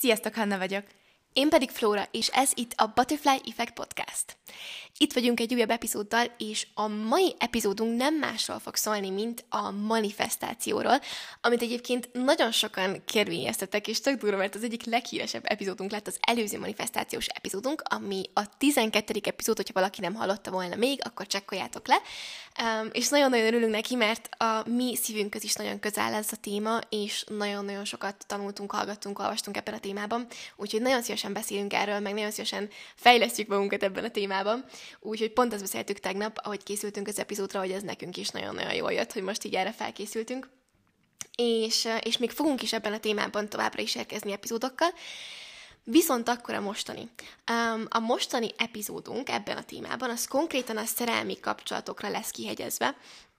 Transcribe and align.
Sziasztok, 0.00 0.34
Hanna 0.34 0.58
vagyok! 0.58 0.84
Én 1.32 1.48
pedig 1.48 1.70
Flóra, 1.70 2.08
és 2.10 2.28
ez 2.28 2.52
itt 2.54 2.72
a 2.76 2.92
Butterfly 2.94 3.40
Effect 3.50 3.72
Podcast. 3.72 4.39
Itt 4.98 5.12
vagyunk 5.12 5.40
egy 5.40 5.54
újabb 5.54 5.70
epizóddal, 5.70 6.34
és 6.38 6.66
a 6.74 6.86
mai 6.88 7.34
epizódunk 7.38 7.96
nem 7.96 8.14
másról 8.14 8.58
fog 8.58 8.76
szólni, 8.76 9.10
mint 9.10 9.44
a 9.48 9.70
manifestációról, 9.70 11.00
amit 11.40 11.62
egyébként 11.62 12.08
nagyon 12.12 12.52
sokan 12.52 13.02
kérvényeztetek, 13.04 13.88
és 13.88 14.00
tök 14.00 14.20
durva, 14.20 14.36
mert 14.36 14.54
az 14.54 14.62
egyik 14.62 14.84
leghíresebb 14.84 15.44
epizódunk 15.44 15.90
lett 15.90 16.06
az 16.06 16.18
előző 16.20 16.58
manifestációs 16.58 17.26
epizódunk, 17.26 17.82
ami 17.84 18.22
a 18.34 18.56
12. 18.58 19.20
epizód, 19.22 19.56
hogyha 19.56 19.74
valaki 19.74 20.00
nem 20.00 20.14
hallotta 20.14 20.50
volna 20.50 20.76
még, 20.76 21.00
akkor 21.04 21.26
csekkoljátok 21.26 21.88
le. 21.88 21.96
És 22.92 23.08
nagyon-nagyon 23.08 23.46
örülünk 23.46 23.72
neki, 23.72 23.94
mert 23.94 24.28
a 24.36 24.68
mi 24.68 24.96
szívünkhöz 24.96 25.44
is 25.44 25.54
nagyon 25.54 25.80
közel 25.80 26.14
ez 26.14 26.28
a 26.30 26.36
téma, 26.36 26.78
és 26.88 27.24
nagyon-nagyon 27.28 27.84
sokat 27.84 28.24
tanultunk, 28.26 28.72
hallgattunk, 28.72 29.18
olvastunk 29.18 29.56
ebben 29.56 29.74
a 29.74 29.78
témában, 29.78 30.26
úgyhogy 30.56 30.82
nagyon 30.82 31.02
szívesen 31.02 31.32
beszélünk 31.32 31.72
erről, 31.72 31.98
meg 31.98 32.14
nagyon 32.14 32.30
szívesen 32.30 32.68
fejlesztjük 32.94 33.48
magunkat 33.48 33.82
ebben 33.82 34.04
a 34.04 34.10
témában. 34.10 34.39
Úgyhogy 35.00 35.32
pont 35.32 35.52
azt 35.52 35.62
beszéltük 35.62 35.98
tegnap, 35.98 36.38
ahogy 36.42 36.62
készültünk 36.62 37.08
az 37.08 37.18
epizódra, 37.18 37.60
hogy 37.60 37.70
ez 37.70 37.82
nekünk 37.82 38.16
is 38.16 38.28
nagyon-nagyon 38.28 38.74
jól 38.74 38.92
jött, 38.92 39.12
hogy 39.12 39.22
most 39.22 39.44
így 39.44 39.54
erre 39.54 39.72
felkészültünk. 39.72 40.48
És, 41.36 41.88
és 42.00 42.18
még 42.18 42.30
fogunk 42.30 42.62
is 42.62 42.72
ebben 42.72 42.92
a 42.92 43.00
témában 43.00 43.48
továbbra 43.48 43.82
is 43.82 43.94
érkezni 43.94 44.32
epizódokkal. 44.32 44.88
Viszont 45.84 46.28
akkor 46.28 46.54
a 46.54 46.60
mostani. 46.60 47.08
Um, 47.50 47.86
a 47.88 47.98
mostani 47.98 48.50
epizódunk 48.56 49.28
ebben 49.28 49.56
a 49.56 49.64
témában, 49.64 50.10
az 50.10 50.26
konkrétan 50.26 50.76
a 50.76 50.84
szerelmi 50.84 51.40
kapcsolatokra 51.40 52.08
lesz 52.08 52.30
kihegyezve. 52.30 52.96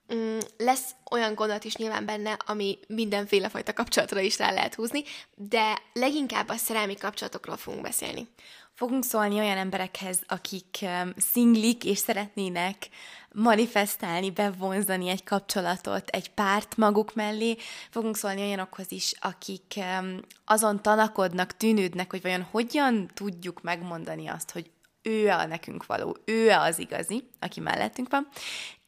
Um, 0.08 0.38
lesz 0.56 0.90
olyan 1.10 1.34
gondolat 1.34 1.64
is 1.64 1.76
nyilván 1.76 2.04
benne, 2.04 2.36
ami 2.46 2.78
mindenféle 2.88 3.48
fajta 3.48 3.72
kapcsolatra 3.72 4.20
is 4.20 4.38
rá 4.38 4.52
lehet 4.52 4.74
húzni, 4.74 5.02
de 5.34 5.82
leginkább 5.92 6.48
a 6.48 6.56
szerelmi 6.56 6.96
kapcsolatokról 6.96 7.56
fogunk 7.56 7.82
beszélni. 7.82 8.28
Fogunk 8.82 9.04
szólni 9.04 9.38
olyan 9.38 9.56
emberekhez, 9.56 10.20
akik 10.26 10.84
szinglik 11.16 11.84
és 11.84 11.98
szeretnének 11.98 12.88
manifestálni, 13.32 14.30
bevonzani 14.30 15.08
egy 15.08 15.24
kapcsolatot, 15.24 16.08
egy 16.08 16.30
párt 16.30 16.76
maguk 16.76 17.14
mellé. 17.14 17.56
Fogunk 17.90 18.16
szólni 18.16 18.40
olyanokhoz 18.40 18.92
is, 18.92 19.12
akik 19.20 19.80
azon 20.44 20.82
tanakodnak, 20.82 21.56
tűnődnek, 21.56 22.10
hogy 22.10 22.22
vajon 22.22 22.42
hogyan 22.50 23.10
tudjuk 23.14 23.62
megmondani 23.62 24.26
azt, 24.26 24.50
hogy 24.50 24.70
ő 25.02 25.28
a 25.28 25.46
nekünk 25.46 25.86
való, 25.86 26.16
ő 26.24 26.50
az 26.50 26.78
igazi, 26.78 27.28
aki 27.40 27.60
mellettünk 27.60 28.10
van. 28.10 28.28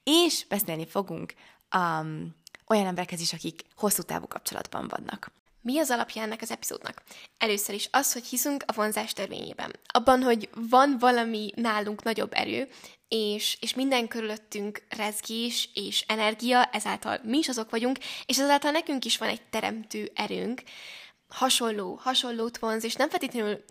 És 0.04 0.46
beszélni 0.48 0.86
fogunk 0.86 1.34
um, 1.76 2.34
olyan 2.66 2.86
emberekhez 2.86 3.20
is, 3.20 3.32
akik 3.32 3.62
hosszú 3.76 4.02
távú 4.02 4.26
kapcsolatban 4.26 4.88
vannak. 4.88 5.32
Mi 5.64 5.78
az 5.78 5.90
alapja 5.90 6.22
ennek 6.22 6.42
az 6.42 6.50
epizódnak? 6.50 7.02
Először 7.38 7.74
is 7.74 7.88
az, 7.92 8.12
hogy 8.12 8.24
hiszünk 8.24 8.62
a 8.66 8.72
vonzás 8.72 9.12
törvényében. 9.12 9.70
Abban, 9.86 10.22
hogy 10.22 10.48
van 10.54 10.96
valami 10.98 11.50
nálunk 11.54 12.02
nagyobb 12.02 12.32
erő, 12.34 12.68
és, 13.08 13.56
és 13.60 13.74
minden 13.74 14.08
körülöttünk 14.08 14.82
rezgés 14.88 15.70
és 15.74 16.04
energia, 16.08 16.64
ezáltal 16.64 17.20
mi 17.22 17.38
is 17.38 17.48
azok 17.48 17.70
vagyunk, 17.70 17.98
és 18.26 18.38
ezáltal 18.38 18.70
nekünk 18.70 19.04
is 19.04 19.18
van 19.18 19.28
egy 19.28 19.42
teremtő 19.42 20.10
erőnk, 20.14 20.62
hasonló, 21.28 21.98
hasonlót 22.02 22.58
vonz, 22.58 22.84
és 22.84 22.94
nem 22.94 23.08
feltétlenül 23.08 23.64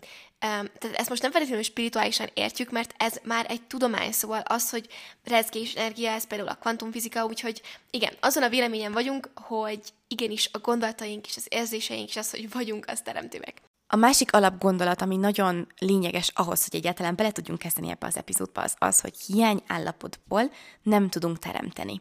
tehát 0.44 0.96
ezt 0.96 1.08
most 1.08 1.22
nem 1.22 1.30
feltétlenül 1.30 1.64
spirituálisan 1.64 2.30
értjük, 2.34 2.70
mert 2.70 2.94
ez 2.96 3.20
már 3.22 3.46
egy 3.48 3.62
tudomány, 3.62 4.12
szóval 4.12 4.42
az, 4.44 4.70
hogy 4.70 4.88
rezgés 5.24 5.74
energia, 5.74 6.10
ez 6.10 6.26
például 6.26 6.48
a 6.48 6.54
kvantumfizika, 6.54 7.24
úgyhogy 7.24 7.62
igen, 7.90 8.12
azon 8.20 8.42
a 8.42 8.48
véleményen 8.48 8.92
vagyunk, 8.92 9.30
hogy 9.34 9.80
igenis 10.08 10.48
a 10.52 10.58
gondolataink 10.58 11.26
és 11.26 11.36
az 11.36 11.46
érzéseink 11.48 12.08
és 12.08 12.16
az, 12.16 12.30
hogy 12.30 12.50
vagyunk, 12.50 12.84
az 12.88 13.00
teremtőek. 13.00 13.62
A 13.86 13.96
másik 13.96 14.32
alapgondolat, 14.32 15.02
ami 15.02 15.16
nagyon 15.16 15.66
lényeges 15.78 16.30
ahhoz, 16.34 16.64
hogy 16.64 16.74
egyáltalán 16.74 17.16
bele 17.16 17.30
tudjunk 17.30 17.58
kezdeni 17.58 17.90
ebbe 17.90 18.06
az 18.06 18.16
epizódba, 18.16 18.62
az 18.62 18.74
az, 18.78 19.00
hogy 19.00 19.16
hiány 19.26 19.62
állapotból 19.66 20.50
nem 20.82 21.08
tudunk 21.08 21.38
teremteni. 21.38 22.00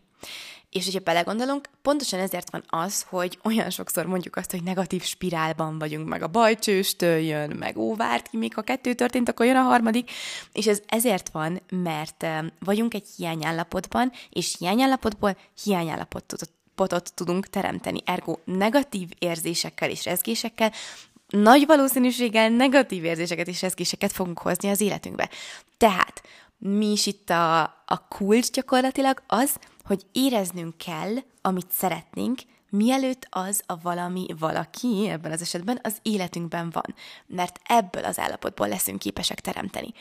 És 0.74 0.86
hogyha 0.86 1.00
belegondolunk, 1.00 1.70
pontosan 1.82 2.20
ezért 2.20 2.50
van 2.50 2.64
az, 2.68 3.06
hogy 3.10 3.40
olyan 3.44 3.70
sokszor 3.70 4.06
mondjuk 4.06 4.36
azt, 4.36 4.52
hogy 4.52 4.64
negatív 4.64 5.04
spirálban 5.04 5.80
vagyunk, 5.80 6.08
meg 6.08 6.22
a 6.22 6.28
bajcsőstől 6.28 7.18
jön, 7.18 7.56
meg 7.60 7.78
ó, 7.78 7.96
várt 7.96 8.28
ki, 8.28 8.38
még 8.38 8.54
ha 8.54 8.62
kettő 8.62 8.94
történt, 8.94 9.30
akkor 9.30 9.46
jön 9.46 9.56
a 9.56 9.62
harmadik, 9.62 10.12
és 10.52 10.68
ez 10.68 10.82
ezért 10.86 11.30
van, 11.30 11.62
mert 11.70 12.26
vagyunk 12.60 12.94
egy 12.94 13.08
hiányállapotban, 13.18 14.12
és 14.30 14.56
hiányállapotból 14.60 15.38
hiányállapotot 15.64 16.50
potot 16.76 17.14
tudunk 17.14 17.48
teremteni. 17.48 18.02
Ergo 18.06 18.38
negatív 18.46 19.10
érzésekkel 19.20 19.90
és 19.90 20.06
rezgésekkel 20.06 20.72
nagy 21.28 21.66
valószínűséggel 21.66 22.50
negatív 22.50 23.04
érzéseket 23.04 23.48
és 23.48 23.62
rezgéseket 23.62 24.12
fogunk 24.12 24.40
hozni 24.40 24.70
az 24.70 24.82
életünkbe. 24.82 25.30
Tehát 25.78 26.24
mi 26.66 26.92
is 26.92 27.06
itt 27.06 27.30
a, 27.30 27.62
a 27.86 28.08
kulcs 28.08 28.52
gyakorlatilag 28.52 29.22
az, 29.28 29.56
hogy 29.84 30.06
éreznünk 30.12 30.78
kell, 30.78 31.16
amit 31.42 31.72
szeretnénk, 31.72 32.40
mielőtt 32.70 33.28
az 33.30 33.62
a 33.66 33.78
valami 33.82 34.26
valaki, 34.40 35.08
ebben 35.10 35.32
az 35.32 35.42
esetben 35.42 35.80
az 35.84 35.98
életünkben 36.02 36.70
van. 36.70 36.96
Mert 37.26 37.60
ebből 37.64 38.04
az 38.04 38.20
állapotból 38.20 38.68
leszünk 38.68 39.00
képesek 39.00 39.40
teremteni. 39.40 39.94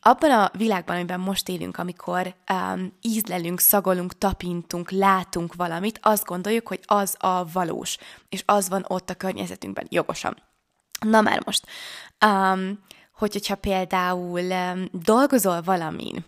Abban 0.00 0.30
a 0.30 0.50
világban, 0.56 0.96
amiben 0.96 1.20
most 1.20 1.48
élünk, 1.48 1.76
amikor 1.76 2.34
um, 2.52 2.92
ízlelünk, 3.00 3.60
szagolunk, 3.60 4.18
tapintunk, 4.18 4.90
látunk 4.90 5.54
valamit, 5.54 5.98
azt 6.02 6.24
gondoljuk, 6.24 6.68
hogy 6.68 6.80
az 6.86 7.16
a 7.18 7.44
valós, 7.52 7.96
és 8.28 8.42
az 8.46 8.68
van 8.68 8.84
ott 8.88 9.10
a 9.10 9.14
környezetünkben, 9.14 9.86
jogosan. 9.88 10.42
Na 11.00 11.20
már 11.20 11.42
most, 11.44 11.66
um, 12.26 12.78
hogy, 13.14 13.32
hogyha 13.32 13.54
például 13.54 14.40
um, 14.40 14.88
dolgozol 14.92 15.62
valamin, 15.62 16.24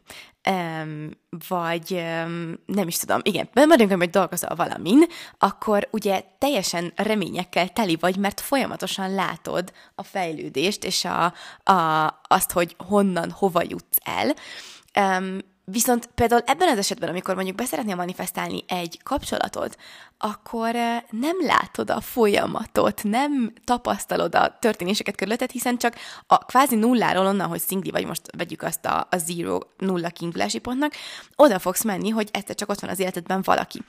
um, 0.50 1.10
vagy 1.48 1.92
um, 1.92 2.54
nem 2.66 2.88
is 2.88 2.96
tudom, 2.96 3.20
igen, 3.22 3.48
maradjunk, 3.52 3.96
hogy 3.96 4.10
dolgozol 4.10 4.54
valamin, 4.54 5.04
akkor 5.38 5.88
ugye 5.90 6.22
teljesen 6.38 6.92
reményekkel 6.96 7.68
teli 7.68 7.96
vagy, 8.00 8.16
mert 8.16 8.40
folyamatosan 8.40 9.14
látod 9.14 9.72
a 9.94 10.02
fejlődést, 10.02 10.84
és 10.84 11.04
a, 11.04 11.32
a, 11.72 12.20
azt, 12.22 12.52
hogy 12.52 12.74
honnan, 12.78 13.30
hova 13.30 13.62
jutsz 13.62 13.98
el. 14.04 14.34
Um, 15.18 15.38
Viszont 15.70 16.06
például 16.14 16.42
ebben 16.46 16.68
az 16.68 16.78
esetben, 16.78 17.08
amikor 17.08 17.34
mondjuk 17.34 17.56
beszeretnél 17.56 17.94
manifestálni 17.94 18.64
egy 18.68 19.00
kapcsolatot, 19.02 19.76
akkor 20.18 20.74
eh, 20.74 21.02
nem 21.10 21.36
látod 21.40 21.90
a 21.90 22.00
folyamatot, 22.00 23.02
nem 23.02 23.52
tapasztalod 23.64 24.34
a 24.34 24.56
történéseket 24.60 25.16
körülötted, 25.16 25.50
hiszen 25.50 25.78
csak 25.78 25.94
a 26.26 26.38
kvázi 26.38 26.74
nulláról, 26.76 27.26
onnan, 27.26 27.48
hogy 27.48 27.60
szingli 27.60 27.90
vagy, 27.90 28.06
most 28.06 28.36
vegyük 28.36 28.62
azt 28.62 28.84
a, 28.84 29.06
a 29.10 29.16
zero, 29.16 29.58
nulla 29.78 30.08
kiindulási 30.08 30.58
pontnak, 30.58 30.92
oda 31.36 31.58
fogsz 31.58 31.84
menni, 31.84 32.08
hogy 32.08 32.28
egyszer 32.32 32.54
csak 32.54 32.68
ott 32.70 32.80
van 32.80 32.90
az 32.90 32.98
életedben 32.98 33.42
valaki. 33.42 33.82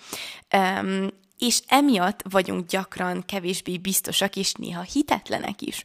Um, 0.56 1.09
és 1.38 1.62
emiatt 1.68 2.22
vagyunk 2.30 2.68
gyakran 2.68 3.25
kevésbé 3.25 3.78
biztosak, 3.78 4.36
és 4.36 4.53
néha 4.53 4.81
hitetlenek 4.81 5.62
is. 5.62 5.84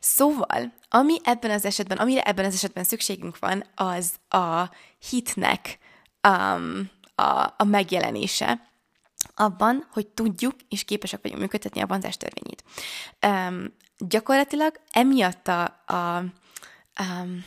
Szóval, 0.00 0.72
ami 0.88 1.16
ebben 1.22 1.50
az 1.50 1.64
esetben, 1.64 1.98
amire 1.98 2.22
ebben 2.22 2.44
az 2.44 2.54
esetben 2.54 2.84
szükségünk 2.84 3.38
van, 3.38 3.64
az 3.74 4.12
a 4.28 4.70
hitnek 5.10 5.78
um, 6.28 6.90
a, 7.14 7.54
a 7.56 7.64
megjelenése 7.64 8.68
abban, 9.34 9.86
hogy 9.92 10.06
tudjuk 10.06 10.54
és 10.68 10.84
képesek 10.84 11.22
vagyunk 11.22 11.40
működtetni 11.40 11.80
a 11.80 11.86
vonzás 11.86 12.16
törvényét. 12.16 12.64
Um, 13.26 13.74
gyakorlatilag 13.98 14.80
emiatt 14.90 15.48
a, 15.48 15.62
a, 15.86 16.24
um, 17.00 17.44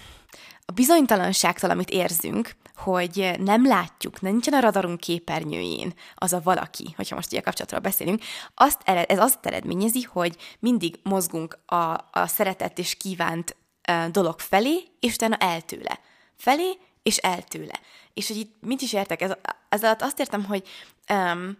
a 0.65 0.71
bizonytalanságtól, 0.71 1.69
amit 1.69 1.89
érzünk, 1.89 2.55
hogy 2.75 3.31
nem 3.39 3.67
látjuk, 3.67 4.21
nincsen 4.21 4.53
a 4.53 4.59
radarunk 4.59 4.99
képernyőjén 4.99 5.93
az 6.15 6.33
a 6.33 6.41
valaki, 6.43 6.93
hogyha 6.95 7.15
most 7.15 7.31
ilyen 7.31 7.43
kapcsolatról 7.43 7.79
beszélünk, 7.79 8.23
azt 8.55 8.81
ered, 8.83 9.05
ez 9.09 9.19
azt 9.19 9.45
eredményezi, 9.45 10.01
hogy 10.01 10.35
mindig 10.59 10.99
mozgunk 11.03 11.57
a, 11.65 11.75
a 12.11 12.27
szeretett 12.27 12.77
és 12.79 12.95
kívánt 12.95 13.55
dolog 14.11 14.39
felé, 14.39 14.83
és 14.99 15.13
utána 15.13 15.35
eltőle. 15.35 15.99
Felé, 16.37 16.77
és 17.03 17.17
eltőle. 17.17 17.79
És 18.13 18.27
hogy 18.27 18.37
itt 18.37 18.55
mit 18.61 18.81
is 18.81 18.93
értek? 18.93 19.21
Ez, 19.21 19.31
ez 19.69 19.83
alatt 19.83 20.01
azt 20.01 20.19
értem, 20.19 20.45
hogy 20.45 20.67
um, 21.09 21.57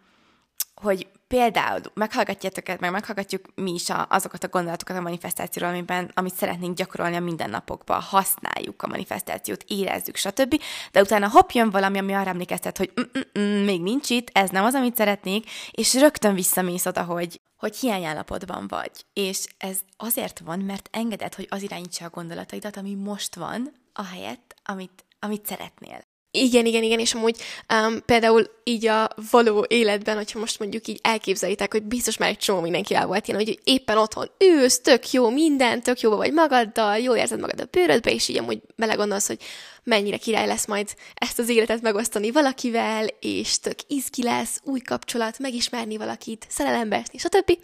hogy 0.75 1.07
például 1.33 1.81
meghallgatjátok, 1.94 2.80
meg 2.80 2.91
meghallgatjuk 2.91 3.45
mi 3.56 3.74
is 3.74 3.89
a, 3.89 4.07
azokat 4.09 4.44
a 4.44 4.47
gondolatokat 4.47 4.97
a 4.97 5.01
manifestációról, 5.01 5.71
amiben, 5.71 6.12
amit 6.13 6.35
szeretnénk 6.35 6.77
gyakorolni 6.77 7.15
a 7.15 7.19
mindennapokban, 7.19 8.01
használjuk 8.01 8.81
a 8.81 8.88
manifestációt, 8.88 9.63
érezzük, 9.68 10.15
stb. 10.15 10.62
De 10.91 11.01
utána 11.01 11.30
hopp, 11.30 11.50
jön 11.50 11.69
valami, 11.69 11.97
ami 11.97 12.13
arra 12.13 12.30
emlékeztet, 12.30 12.77
hogy 12.77 12.94
Mm-mm, 13.00 13.63
még 13.63 13.81
nincs 13.81 14.09
itt, 14.09 14.30
ez 14.33 14.50
nem 14.50 14.63
az, 14.63 14.74
amit 14.74 14.95
szeretnék, 14.95 15.50
és 15.71 15.94
rögtön 15.94 16.33
visszamész 16.33 16.85
oda, 16.85 17.03
hogy, 17.03 17.41
hogy 17.57 17.75
hiányállapotban 17.75 18.68
vagy. 18.68 18.91
És 19.13 19.45
ez 19.57 19.79
azért 19.97 20.39
van, 20.39 20.59
mert 20.59 20.89
engeded, 20.91 21.33
hogy 21.33 21.47
az 21.50 21.62
irányítsa 21.62 22.06
a 22.06 22.09
gondolataidat, 22.09 22.77
ami 22.77 22.94
most 22.94 23.36
van, 23.36 23.74
ahelyett, 23.94 24.56
amit, 24.63 25.06
amit 25.19 25.45
szeretnél. 25.45 26.01
Igen, 26.35 26.65
igen, 26.65 26.83
igen, 26.83 27.00
és 27.00 27.13
amúgy 27.13 27.35
um, 27.74 28.01
például 28.06 28.50
így 28.63 28.88
a 28.88 29.09
való 29.31 29.65
életben, 29.68 30.15
hogyha 30.15 30.39
most 30.39 30.59
mondjuk 30.59 30.88
így 30.88 31.00
elképzelitek, 31.01 31.71
hogy 31.71 31.83
biztos 31.83 32.18
már 32.18 32.30
egy 32.30 32.38
csomó 32.38 32.62
mindenkivel 32.62 33.06
volt 33.06 33.27
ilyen, 33.27 33.39
hogy 33.39 33.59
éppen 33.63 33.97
otthon 33.97 34.31
ülsz, 34.39 34.81
tök 34.81 35.12
jó 35.12 35.30
minden, 35.30 35.81
tök 35.81 36.00
jó 36.00 36.15
vagy 36.15 36.33
magaddal, 36.33 36.97
jól 36.97 37.15
érzed 37.15 37.39
magad 37.39 37.62
a 37.62 37.68
bőrödbe, 37.71 38.12
és 38.12 38.27
így 38.27 38.38
amúgy 38.38 38.62
belegondolsz, 38.75 39.27
hogy 39.27 39.38
mennyire 39.83 40.18
király 40.18 40.47
lesz 40.47 40.65
majd 40.65 40.94
ezt 41.13 41.39
az 41.39 41.50
életet 41.50 41.81
megosztani 41.81 42.31
valakivel, 42.31 43.07
és 43.19 43.59
tök 43.59 43.77
izgi 43.88 44.24
lesz, 44.24 44.59
új 44.63 44.79
kapcsolat, 44.79 45.39
megismerni 45.39 45.97
valakit, 45.97 46.45
szerelembe 46.50 46.95
esni, 46.95 47.18
stb. 47.18 47.57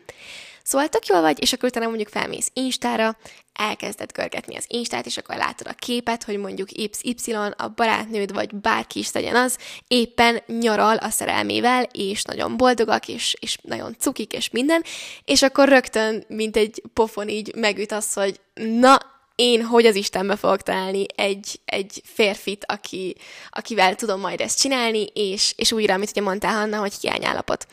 Szóval 0.63 0.87
tök 0.87 1.05
jól 1.05 1.21
vagy, 1.21 1.41
és 1.41 1.53
akkor 1.53 1.69
utána 1.69 1.87
mondjuk 1.87 2.09
felmész 2.09 2.51
Instára, 2.53 3.17
elkezded 3.59 4.11
görgetni 4.11 4.55
az 4.55 4.65
Instát, 4.67 5.05
és 5.05 5.17
akkor 5.17 5.35
látod 5.35 5.67
a 5.67 5.73
képet, 5.73 6.23
hogy 6.23 6.37
mondjuk 6.37 6.69
XY, 6.89 7.33
a 7.57 7.67
barátnőd, 7.75 8.33
vagy 8.33 8.55
bárki 8.55 8.99
is 8.99 9.11
legyen 9.11 9.35
az, 9.35 9.57
éppen 9.87 10.41
nyaral 10.47 10.97
a 10.97 11.09
szerelmével, 11.09 11.83
és 11.91 12.23
nagyon 12.23 12.57
boldogak, 12.57 13.07
és, 13.07 13.35
és 13.39 13.57
nagyon 13.61 13.95
cukik, 13.99 14.33
és 14.33 14.49
minden, 14.49 14.83
és 15.25 15.41
akkor 15.41 15.67
rögtön, 15.67 16.23
mint 16.27 16.57
egy 16.57 16.83
pofon 16.93 17.29
így 17.29 17.55
megüt 17.55 17.91
az, 17.91 18.13
hogy 18.13 18.39
na, 18.53 18.97
én 19.35 19.63
hogy 19.63 19.85
az 19.85 19.95
Istenbe 19.95 20.35
fogok 20.35 20.61
találni 20.61 21.05
egy, 21.15 21.59
egy 21.65 22.01
férfit, 22.05 22.65
aki, 22.67 23.15
akivel 23.49 23.95
tudom 23.95 24.19
majd 24.19 24.41
ezt 24.41 24.59
csinálni, 24.59 25.05
és, 25.13 25.53
és 25.55 25.71
újra, 25.71 25.93
amit 25.93 26.09
ugye 26.09 26.21
mondtál, 26.21 26.53
Hanna, 26.53 26.79
hogy 26.79 26.93
hiányállapot. 27.01 27.67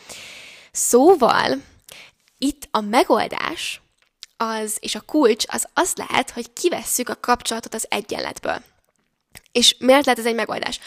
Szóval, 0.72 1.56
itt 2.38 2.68
a 2.70 2.80
megoldás 2.80 3.80
az, 4.36 4.76
és 4.80 4.94
a 4.94 5.00
kulcs 5.00 5.44
az 5.48 5.66
az 5.74 5.92
lehet, 5.94 6.30
hogy 6.30 6.52
kivesszük 6.52 7.08
a 7.08 7.20
kapcsolatot 7.20 7.74
az 7.74 7.86
egyenletből. 7.88 8.62
És 9.52 9.76
miért 9.78 10.04
lehet 10.04 10.20
ez 10.20 10.26
egy 10.26 10.34
megoldás? 10.34 10.80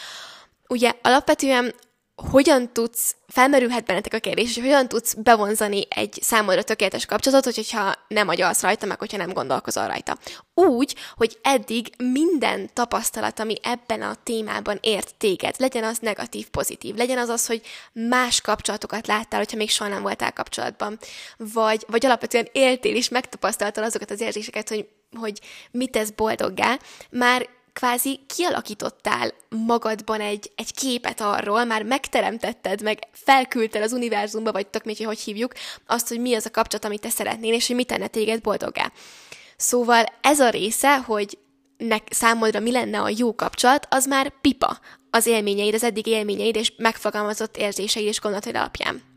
Ugye 0.68 0.92
alapvetően 1.02 1.74
hogyan 2.30 2.72
tudsz, 2.72 3.16
felmerülhet 3.28 3.84
bennetek 3.84 4.14
a 4.14 4.18
kérdés, 4.18 4.54
hogy 4.54 4.62
hogyan 4.62 4.88
tudsz 4.88 5.14
bevonzani 5.14 5.86
egy 5.88 6.18
számodra 6.22 6.62
tökéletes 6.62 7.06
kapcsolatot, 7.06 7.54
hogyha 7.54 7.94
nem 8.08 8.28
agyalsz 8.28 8.62
rajta, 8.62 8.86
meg 8.86 8.98
hogyha 8.98 9.16
nem 9.16 9.32
gondolkozol 9.32 9.86
rajta. 9.86 10.18
Úgy, 10.54 10.94
hogy 11.16 11.38
eddig 11.42 11.92
minden 11.96 12.70
tapasztalat, 12.72 13.40
ami 13.40 13.54
ebben 13.62 14.02
a 14.02 14.16
témában 14.22 14.78
ért 14.80 15.14
téged, 15.14 15.54
legyen 15.58 15.84
az 15.84 15.98
negatív, 15.98 16.48
pozitív, 16.48 16.94
legyen 16.94 17.18
az 17.18 17.28
az, 17.28 17.46
hogy 17.46 17.62
más 17.92 18.40
kapcsolatokat 18.40 19.06
láttál, 19.06 19.40
hogyha 19.40 19.56
még 19.56 19.70
soha 19.70 19.90
nem 19.90 20.02
voltál 20.02 20.32
kapcsolatban, 20.32 20.98
vagy, 21.36 21.84
vagy 21.88 22.06
alapvetően 22.06 22.48
éltél 22.52 22.94
és 22.96 23.08
megtapasztaltad 23.08 23.84
azokat 23.84 24.10
az 24.10 24.20
érzéseket, 24.20 24.68
hogy, 24.68 24.88
hogy 25.18 25.40
mit 25.70 25.90
tesz 25.90 26.10
boldoggá, 26.10 26.78
már 27.10 27.48
kvázi 27.80 28.20
kialakítottál 28.26 29.32
magadban 29.48 30.20
egy, 30.20 30.52
egy 30.54 30.74
képet 30.74 31.20
arról, 31.20 31.64
már 31.64 31.82
megteremtetted, 31.82 32.82
meg 32.82 32.98
felküldted 33.12 33.82
az 33.82 33.92
univerzumba, 33.92 34.52
vagy 34.52 34.66
tök 34.66 34.84
hogy 34.84 35.02
hogy 35.04 35.20
hívjuk, 35.20 35.52
azt, 35.86 36.08
hogy 36.08 36.20
mi 36.20 36.34
az 36.34 36.46
a 36.46 36.50
kapcsolat, 36.50 36.84
amit 36.84 37.00
te 37.00 37.08
szeretnél, 37.08 37.54
és 37.54 37.66
hogy 37.66 37.76
mit 37.76 37.86
tenne 37.86 38.06
téged 38.06 38.40
boldoggá. 38.40 38.92
Szóval 39.56 40.04
ez 40.20 40.40
a 40.40 40.50
része, 40.50 40.98
hogy 40.98 41.38
nek, 41.76 42.02
számodra 42.10 42.60
mi 42.60 42.70
lenne 42.70 43.00
a 43.00 43.12
jó 43.16 43.34
kapcsolat, 43.34 43.86
az 43.90 44.06
már 44.06 44.32
pipa 44.40 44.78
az 45.10 45.26
élményeid, 45.26 45.74
az 45.74 45.84
eddig 45.84 46.06
élményeid, 46.06 46.56
és 46.56 46.72
megfogalmazott 46.76 47.56
érzéseid 47.56 48.06
és 48.06 48.20
gondolataid 48.20 48.56
alapján. 48.56 49.09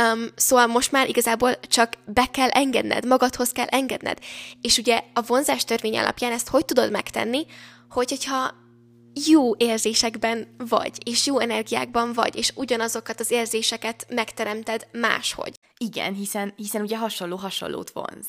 Um, 0.00 0.26
szóval 0.34 0.66
most 0.66 0.92
már 0.92 1.08
igazából 1.08 1.60
csak 1.60 1.92
be 2.06 2.26
kell 2.30 2.48
engedned, 2.48 3.06
magadhoz 3.06 3.52
kell 3.52 3.66
engedned. 3.66 4.18
És 4.60 4.78
ugye 4.78 5.02
a 5.12 5.22
vonzás 5.22 5.64
törvény 5.64 5.98
alapján 5.98 6.32
ezt 6.32 6.48
hogy 6.48 6.64
tudod 6.64 6.90
megtenni, 6.90 7.46
hogy, 7.88 8.08
hogyha 8.08 8.54
jó 9.26 9.56
érzésekben 9.56 10.54
vagy, 10.68 10.98
és 11.04 11.26
jó 11.26 11.38
energiákban 11.38 12.12
vagy, 12.12 12.36
és 12.36 12.52
ugyanazokat 12.54 13.20
az 13.20 13.30
érzéseket 13.30 14.06
megteremted 14.08 14.86
máshogy. 14.92 15.54
Igen, 15.78 16.14
hiszen, 16.14 16.52
hiszen 16.56 16.82
ugye 16.82 16.96
hasonló 16.96 17.36
hasonlót 17.36 17.90
vonz. 17.90 18.26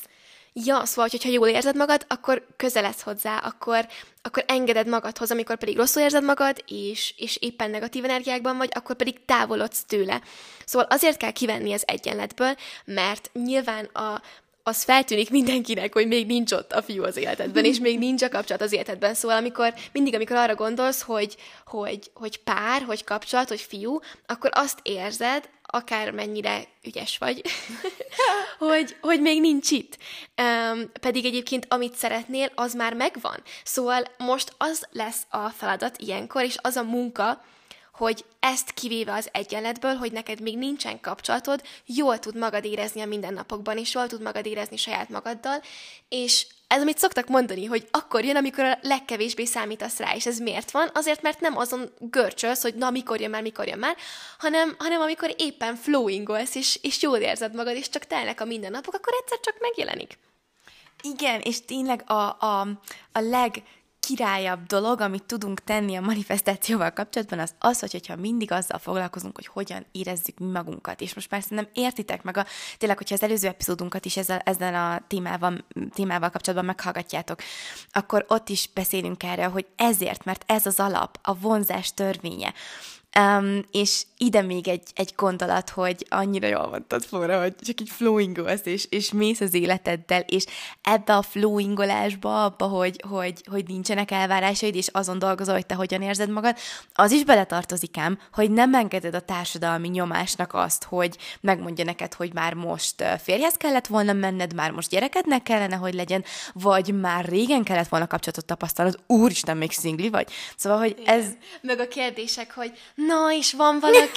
Ja, 0.64 0.84
szóval, 0.84 1.08
hogyha 1.10 1.28
jól 1.28 1.48
érzed 1.48 1.76
magad, 1.76 2.04
akkor 2.08 2.46
közeledsz 2.56 3.02
hozzá, 3.02 3.36
akkor, 3.36 3.86
akkor 4.22 4.44
engeded 4.46 4.86
magadhoz, 4.86 5.30
amikor 5.30 5.58
pedig 5.58 5.76
rosszul 5.76 6.02
érzed 6.02 6.24
magad, 6.24 6.64
és, 6.66 7.14
és 7.16 7.36
éppen 7.36 7.70
negatív 7.70 8.04
energiákban 8.04 8.56
vagy, 8.56 8.70
akkor 8.74 8.96
pedig 8.96 9.24
távolodsz 9.24 9.84
tőle. 9.84 10.22
Szóval 10.64 10.86
azért 10.90 11.16
kell 11.16 11.30
kivenni 11.30 11.72
az 11.72 11.82
egyenletből, 11.86 12.54
mert 12.84 13.30
nyilván 13.32 13.84
a, 13.84 14.22
az 14.68 14.82
feltűnik 14.82 15.30
mindenkinek, 15.30 15.92
hogy 15.92 16.06
még 16.06 16.26
nincs 16.26 16.52
ott 16.52 16.72
a 16.72 16.82
fiú 16.82 17.04
az 17.04 17.16
életedben, 17.16 17.64
és 17.64 17.78
még 17.78 17.98
nincs 17.98 18.22
a 18.22 18.28
kapcsolat 18.28 18.62
az 18.62 18.72
életedben. 18.72 19.14
Szóval 19.14 19.36
amikor, 19.36 19.74
mindig, 19.92 20.14
amikor 20.14 20.36
arra 20.36 20.54
gondolsz, 20.54 21.02
hogy, 21.02 21.36
hogy, 21.66 22.10
hogy 22.14 22.42
pár, 22.42 22.82
hogy 22.82 23.04
kapcsolat, 23.04 23.48
hogy 23.48 23.60
fiú, 23.60 23.98
akkor 24.26 24.50
azt 24.54 24.78
érzed, 24.82 25.48
akár 25.62 26.10
mennyire 26.10 26.64
ügyes 26.82 27.18
vagy, 27.18 27.42
hogy, 28.68 28.96
hogy 29.00 29.20
még 29.20 29.40
nincs 29.40 29.70
itt. 29.70 29.98
Um, 30.72 30.90
pedig 31.00 31.24
egyébként, 31.24 31.66
amit 31.68 31.94
szeretnél, 31.94 32.50
az 32.54 32.74
már 32.74 32.94
megvan. 32.94 33.42
Szóval 33.64 34.02
most 34.18 34.52
az 34.58 34.86
lesz 34.90 35.22
a 35.28 35.48
feladat 35.48 35.98
ilyenkor, 35.98 36.42
és 36.42 36.56
az 36.60 36.76
a 36.76 36.82
munka, 36.82 37.44
hogy 37.98 38.24
ezt 38.40 38.70
kivéve 38.70 39.12
az 39.12 39.28
egyenletből, 39.32 39.94
hogy 39.94 40.12
neked 40.12 40.40
még 40.40 40.58
nincsen 40.58 41.00
kapcsolatod, 41.00 41.62
jól 41.86 42.18
tud 42.18 42.36
magad 42.36 42.64
érezni 42.64 43.00
a 43.00 43.06
mindennapokban, 43.06 43.78
és 43.78 43.94
jól 43.94 44.06
tud 44.06 44.22
magad 44.22 44.46
érezni 44.46 44.76
saját 44.76 45.08
magaddal, 45.08 45.62
és 46.08 46.46
ez, 46.68 46.80
amit 46.80 46.98
szoktak 46.98 47.28
mondani, 47.28 47.64
hogy 47.64 47.88
akkor 47.90 48.24
jön, 48.24 48.36
amikor 48.36 48.64
a 48.64 48.78
legkevésbé 48.82 49.44
számítasz 49.44 49.98
rá, 49.98 50.14
és 50.14 50.26
ez 50.26 50.38
miért 50.38 50.70
van? 50.70 50.90
Azért, 50.94 51.22
mert 51.22 51.40
nem 51.40 51.56
azon 51.56 51.92
görcsölsz, 51.98 52.62
hogy 52.62 52.74
na, 52.74 52.90
mikor 52.90 53.20
jön 53.20 53.30
már, 53.30 53.42
mikor 53.42 53.66
jön 53.66 53.78
már, 53.78 53.96
hanem, 54.38 54.76
hanem 54.78 55.00
amikor 55.00 55.34
éppen 55.36 55.76
flowingolsz, 55.76 56.54
és, 56.54 56.78
és 56.82 57.02
jól 57.02 57.18
érzed 57.18 57.54
magad, 57.54 57.76
és 57.76 57.88
csak 57.88 58.04
telnek 58.04 58.40
a 58.40 58.44
mindennapok, 58.44 58.94
akkor 58.94 59.12
egyszer 59.20 59.40
csak 59.40 59.56
megjelenik. 59.60 60.18
Igen, 61.02 61.40
és 61.40 61.64
tényleg 61.64 62.02
a, 62.06 62.36
a, 62.40 62.60
a 63.12 63.20
leg 63.20 63.62
királyabb 64.08 64.66
dolog, 64.66 65.00
amit 65.00 65.22
tudunk 65.22 65.64
tenni 65.64 65.96
a 65.96 66.00
manifestációval 66.00 66.92
kapcsolatban, 66.92 67.38
az 67.38 67.54
az, 67.58 67.80
hogy, 67.80 67.92
hogyha 67.92 68.16
mindig 68.16 68.52
azzal 68.52 68.78
foglalkozunk, 68.78 69.34
hogy 69.34 69.46
hogyan 69.46 69.86
érezzük 69.92 70.38
mi 70.38 70.50
magunkat. 70.50 71.00
És 71.00 71.14
most 71.14 71.30
már 71.30 71.42
nem 71.48 71.68
értitek 71.72 72.22
meg, 72.22 72.36
a, 72.36 72.46
tényleg, 72.78 72.98
hogyha 72.98 73.14
az 73.14 73.22
előző 73.22 73.48
epizódunkat 73.48 74.04
is 74.04 74.16
ezzel, 74.16 74.38
ezzel 74.38 74.74
a 74.74 75.04
témával, 75.06 75.64
témával 75.94 76.30
kapcsolatban 76.30 76.68
meghallgatjátok, 76.68 77.40
akkor 77.90 78.24
ott 78.28 78.48
is 78.48 78.70
beszélünk 78.74 79.22
erre, 79.22 79.44
hogy 79.44 79.66
ezért, 79.76 80.24
mert 80.24 80.44
ez 80.46 80.66
az 80.66 80.80
alap, 80.80 81.18
a 81.22 81.34
vonzás 81.34 81.94
törvénye. 81.94 82.52
Um, 83.18 83.64
és 83.70 84.02
ide 84.18 84.42
még 84.42 84.68
egy, 84.68 84.82
egy 84.94 85.12
gondolat, 85.16 85.70
hogy 85.70 86.06
annyira 86.08 86.46
jól 86.46 86.68
mondtad, 86.68 87.04
Flóra, 87.04 87.40
hogy 87.40 87.54
csak 87.60 87.80
így 87.80 87.90
flowingolsz, 87.90 88.64
és, 88.64 88.86
és 88.90 89.12
mész 89.12 89.40
az 89.40 89.54
életeddel, 89.54 90.20
és 90.20 90.44
ebbe 90.82 91.16
a 91.16 91.22
flowingolásba, 91.22 92.44
abba, 92.44 92.66
hogy, 92.66 93.02
hogy, 93.08 93.42
hogy 93.50 93.64
nincsenek 93.66 94.10
elvárásaid, 94.10 94.74
és 94.74 94.86
azon 94.92 95.18
dolgozol, 95.18 95.54
hogy 95.54 95.66
te 95.66 95.74
hogyan 95.74 96.02
érzed 96.02 96.30
magad, 96.30 96.56
az 96.94 97.10
is 97.10 97.24
beletartozik 97.24 97.96
ám, 97.96 98.18
hogy 98.32 98.50
nem 98.50 98.74
engeded 98.74 99.14
a 99.14 99.20
társadalmi 99.20 99.88
nyomásnak 99.88 100.54
azt, 100.54 100.84
hogy 100.84 101.16
megmondja 101.40 101.84
neked, 101.84 102.14
hogy 102.14 102.34
már 102.34 102.54
most 102.54 103.04
férjhez 103.22 103.54
kellett 103.54 103.86
volna 103.86 104.12
menned, 104.12 104.54
már 104.54 104.70
most 104.70 104.88
gyerekednek 104.88 105.42
kellene, 105.42 105.76
hogy 105.76 105.94
legyen, 105.94 106.24
vagy 106.52 107.00
már 107.00 107.24
régen 107.24 107.64
kellett 107.64 107.88
volna 107.88 108.06
kapcsolatot 108.06 108.44
tapasztalnod, 108.44 109.00
úristen, 109.06 109.56
még 109.56 109.72
szingli 109.72 110.08
vagy. 110.08 110.30
Szóval, 110.56 110.78
hogy 110.78 111.02
ez... 111.04 111.26
Meg 111.60 111.80
a 111.80 111.88
kérdések, 111.88 112.54
hogy 112.54 112.72
na, 112.94 113.32
és 113.32 113.52
van 113.52 113.78
valaki? 113.80 114.07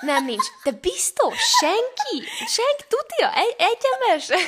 Nem, 0.00 0.24
nincs. 0.24 0.44
De 0.64 0.70
biztos? 0.70 1.38
Senki? 1.60 2.28
Senki? 2.38 2.84
Tudja? 2.88 3.34
Egy, 3.34 3.54
egyemes? 3.58 4.46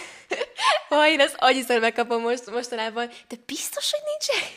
Ha 0.89 1.09
én 1.09 1.21
ezt 1.21 1.37
annyiszor 1.39 1.81
megkapom 1.81 2.23
most, 2.23 2.51
mostanában. 2.51 3.11
De 3.29 3.37
biztos, 3.47 3.91
hogy 3.91 4.03
nincs? 4.05 4.55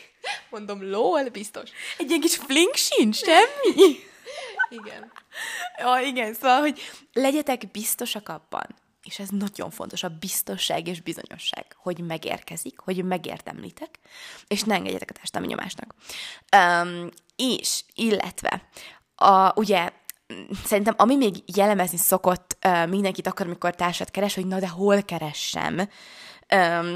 Mondom, 0.49 0.89
lol, 0.89 1.29
biztos. 1.29 1.69
Egy 1.97 2.09
ilyen 2.09 2.21
kis 2.21 2.35
flink 2.35 2.75
sincs, 2.75 3.17
semmi? 3.17 3.99
Igen. 4.69 5.11
Ja, 5.77 5.99
igen, 5.99 6.33
szóval, 6.33 6.59
hogy 6.59 6.81
legyetek 7.13 7.71
biztosak 7.71 8.29
abban, 8.29 8.75
és 9.03 9.19
ez 9.19 9.29
nagyon 9.29 9.69
fontos, 9.69 10.03
a 10.03 10.17
biztosság 10.19 10.87
és 10.87 11.01
bizonyosság, 11.01 11.75
hogy 11.75 11.99
megérkezik, 11.99 12.79
hogy 12.79 13.03
megértemlitek, 13.03 13.99
és 14.47 14.63
ne 14.63 14.73
engedjetek 14.73 15.09
a 15.09 15.13
társadalmi 15.13 15.47
nyomásnak. 15.47 15.95
Um, 16.55 17.09
és, 17.35 17.83
illetve 17.93 18.69
a, 19.15 19.59
ugye 19.59 19.89
szerintem 20.65 20.93
ami 20.97 21.15
még 21.15 21.35
jellemezni 21.55 21.97
szokott 21.97 22.57
uh, 22.65 22.87
mindenkit 22.87 23.27
akkor, 23.27 23.45
amikor 23.45 23.75
társat 23.75 24.11
keres, 24.11 24.35
hogy 24.35 24.47
na 24.47 24.59
de 24.59 24.67
hol 24.67 25.01
keressem. 25.01 25.89
Um, 26.55 26.95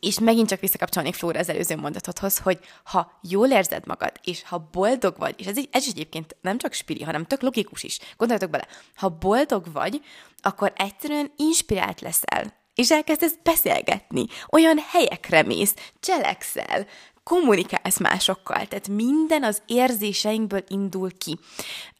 és 0.00 0.18
megint 0.18 0.48
csak 0.48 0.60
visszakapcsolnék 0.60 1.14
Flóra 1.14 1.38
az 1.38 1.48
előző 1.48 1.76
mondatodhoz, 1.76 2.38
hogy 2.38 2.58
ha 2.84 3.18
jól 3.22 3.50
érzed 3.50 3.86
magad, 3.86 4.12
és 4.22 4.42
ha 4.44 4.68
boldog 4.72 5.14
vagy, 5.18 5.34
és 5.38 5.46
ez, 5.46 5.56
ez 5.70 5.84
egyébként 5.88 6.36
nem 6.40 6.58
csak 6.58 6.72
spiri, 6.72 7.02
hanem 7.02 7.24
tök 7.24 7.42
logikus 7.42 7.82
is, 7.82 7.98
gondoljatok 8.16 8.50
bele, 8.50 8.66
ha 8.94 9.08
boldog 9.08 9.72
vagy, 9.72 10.00
akkor 10.42 10.72
egyszerűen 10.76 11.32
inspirált 11.36 12.00
leszel, 12.00 12.52
és 12.74 12.90
elkezdesz 12.90 13.34
beszélgetni, 13.42 14.26
olyan 14.50 14.78
helyekre 14.90 15.42
mész, 15.42 15.74
cselekszel, 16.00 16.86
kommunikálsz 17.24 17.98
másokkal, 17.98 18.66
tehát 18.66 18.88
minden 18.88 19.44
az 19.44 19.62
érzéseinkből 19.66 20.64
indul 20.68 21.10
ki. 21.18 21.38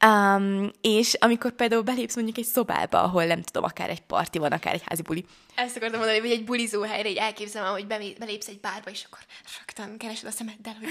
Um, 0.06 0.70
és 0.80 1.14
amikor 1.14 1.52
például 1.52 1.82
belépsz 1.82 2.14
mondjuk 2.14 2.38
egy 2.38 2.44
szobába, 2.44 3.02
ahol 3.02 3.24
nem 3.24 3.42
tudom, 3.42 3.64
akár 3.64 3.90
egy 3.90 4.00
parti 4.00 4.38
van, 4.38 4.52
akár 4.52 4.74
egy 4.74 4.82
házi 4.86 5.02
buli. 5.02 5.24
Ezt 5.54 5.76
akartam 5.76 5.98
mondani, 5.98 6.20
hogy 6.20 6.30
egy 6.30 6.44
bulizó 6.44 6.82
helyre 6.82 7.08
így 7.08 7.16
elképzelem, 7.16 7.72
hogy 7.72 7.86
belépsz 7.86 8.48
egy 8.48 8.60
bárba, 8.60 8.90
és 8.90 9.04
akkor 9.04 9.18
rögtön 9.58 9.98
keresed 9.98 10.26
a 10.26 10.30
szemeddel, 10.30 10.76
hogy 10.80 10.88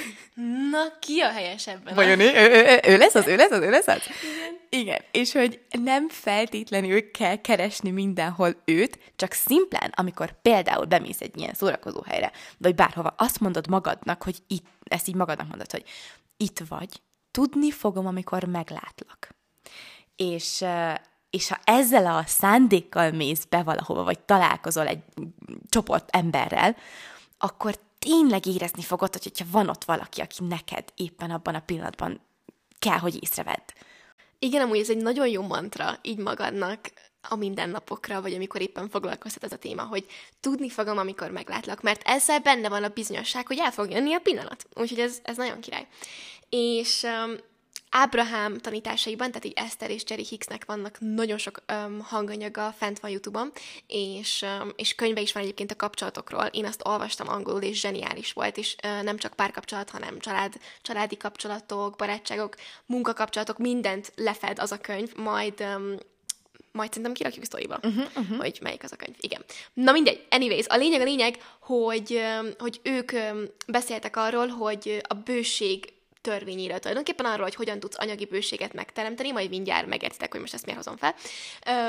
na, 0.71 0.99
ki 0.99 1.19
a 1.19 1.29
helyes 1.29 1.67
ebben? 1.67 1.95
Vajon 1.95 2.19
ő, 2.19 2.31
ő, 2.33 2.51
ő, 2.51 2.79
ő 2.93 2.97
lesz 2.97 3.15
az, 3.15 3.27
ő 3.27 3.35
lesz 3.35 3.51
az, 3.51 3.61
ő 3.61 3.69
lesz 3.69 3.87
az? 3.87 4.01
Igen. 4.21 4.61
Igen, 4.69 5.01
és 5.11 5.31
hogy 5.31 5.59
nem 5.69 6.09
feltétlenül 6.09 7.11
kell 7.11 7.35
keresni 7.35 7.89
mindenhol 7.91 8.55
őt, 8.65 8.99
csak 9.15 9.31
szimplán, 9.31 9.91
amikor 9.95 10.41
például 10.41 10.85
bemész 10.85 11.21
egy 11.21 11.37
ilyen 11.37 11.53
szórakozó 11.53 12.01
helyre, 12.01 12.31
vagy 12.57 12.75
bárhova, 12.75 13.13
azt 13.17 13.39
mondod 13.39 13.67
magadnak, 13.67 14.23
hogy 14.23 14.35
itt, 14.47 14.65
ezt 14.83 15.07
így 15.07 15.15
magadnak 15.15 15.47
mondod, 15.47 15.71
hogy 15.71 15.83
itt 16.37 16.59
vagy, 16.69 17.01
tudni 17.31 17.71
fogom, 17.71 18.07
amikor 18.07 18.43
meglátlak. 18.43 19.29
És, 20.15 20.63
és 21.33 21.47
ha 21.47 21.59
ezzel 21.63 22.05
a 22.05 22.23
szándékkal 22.27 23.11
mész 23.11 23.45
be 23.49 23.63
valahova, 23.63 24.03
vagy 24.03 24.19
találkozol 24.19 24.87
egy 24.87 24.99
csoport 25.69 26.09
emberrel, 26.09 26.75
akkor 27.37 27.79
tényleg 27.99 28.45
érezni 28.45 28.81
fogod, 28.81 29.23
hogyha 29.23 29.45
van 29.51 29.69
ott 29.69 29.83
valaki, 29.83 30.21
aki 30.21 30.43
neked 30.43 30.83
éppen 30.95 31.31
abban 31.31 31.55
a 31.55 31.59
pillanatban 31.59 32.21
kell, 32.79 32.97
hogy 32.97 33.23
észrevedd. 33.23 33.67
Igen, 34.39 34.61
amúgy 34.61 34.79
ez 34.79 34.89
egy 34.89 35.01
nagyon 35.01 35.27
jó 35.27 35.41
mantra 35.41 35.99
így 36.01 36.17
magadnak 36.17 36.79
a 37.21 37.35
mindennapokra, 37.35 38.21
vagy 38.21 38.33
amikor 38.33 38.61
éppen 38.61 38.89
foglalkoztat 38.89 39.43
ez 39.43 39.51
a 39.51 39.57
téma, 39.57 39.83
hogy 39.83 40.05
tudni 40.39 40.69
fogom, 40.69 40.97
amikor 40.97 41.31
meglátlak, 41.31 41.81
mert 41.81 42.01
ezzel 42.05 42.39
benne 42.39 42.69
van 42.69 42.83
a 42.83 42.87
bizonyosság, 42.93 43.47
hogy 43.47 43.59
el 43.59 43.71
fog 43.71 43.89
jönni 43.91 44.13
a 44.13 44.19
pillanat. 44.19 44.65
Úgyhogy 44.75 44.99
ez, 44.99 45.19
ez 45.23 45.37
nagyon 45.37 45.59
király. 45.59 45.87
És 46.49 47.03
um, 47.03 47.35
Ábrahám 47.95 48.57
tanításaiban, 48.57 49.27
tehát 49.27 49.45
így 49.45 49.53
Eszter 49.55 49.89
és 49.89 50.03
Jerry 50.07 50.25
Hicksnek 50.29 50.65
vannak 50.65 50.97
nagyon 50.99 51.37
sok 51.37 51.63
um, 51.73 51.99
hanganyaga, 51.99 52.73
fent 52.77 52.99
van 52.99 53.11
YouTube-on, 53.11 53.51
és, 53.87 54.45
um, 54.61 54.71
és 54.75 54.95
könyve 54.95 55.21
is 55.21 55.31
van 55.31 55.43
egyébként 55.43 55.71
a 55.71 55.75
kapcsolatokról. 55.75 56.45
Én 56.45 56.65
azt 56.65 56.85
olvastam 56.85 57.29
angolul, 57.29 57.61
és 57.61 57.79
zseniális 57.79 58.33
volt, 58.33 58.57
és 58.57 58.75
uh, 58.83 59.03
nem 59.03 59.17
csak 59.17 59.33
párkapcsolat, 59.33 59.89
hanem 59.89 60.19
család, 60.19 60.53
családi 60.81 61.17
kapcsolatok, 61.17 61.95
barátságok, 61.95 62.55
munkakapcsolatok, 62.85 63.57
mindent 63.57 64.11
lefed 64.15 64.59
az 64.59 64.71
a 64.71 64.77
könyv, 64.77 65.15
majd 65.15 65.59
um, 65.59 65.95
majd 66.71 66.89
szerintem 66.89 67.13
kirakjuk 67.13 67.45
sztoriba, 67.45 67.79
uh-huh, 67.83 68.05
uh-huh. 68.15 68.37
hogy 68.37 68.59
melyik 68.61 68.83
az 68.83 68.91
a 68.91 68.95
könyv. 68.95 69.15
Igen. 69.19 69.43
Na 69.73 69.91
mindegy, 69.91 70.25
anyways, 70.29 70.67
a 70.67 70.75
lényeg 70.75 71.01
a 71.01 71.03
lényeg, 71.03 71.37
hogy, 71.59 72.21
hogy 72.57 72.79
ők 72.83 73.11
beszéltek 73.67 74.17
arról, 74.17 74.47
hogy 74.47 75.01
a 75.07 75.13
bőség 75.13 75.92
törvényéről 76.23 76.79
tulajdonképpen 76.79 77.25
arról, 77.25 77.43
hogy 77.43 77.55
hogyan 77.55 77.79
tudsz 77.79 77.99
anyagi 77.99 78.25
bőséget 78.25 78.73
megteremteni, 78.73 79.31
majd 79.31 79.49
mindjárt 79.49 79.87
megértitek, 79.87 80.31
hogy 80.31 80.41
most 80.41 80.53
ezt 80.53 80.65
miért 80.65 80.83
hozom 80.83 80.97
fel. 80.97 81.15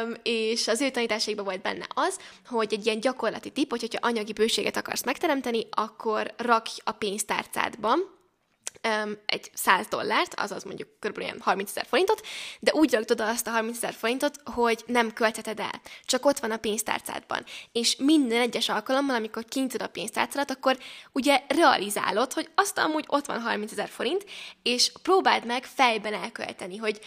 Um, 0.04 0.14
és 0.22 0.68
az 0.68 0.80
ő 0.80 0.90
tanításaikban 0.90 1.44
volt 1.44 1.62
benne 1.62 1.86
az, 1.94 2.18
hogy 2.46 2.72
egy 2.72 2.86
ilyen 2.86 3.00
gyakorlati 3.00 3.50
tip, 3.50 3.70
hogy 3.70 3.80
hogyha 3.80 4.08
anyagi 4.08 4.32
bőséget 4.32 4.76
akarsz 4.76 5.04
megteremteni, 5.04 5.66
akkor 5.70 6.34
rakj 6.36 6.80
a 6.84 6.92
pénztárcádban, 6.92 8.22
um, 8.88 9.18
egy 9.26 9.50
100 9.54 9.86
dollárt, 9.86 10.34
azaz 10.34 10.64
mondjuk 10.64 10.88
kb. 10.98 11.40
30 11.40 11.70
ezer 11.70 11.86
forintot, 11.86 12.26
de 12.60 12.72
úgy 12.74 12.92
rakod 12.92 13.10
oda 13.10 13.28
azt 13.28 13.46
a 13.46 13.50
30 13.50 13.76
ezer 13.76 13.92
forintot, 13.92 14.40
hogy 14.44 14.84
nem 14.86 15.12
költheted 15.12 15.60
el, 15.60 15.80
csak 16.04 16.26
ott 16.26 16.38
van 16.38 16.50
a 16.50 16.56
pénztárcádban. 16.56 17.44
És 17.72 17.96
minden 17.96 18.40
egyes 18.40 18.68
alkalommal, 18.68 19.16
amikor 19.16 19.44
kinyitod 19.44 19.82
a 19.82 19.88
pénztárcádat, 19.88 20.50
akkor 20.50 20.78
ugye 21.12 21.42
realizálod, 21.48 22.32
hogy 22.32 22.48
azt 22.54 22.78
amúgy 22.78 23.04
ott 23.08 23.26
van 23.26 23.40
30 23.40 23.72
ezer 23.72 23.88
forint, 23.88 24.24
és 24.62 24.92
próbáld 25.02 25.46
meg 25.46 25.64
fejben 25.64 26.14
elkölteni, 26.14 26.76
hogy 26.76 27.00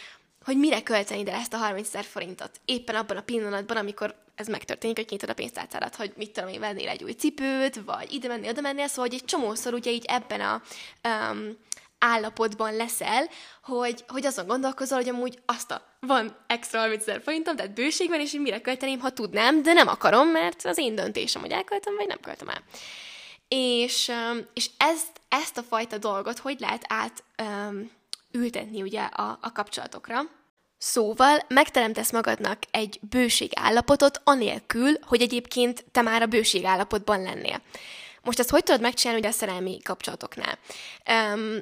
hogy 0.47 0.57
mire 0.57 0.83
költeni 0.83 1.29
el 1.29 1.39
ezt 1.39 1.53
a 1.53 1.57
30 1.57 1.87
ezer 1.87 2.03
forintot. 2.03 2.51
Éppen 2.65 2.95
abban 2.95 3.17
a 3.17 3.21
pillanatban, 3.21 3.77
amikor 3.77 4.15
ez 4.35 4.47
megtörténik, 4.47 4.95
hogy 4.95 5.05
kinyitod 5.05 5.29
a 5.29 5.33
pénztárcádat, 5.33 5.95
hogy 5.95 6.13
mit 6.15 6.31
tudom 6.31 6.49
én, 6.49 6.59
vennél 6.59 6.89
egy 6.89 7.03
új 7.03 7.11
cipőt, 7.11 7.81
vagy 7.85 8.13
ide 8.13 8.27
mennél, 8.27 8.49
oda 8.49 8.61
mennél, 8.61 8.87
szóval 8.87 9.05
hogy 9.05 9.19
egy 9.19 9.25
csomószor 9.25 9.73
ugye 9.73 9.91
így 9.91 10.05
ebben 10.05 10.41
a 10.41 10.61
um, 11.07 11.57
állapotban 11.99 12.75
leszel, 12.75 13.29
hogy, 13.63 14.03
hogy 14.07 14.25
azon 14.25 14.47
gondolkozol, 14.47 14.97
hogy 14.97 15.09
amúgy 15.09 15.39
azt 15.45 15.71
a 15.71 15.81
van 15.99 16.37
extra 16.47 16.79
30 16.79 17.01
ezer 17.01 17.21
forintom, 17.21 17.55
tehát 17.55 17.73
bőség 17.73 18.09
van, 18.09 18.19
és 18.19 18.31
hogy 18.31 18.41
mire 18.41 18.61
költeném, 18.61 18.99
ha 18.99 19.09
tudnám, 19.09 19.61
de 19.63 19.73
nem 19.73 19.87
akarom, 19.87 20.27
mert 20.27 20.65
az 20.65 20.77
én 20.77 20.95
döntésem, 20.95 21.41
hogy 21.41 21.51
elköltöm, 21.51 21.95
vagy 21.95 22.07
nem 22.07 22.19
költöm 22.19 22.49
el. 22.49 22.63
És, 23.47 24.11
és 24.53 24.69
ezt, 24.77 25.21
ezt 25.29 25.57
a 25.57 25.63
fajta 25.63 25.97
dolgot 25.97 26.39
hogy 26.39 26.59
lehet 26.59 26.85
át 26.87 27.23
um, 27.41 27.91
ugye 28.73 29.01
a, 29.01 29.37
a 29.41 29.51
kapcsolatokra? 29.51 30.36
Szóval 30.77 31.45
megteremtesz 31.47 32.11
magadnak 32.11 32.59
egy 32.71 32.99
bőség 33.09 33.51
állapotot, 33.55 34.21
anélkül, 34.23 34.97
hogy 35.01 35.21
egyébként 35.21 35.85
te 35.91 36.01
már 36.01 36.21
a 36.21 36.25
bőség 36.27 36.65
állapotban 36.65 37.21
lennél. 37.21 37.61
Most 38.23 38.39
ezt 38.39 38.49
hogy 38.49 38.63
tudod 38.63 38.81
megcsinálni 38.81 39.21
ugye 39.21 39.29
a 39.29 39.37
szerelmi 39.37 39.81
kapcsolatoknál? 39.81 40.59
Um, 41.33 41.59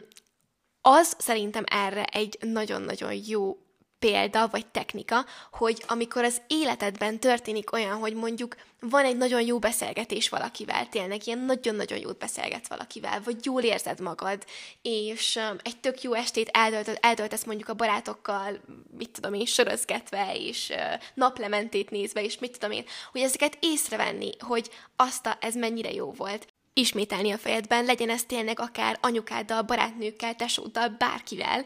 az 0.81 1.15
szerintem 1.17 1.63
erre 1.65 2.03
egy 2.03 2.37
nagyon-nagyon 2.41 3.13
jó 3.27 3.57
példa 3.99 4.47
vagy 4.47 4.65
technika, 4.65 5.25
hogy 5.51 5.83
amikor 5.87 6.23
az 6.23 6.41
életedben 6.47 7.19
történik 7.19 7.71
olyan, 7.71 7.97
hogy 7.97 8.13
mondjuk 8.13 8.55
van 8.79 9.05
egy 9.05 9.17
nagyon 9.17 9.41
jó 9.41 9.59
beszélgetés 9.59 10.29
valakivel, 10.29 10.89
tényleg 10.89 11.27
ilyen 11.27 11.39
nagyon-nagyon 11.39 11.97
jót 11.97 12.17
beszélgetsz 12.17 12.67
valakivel, 12.67 13.21
vagy 13.23 13.45
jól 13.45 13.61
érzed 13.61 13.99
magad, 13.99 14.45
és 14.81 15.39
egy 15.63 15.79
tök 15.79 16.01
jó 16.01 16.13
estét 16.13 16.49
eltölt, 16.53 16.97
eltöltesz 17.01 17.43
mondjuk 17.43 17.69
a 17.69 17.73
barátokkal, 17.73 18.59
mit 18.97 19.09
tudom 19.09 19.33
én, 19.33 19.45
sörözgetve, 19.45 20.35
és 20.35 20.73
naplementét 21.13 21.89
nézve, 21.89 22.23
és 22.23 22.39
mit 22.39 22.51
tudom 22.51 22.71
én, 22.71 22.85
hogy 23.11 23.21
ezeket 23.21 23.57
észrevenni, 23.59 24.29
hogy 24.39 24.69
azt 24.95 25.25
a, 25.25 25.37
ez 25.41 25.55
mennyire 25.55 25.91
jó 25.93 26.11
volt. 26.11 26.47
Ismételni 26.73 27.31
a 27.31 27.37
fejedben, 27.37 27.85
legyen 27.85 28.09
ez 28.09 28.23
tényleg 28.23 28.59
akár 28.59 28.97
anyukáddal, 29.01 29.61
barátnőkkel, 29.61 30.35
tesóddal, 30.35 30.95
bárkivel, 30.97 31.65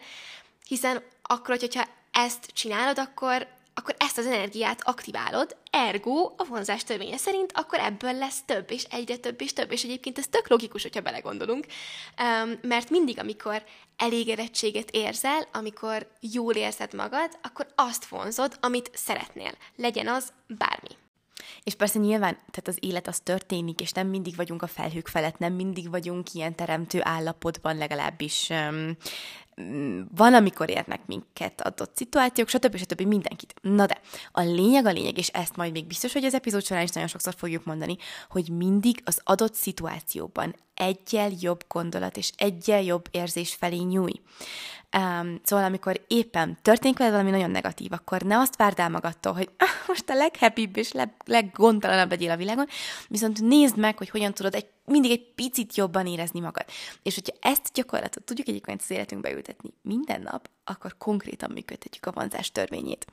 hiszen 0.67 1.03
akkor, 1.21 1.57
hogyha 1.59 1.87
ezt 2.11 2.45
csinálod, 2.53 2.99
akkor, 2.99 3.47
akkor 3.73 3.95
ezt 3.97 4.17
az 4.17 4.25
energiát 4.25 4.81
aktiválod, 4.83 5.57
ergo 5.71 6.33
a 6.37 6.43
vonzás 6.43 6.83
törvénye 6.83 7.17
szerint 7.17 7.51
akkor 7.53 7.79
ebből 7.79 8.13
lesz 8.13 8.41
több, 8.45 8.71
és 8.71 8.83
egyre 8.83 9.15
több, 9.15 9.41
és 9.41 9.53
több, 9.53 9.71
és 9.71 9.83
egyébként 9.83 10.17
ez 10.17 10.27
tök 10.27 10.47
logikus, 10.47 10.81
hogyha 10.81 11.01
belegondolunk, 11.01 11.65
mert 12.61 12.89
mindig, 12.89 13.19
amikor 13.19 13.63
elégedettséget 13.97 14.89
érzel, 14.91 15.47
amikor 15.53 16.11
jól 16.19 16.53
érzed 16.53 16.93
magad, 16.93 17.37
akkor 17.41 17.67
azt 17.75 18.05
vonzod, 18.05 18.57
amit 18.59 18.91
szeretnél, 18.93 19.51
legyen 19.75 20.07
az 20.07 20.33
bármi. 20.47 20.97
És 21.63 21.75
persze 21.75 21.99
nyilván, 21.99 22.33
tehát 22.33 22.67
az 22.67 22.77
élet 22.79 23.07
az 23.07 23.19
történik, 23.19 23.81
és 23.81 23.91
nem 23.91 24.07
mindig 24.07 24.35
vagyunk 24.35 24.61
a 24.61 24.67
felhők 24.67 25.07
felett, 25.07 25.37
nem 25.37 25.53
mindig 25.53 25.89
vagyunk 25.89 26.33
ilyen 26.33 26.55
teremtő 26.55 26.99
állapotban, 27.03 27.77
legalábbis 27.77 28.49
um, 28.49 28.97
van, 30.15 30.33
amikor 30.33 30.69
érnek 30.69 31.05
minket 31.05 31.61
adott 31.61 31.97
szituációk, 31.97 32.47
stb. 32.47 32.77
stb. 32.77 33.01
mindenkit. 33.01 33.53
Na 33.61 33.85
de, 33.85 33.99
a 34.31 34.41
lényeg 34.41 34.85
a 34.85 34.91
lényeg, 34.91 35.17
és 35.17 35.27
ezt 35.27 35.55
majd 35.55 35.71
még 35.71 35.87
biztos, 35.87 36.13
hogy 36.13 36.23
az 36.23 36.33
epizód 36.33 36.63
során 36.63 36.83
is 36.83 36.89
nagyon 36.89 37.09
sokszor 37.09 37.33
fogjuk 37.37 37.65
mondani, 37.65 37.97
hogy 38.29 38.49
mindig 38.49 39.01
az 39.05 39.21
adott 39.23 39.53
szituációban 39.53 40.55
egyel 40.73 41.31
jobb 41.39 41.63
gondolat 41.67 42.17
és 42.17 42.31
egyel 42.37 42.81
jobb 42.81 43.05
érzés 43.11 43.55
felé 43.55 43.77
nyúj. 43.77 44.11
Um, 44.97 45.39
szóval 45.43 45.65
amikor 45.65 46.01
éppen 46.07 46.57
történik 46.61 46.97
veled 46.97 47.13
valami 47.13 47.29
nagyon 47.31 47.51
negatív, 47.51 47.91
akkor 47.91 48.21
ne 48.21 48.37
azt 48.37 48.55
várd 48.55 48.79
el 48.79 48.89
magadtól, 48.89 49.33
hogy 49.33 49.49
ah, 49.57 49.87
most 49.87 50.09
a 50.09 50.13
leghappibb 50.13 50.77
és 50.77 50.91
leg, 50.91 51.13
leggondtalanabb 51.25 52.09
legyél 52.09 52.31
a 52.31 52.37
világon, 52.37 52.67
viszont 53.07 53.41
nézd 53.41 53.77
meg, 53.77 53.97
hogy 53.97 54.09
hogyan 54.09 54.33
tudod 54.33 54.55
egy, 54.55 54.67
mindig 54.89 55.11
egy 55.11 55.33
picit 55.35 55.75
jobban 55.75 56.07
érezni 56.07 56.39
magad. 56.39 56.65
És 57.03 57.15
hogyha 57.15 57.35
ezt 57.39 57.65
a 57.65 57.71
gyakorlatot 57.73 58.23
tudjuk 58.23 58.47
egyébként 58.47 58.81
az 58.81 58.91
életünkbe 58.91 59.31
ültetni 59.31 59.73
minden 59.81 60.21
nap, 60.21 60.49
akkor 60.63 60.97
konkrétan 60.97 61.51
működtetjük 61.51 62.05
a 62.05 62.11
vonzás 62.11 62.51
törvényét. 62.51 63.05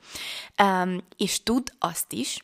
Um, 0.63 1.03
és 1.17 1.43
tud 1.43 1.71
azt 1.79 2.13
is, 2.13 2.41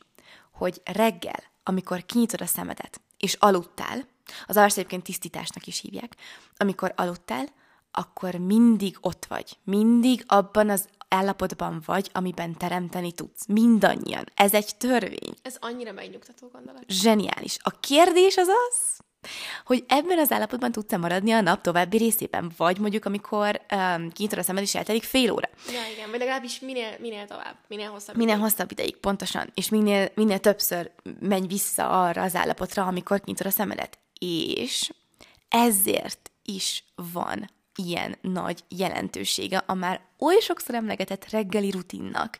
hogy 0.52 0.82
reggel, 0.84 1.44
amikor 1.64 2.06
kinyitod 2.06 2.42
a 2.42 2.46
szemedet, 2.46 3.02
és 3.18 3.34
aludtál, 3.34 4.08
az 4.46 4.56
alvást 4.56 4.78
egyébként 4.78 5.04
tisztításnak 5.04 5.68
is 5.68 5.80
hívják, 5.80 6.16
amikor 6.58 6.94
aludtál, 6.96 7.48
akkor 7.92 8.36
mindig 8.36 8.98
ott 9.02 9.26
vagy. 9.26 9.58
Mindig 9.64 10.24
abban 10.28 10.70
az 10.70 10.88
állapotban 11.08 11.82
vagy, 11.86 12.10
amiben 12.14 12.58
teremteni 12.58 13.12
tudsz. 13.12 13.46
Mindannyian. 13.48 14.26
Ez 14.36 14.54
egy 14.54 14.76
törvény. 14.78 15.34
Ez 15.42 15.58
annyira 15.60 15.92
megnyugtató 15.92 16.48
gondolat. 16.48 16.84
Zseniális. 16.88 17.58
A 17.62 17.70
kérdés 17.70 18.38
az 18.38 18.48
az, 18.48 19.06
hogy 19.66 19.84
ebben 19.88 20.20
az 20.20 20.32
állapotban 20.32 20.72
tudsz-e 20.72 20.98
maradni 20.98 21.32
a 21.32 21.42
nap 21.42 21.62
további 21.62 21.98
részében, 21.98 22.52
vagy 22.58 22.78
mondjuk 22.78 23.06
amikor 23.06 23.62
um, 23.72 24.12
kinyitod 24.12 24.40
a 24.40 24.44
szemed 24.44 24.64
és 24.64 24.76
eltelik 24.76 25.04
fél 25.04 25.32
óra. 25.32 25.50
Ja, 25.68 25.82
igen, 25.94 26.10
vagy 26.10 26.20
legalábbis 26.20 26.60
minél, 26.60 26.96
minél 27.00 27.26
tovább, 27.26 27.56
minél 27.68 27.90
hosszabb 27.90 28.16
Minél 28.16 28.34
ideig. 28.34 28.50
hosszabb 28.50 28.72
ideig, 28.72 28.98
pontosan. 28.98 29.52
És 29.54 29.70
minél, 29.70 30.10
minél 30.16 30.40
többször 30.40 30.92
menj 31.20 31.48
vissza 31.48 32.04
arra 32.04 32.22
az 32.22 32.36
állapotra, 32.36 32.86
amikor 32.86 33.22
kinyitod 33.22 33.48
a 33.48 33.50
szemedet. 33.50 33.98
És 34.20 34.92
ezért 35.50 36.32
is 36.44 36.84
van 37.14 37.50
ilyen 37.76 38.18
nagy 38.22 38.64
jelentősége 38.68 39.64
a 39.66 39.74
már 39.74 40.02
oly 40.20 40.40
sokszor 40.40 40.76
emlegetett 40.76 41.30
reggeli 41.30 41.72
rutinnak, 41.72 42.38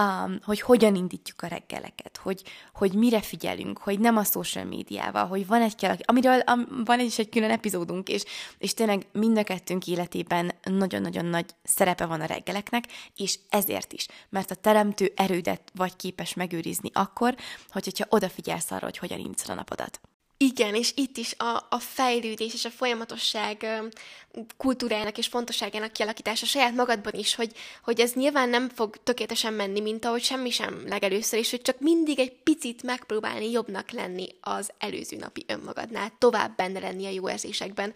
um, 0.00 0.38
hogy 0.44 0.60
hogyan 0.60 0.94
indítjuk 0.94 1.42
a 1.42 1.46
reggeleket, 1.46 2.16
hogy, 2.16 2.42
hogy 2.72 2.92
mire 2.94 3.20
figyelünk, 3.20 3.78
hogy 3.78 4.00
nem 4.00 4.16
a 4.16 4.24
social 4.24 4.64
médiával, 4.64 5.26
hogy 5.26 5.46
van 5.46 5.62
egy 5.62 5.74
kell, 5.74 5.96
amiről 6.00 6.40
am, 6.40 6.82
van 6.84 7.00
is 7.00 7.18
egy 7.18 7.28
külön 7.28 7.50
epizódunk, 7.50 8.08
és, 8.08 8.24
és 8.58 8.74
tényleg 8.74 9.06
mind 9.12 9.38
a 9.38 9.42
kettőnk 9.42 9.86
életében 9.86 10.52
nagyon-nagyon 10.62 11.24
nagy 11.24 11.46
szerepe 11.62 12.06
van 12.06 12.20
a 12.20 12.26
reggeleknek, 12.26 12.84
és 13.16 13.38
ezért 13.48 13.92
is, 13.92 14.06
mert 14.28 14.50
a 14.50 14.54
teremtő 14.54 15.12
erődet 15.16 15.62
vagy 15.74 15.96
képes 15.96 16.34
megőrizni 16.34 16.90
akkor, 16.92 17.34
hogy, 17.70 17.84
hogyha 17.84 18.06
odafigyelsz 18.08 18.70
arra, 18.70 18.84
hogy 18.84 18.98
hogyan 18.98 19.18
indítod 19.18 19.50
a 19.50 19.54
napodat. 19.54 20.00
Igen, 20.44 20.74
és 20.74 20.92
itt 20.94 21.16
is 21.16 21.34
a, 21.38 21.66
a 21.70 21.78
fejlődés 21.78 22.54
és 22.54 22.64
a 22.64 22.70
folyamatosság 22.70 23.66
kultúrájának 24.56 25.18
és 25.18 25.26
fontosságának 25.26 25.92
kialakítása 25.92 26.46
saját 26.46 26.74
magadban 26.74 27.12
is, 27.14 27.34
hogy, 27.34 27.52
hogy 27.82 28.00
ez 28.00 28.12
nyilván 28.12 28.48
nem 28.48 28.68
fog 28.68 28.96
tökéletesen 29.02 29.52
menni, 29.52 29.80
mint 29.80 30.04
ahogy 30.04 30.22
semmi 30.22 30.50
sem 30.50 30.88
legelőször, 30.88 31.38
és 31.38 31.50
hogy 31.50 31.62
csak 31.62 31.80
mindig 31.80 32.18
egy 32.18 32.32
picit 32.32 32.82
megpróbálni 32.82 33.50
jobbnak 33.50 33.90
lenni 33.90 34.28
az 34.40 34.70
előző 34.78 35.16
napi 35.16 35.44
önmagadnál, 35.46 36.12
tovább 36.18 36.56
benne 36.56 36.80
lenni 36.80 37.06
a 37.06 37.10
jó 37.10 37.30
érzésekben, 37.30 37.94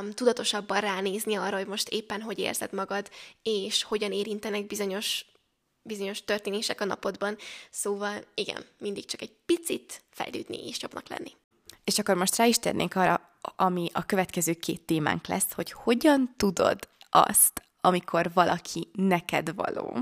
um, 0.00 0.10
tudatosabban 0.10 0.80
ránézni 0.80 1.34
arra, 1.34 1.56
hogy 1.56 1.66
most 1.66 1.88
éppen 1.88 2.20
hogy 2.20 2.38
érzed 2.38 2.72
magad, 2.72 3.10
és 3.42 3.82
hogyan 3.82 4.12
érintenek 4.12 4.66
bizonyos 4.66 5.24
bizonyos 5.82 6.24
történések 6.24 6.80
a 6.80 6.84
napodban. 6.84 7.36
Szóval 7.70 8.24
igen, 8.34 8.64
mindig 8.78 9.04
csak 9.04 9.22
egy 9.22 9.32
picit 9.46 10.02
fejlődni 10.10 10.68
és 10.68 10.82
jobbnak 10.82 11.08
lenni. 11.08 11.32
És 11.86 11.98
akkor 11.98 12.14
most 12.14 12.36
rá 12.36 12.44
is 12.44 12.58
térnénk 12.58 12.94
arra, 12.94 13.20
ami 13.56 13.88
a 13.92 14.06
következő 14.06 14.52
két 14.52 14.82
témánk 14.82 15.26
lesz, 15.26 15.52
hogy 15.52 15.72
hogyan 15.72 16.34
tudod 16.36 16.88
azt, 17.10 17.62
amikor 17.80 18.30
valaki 18.32 18.88
neked 18.92 19.54
való, 19.54 19.98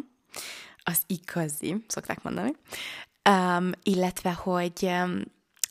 az 0.82 1.02
igazi, 1.06 1.84
szokták 1.86 2.22
mondani, 2.22 2.52
um, 3.30 3.70
illetve 3.82 4.32
hogy, 4.32 4.82
um, 4.82 5.22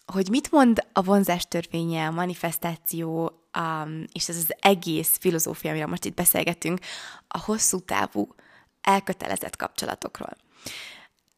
hogy 0.05 0.29
mit 0.29 0.51
mond 0.51 0.87
a 0.93 1.01
vonzás 1.01 1.47
törvénye, 1.47 2.07
a 2.07 2.11
manifestáció, 2.11 3.31
um, 3.57 4.05
és 4.11 4.29
ez 4.29 4.37
az 4.37 4.55
egész 4.59 5.17
filozófia, 5.17 5.69
amiről 5.69 5.87
most 5.87 6.05
itt 6.05 6.15
beszélgetünk, 6.15 6.79
a 7.27 7.39
hosszú 7.39 7.79
távú 7.79 8.35
elkötelezett 8.81 9.55
kapcsolatokról. 9.55 10.37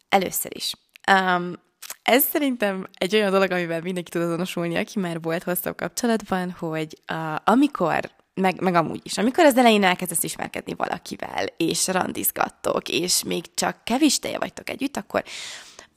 Először 0.10 0.56
is. 0.56 0.74
Um, 1.12 1.64
ez 2.04 2.24
szerintem 2.24 2.88
egy 2.98 3.16
olyan 3.16 3.32
dolog, 3.32 3.52
amivel 3.52 3.82
mindenki 3.82 4.12
tud 4.12 4.22
azonosulni, 4.22 4.76
aki 4.76 5.00
már 5.00 5.22
volt 5.22 5.44
hosszabb 5.44 5.76
kapcsolatban, 5.76 6.52
hogy 6.52 6.98
uh, 7.12 7.36
amikor 7.44 8.10
meg, 8.34 8.62
meg 8.62 8.76
amúgy 8.76 9.02
is. 9.04 9.18
Amikor 9.18 9.46
az 9.46 9.58
elején 9.58 9.84
elkezdesz 9.84 10.24
ismerkedni 10.24 10.74
valakivel, 10.78 11.46
és 11.58 11.88
randizgattok, 11.88 12.90
és 12.90 13.24
még 13.24 13.54
csak 13.54 13.84
kevés 13.84 14.20
teje 14.20 14.38
vagytok 14.40 14.70
együtt, 14.70 14.98
akkor 14.98 15.24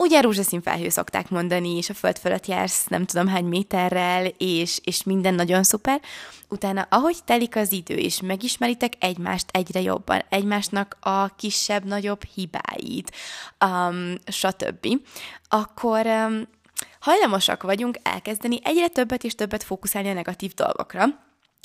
Ugye 0.02 0.20
rózsaszín 0.20 0.62
felhő 0.62 0.88
szokták 0.88 1.30
mondani, 1.30 1.76
és 1.76 1.90
a 1.90 1.94
föld 1.94 2.18
fölött 2.18 2.46
jársz 2.46 2.86
nem 2.86 3.04
tudom 3.04 3.28
hány 3.28 3.44
méterrel, 3.44 4.26
és, 4.26 4.80
és 4.84 5.02
minden 5.02 5.34
nagyon 5.34 5.62
szuper. 5.62 6.00
Utána, 6.48 6.86
ahogy 6.90 7.16
telik 7.24 7.56
az 7.56 7.72
idő, 7.72 7.94
és 7.94 8.20
megismeritek 8.20 8.92
egymást 8.98 9.46
egyre 9.50 9.80
jobban, 9.80 10.22
egymásnak 10.28 10.96
a 11.00 11.34
kisebb-nagyobb 11.34 12.24
hibáit, 12.34 13.12
um, 13.64 14.14
stb., 14.26 14.86
akkor 15.48 16.06
um, 16.06 16.42
hajlamosak 17.00 17.62
vagyunk 17.62 17.98
elkezdeni 18.02 18.58
egyre 18.62 18.88
többet 18.88 19.24
és 19.24 19.34
többet 19.34 19.62
fókuszálni 19.62 20.08
a 20.08 20.12
negatív 20.12 20.54
dolgokra, 20.54 21.04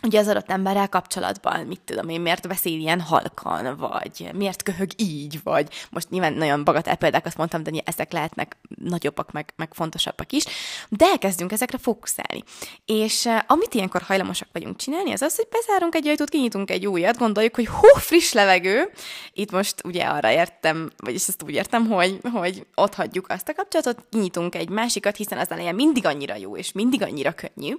ugye 0.03 0.19
az 0.19 0.27
adott 0.27 0.49
emberrel 0.49 0.89
kapcsolatban, 0.89 1.65
mit 1.65 1.81
tudom 1.81 2.09
én, 2.09 2.21
miért 2.21 2.47
beszél 2.47 2.79
ilyen 2.79 3.01
halkan, 3.01 3.77
vagy 3.77 4.29
miért 4.33 4.63
köhög 4.63 4.89
így, 4.95 5.39
vagy 5.43 5.87
most 5.89 6.09
nyilván 6.09 6.33
nagyon 6.33 6.63
bagatel 6.63 6.95
példákat 6.95 7.37
mondtam, 7.37 7.63
de 7.63 7.71
ezek 7.85 8.11
lehetnek 8.11 8.57
nagyobbak, 8.75 9.31
meg, 9.31 9.53
meg 9.55 9.73
fontosabbak 9.73 10.31
is, 10.31 10.43
de 10.89 11.05
elkezdünk 11.05 11.51
ezekre 11.51 11.77
fókuszálni. 11.77 12.43
És 12.85 13.25
uh, 13.25 13.39
amit 13.47 13.73
ilyenkor 13.73 14.01
hajlamosak 14.01 14.47
vagyunk 14.51 14.75
csinálni, 14.75 15.11
az 15.11 15.21
az, 15.21 15.35
hogy 15.35 15.47
bezárunk 15.49 15.95
egy 15.95 16.07
ajtót, 16.07 16.29
kinyitunk 16.29 16.71
egy 16.71 16.87
újat, 16.87 17.17
gondoljuk, 17.17 17.55
hogy 17.55 17.67
hú, 17.67 17.87
friss 17.95 18.31
levegő, 18.31 18.91
itt 19.33 19.51
most 19.51 19.75
ugye 19.83 20.03
arra 20.03 20.31
értem, 20.31 20.91
vagyis 20.97 21.27
ezt 21.27 21.43
úgy 21.43 21.53
értem, 21.53 21.87
hogy, 21.87 22.19
hogy 22.33 22.65
ott 22.75 22.95
hagyjuk 22.95 23.29
azt 23.29 23.49
a 23.49 23.53
kapcsolatot, 23.53 24.05
kinyitunk 24.09 24.55
egy 24.55 24.69
másikat, 24.69 25.15
hiszen 25.15 25.37
az 25.37 25.51
elején 25.51 25.75
mindig 25.75 26.05
annyira 26.05 26.35
jó, 26.35 26.57
és 26.57 26.71
mindig 26.71 27.01
annyira 27.01 27.33
könnyű, 27.33 27.75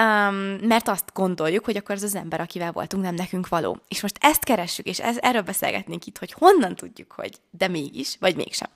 Um, 0.00 0.34
mert 0.66 0.88
azt 0.88 1.10
gondoljuk, 1.14 1.64
hogy 1.64 1.76
akkor 1.76 1.94
az 1.94 2.02
az 2.02 2.14
ember, 2.14 2.40
akivel 2.40 2.72
voltunk, 2.72 3.02
nem 3.02 3.14
nekünk 3.14 3.48
való. 3.48 3.78
És 3.88 4.02
most 4.02 4.18
ezt 4.20 4.44
keressük, 4.44 4.86
és 4.86 5.00
ez, 5.00 5.16
erről 5.20 5.42
beszélgetnénk 5.42 6.06
itt, 6.06 6.18
hogy 6.18 6.32
honnan 6.32 6.74
tudjuk, 6.74 7.12
hogy 7.12 7.40
de 7.50 7.68
mégis, 7.68 8.16
vagy 8.20 8.36
mégsem. 8.36 8.68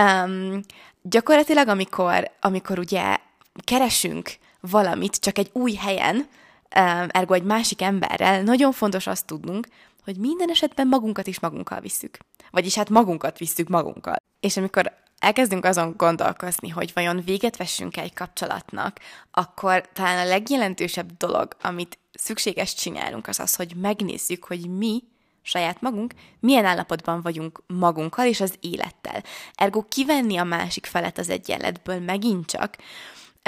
Um, 0.00 0.60
gyakorlatilag, 1.02 1.68
amikor, 1.68 2.30
amikor 2.40 2.78
ugye 2.78 3.16
keresünk 3.64 4.30
valamit 4.60 5.16
csak 5.16 5.38
egy 5.38 5.50
új 5.52 5.74
helyen, 5.74 6.16
um, 6.16 7.06
ergo 7.08 7.34
egy 7.34 7.42
másik 7.42 7.82
emberrel, 7.82 8.42
nagyon 8.42 8.72
fontos 8.72 9.06
azt 9.06 9.26
tudnunk, 9.26 9.66
hogy 10.04 10.16
minden 10.16 10.50
esetben 10.50 10.86
magunkat 10.86 11.26
is 11.26 11.40
magunkkal 11.40 11.80
visszük. 11.80 12.18
Vagyis 12.50 12.74
hát 12.74 12.88
magunkat 12.88 13.38
visszük 13.38 13.68
magunkkal. 13.68 14.16
És 14.40 14.56
amikor 14.56 14.92
elkezdünk 15.18 15.64
azon 15.64 15.94
gondolkozni, 15.96 16.68
hogy 16.68 16.90
vajon 16.94 17.22
véget 17.24 17.56
vessünk 17.56 17.96
egy 17.96 18.14
kapcsolatnak, 18.14 19.00
akkor 19.30 19.88
talán 19.92 20.26
a 20.26 20.28
legjelentősebb 20.28 21.16
dolog, 21.16 21.56
amit 21.62 21.98
szükséges 22.12 22.74
csinálunk, 22.74 23.26
az 23.26 23.40
az, 23.40 23.54
hogy 23.54 23.72
megnézzük, 23.76 24.44
hogy 24.44 24.68
mi 24.70 25.02
saját 25.42 25.80
magunk, 25.80 26.14
milyen 26.40 26.64
állapotban 26.64 27.22
vagyunk 27.22 27.62
magunkkal 27.66 28.26
és 28.26 28.40
az 28.40 28.54
élettel. 28.60 29.22
Ergo 29.54 29.82
kivenni 29.88 30.36
a 30.36 30.44
másik 30.44 30.86
felet 30.86 31.18
az 31.18 31.28
egyenletből 31.28 32.00
megint 32.00 32.46
csak, 32.46 32.76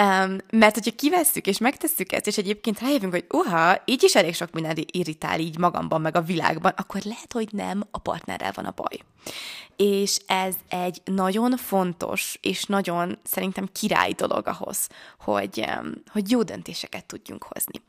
Um, 0.01 0.37
mert 0.51 0.75
hogyha 0.75 0.97
kivesszük 0.97 1.47
és 1.47 1.59
megtesszük 1.59 2.13
ezt, 2.13 2.27
és 2.27 2.39
egyébként 2.39 2.81
rájövünk, 2.81 3.13
hogy 3.13 3.25
uha, 3.29 3.83
így 3.85 4.03
is 4.03 4.15
elég 4.15 4.35
sok 4.35 4.51
minden 4.53 4.77
irritál 4.91 5.41
így 5.41 5.59
magamban, 5.59 6.01
meg 6.01 6.17
a 6.17 6.23
világban, 6.23 6.73
akkor 6.77 7.01
lehet, 7.05 7.33
hogy 7.33 7.49
nem 7.53 7.83
a 7.91 7.99
partnerrel 7.99 8.53
van 8.55 8.65
a 8.65 8.75
baj. 8.77 8.99
És 9.77 10.19
ez 10.27 10.55
egy 10.69 11.01
nagyon 11.05 11.57
fontos 11.57 12.39
és 12.41 12.65
nagyon 12.65 13.19
szerintem 13.23 13.69
király 13.73 14.13
dolog 14.13 14.47
ahhoz, 14.47 14.89
hogy, 15.19 15.65
um, 15.81 15.93
hogy 16.13 16.31
jó 16.31 16.43
döntéseket 16.43 17.07
tudjunk 17.07 17.43
hozni. 17.43 17.83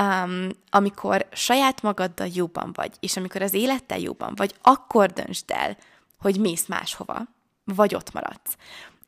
Um, 0.00 0.48
amikor 0.70 1.26
saját 1.32 1.82
magaddal 1.82 2.28
jóban 2.34 2.72
vagy, 2.72 2.92
és 3.00 3.16
amikor 3.16 3.42
az 3.42 3.54
élettel 3.54 3.98
jóban 3.98 4.32
vagy, 4.36 4.54
akkor 4.62 5.10
döntsd 5.10 5.50
el, 5.50 5.76
hogy 6.18 6.40
mész 6.40 6.66
máshova, 6.66 7.22
vagy 7.64 7.94
ott 7.94 8.12
maradsz. 8.12 8.56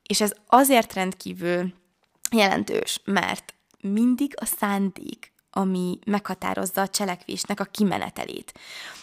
És 0.03 0.21
ez 0.21 0.33
azért 0.47 0.95
rendkívül 0.95 1.79
jelentős, 2.35 3.01
mert 3.05 3.55
mindig 3.81 4.35
a 4.41 4.45
szándék, 4.45 5.30
ami 5.51 5.99
meghatározza 6.07 6.81
a 6.81 6.89
cselekvésnek 6.89 7.61
a 7.61 7.65
kimenetelét. 7.65 8.53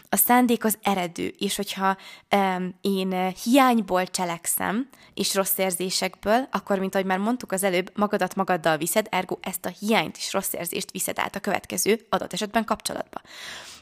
A 0.10 0.15
szándék 0.15 0.63
az 0.63 0.77
eredő, 0.81 1.33
és 1.38 1.55
hogyha 1.55 1.97
um, 2.36 2.77
én 2.81 3.33
hiányból 3.43 4.07
cselekszem, 4.07 4.89
és 5.13 5.36
rossz 5.36 5.57
érzésekből, 5.57 6.47
akkor, 6.51 6.79
mint 6.79 6.95
ahogy 6.95 7.07
már 7.07 7.17
mondtuk 7.17 7.51
az 7.51 7.63
előbb, 7.63 7.91
magadat 7.95 8.36
magaddal 8.36 8.77
viszed, 8.77 9.07
ergo 9.10 9.38
ezt 9.41 9.65
a 9.65 9.73
hiányt 9.79 10.17
és 10.17 10.33
rossz 10.33 10.53
érzést 10.53 10.91
viszed 10.91 11.19
át 11.19 11.36
a 11.36 11.39
következő 11.39 12.05
adott 12.10 12.33
esetben 12.33 12.65
kapcsolatba. 12.65 13.21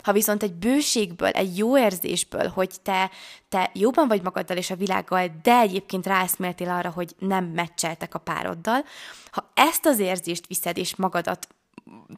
Ha 0.04 0.12
viszont 0.12 0.43
egy 0.43 0.54
bőségből, 0.54 1.30
egy 1.30 1.58
jó 1.58 1.78
érzésből, 1.78 2.47
hogy 2.47 2.71
te, 2.84 3.12
te 3.49 3.71
jóban 3.73 4.08
vagy 4.08 4.21
magaddal 4.21 4.58
és 4.58 4.69
a 4.69 4.75
világgal, 4.75 5.32
de 5.41 5.60
egyébként 5.60 6.06
ráeszméltél 6.06 6.69
arra, 6.69 6.89
hogy 6.89 7.15
nem 7.19 7.45
meccseltek 7.45 8.13
a 8.13 8.19
pároddal, 8.19 8.84
ha 9.32 9.51
ezt 9.54 9.86
az 9.86 9.99
érzést 9.99 10.47
viszed 10.47 10.78
és 10.78 10.95
magadat 10.95 11.47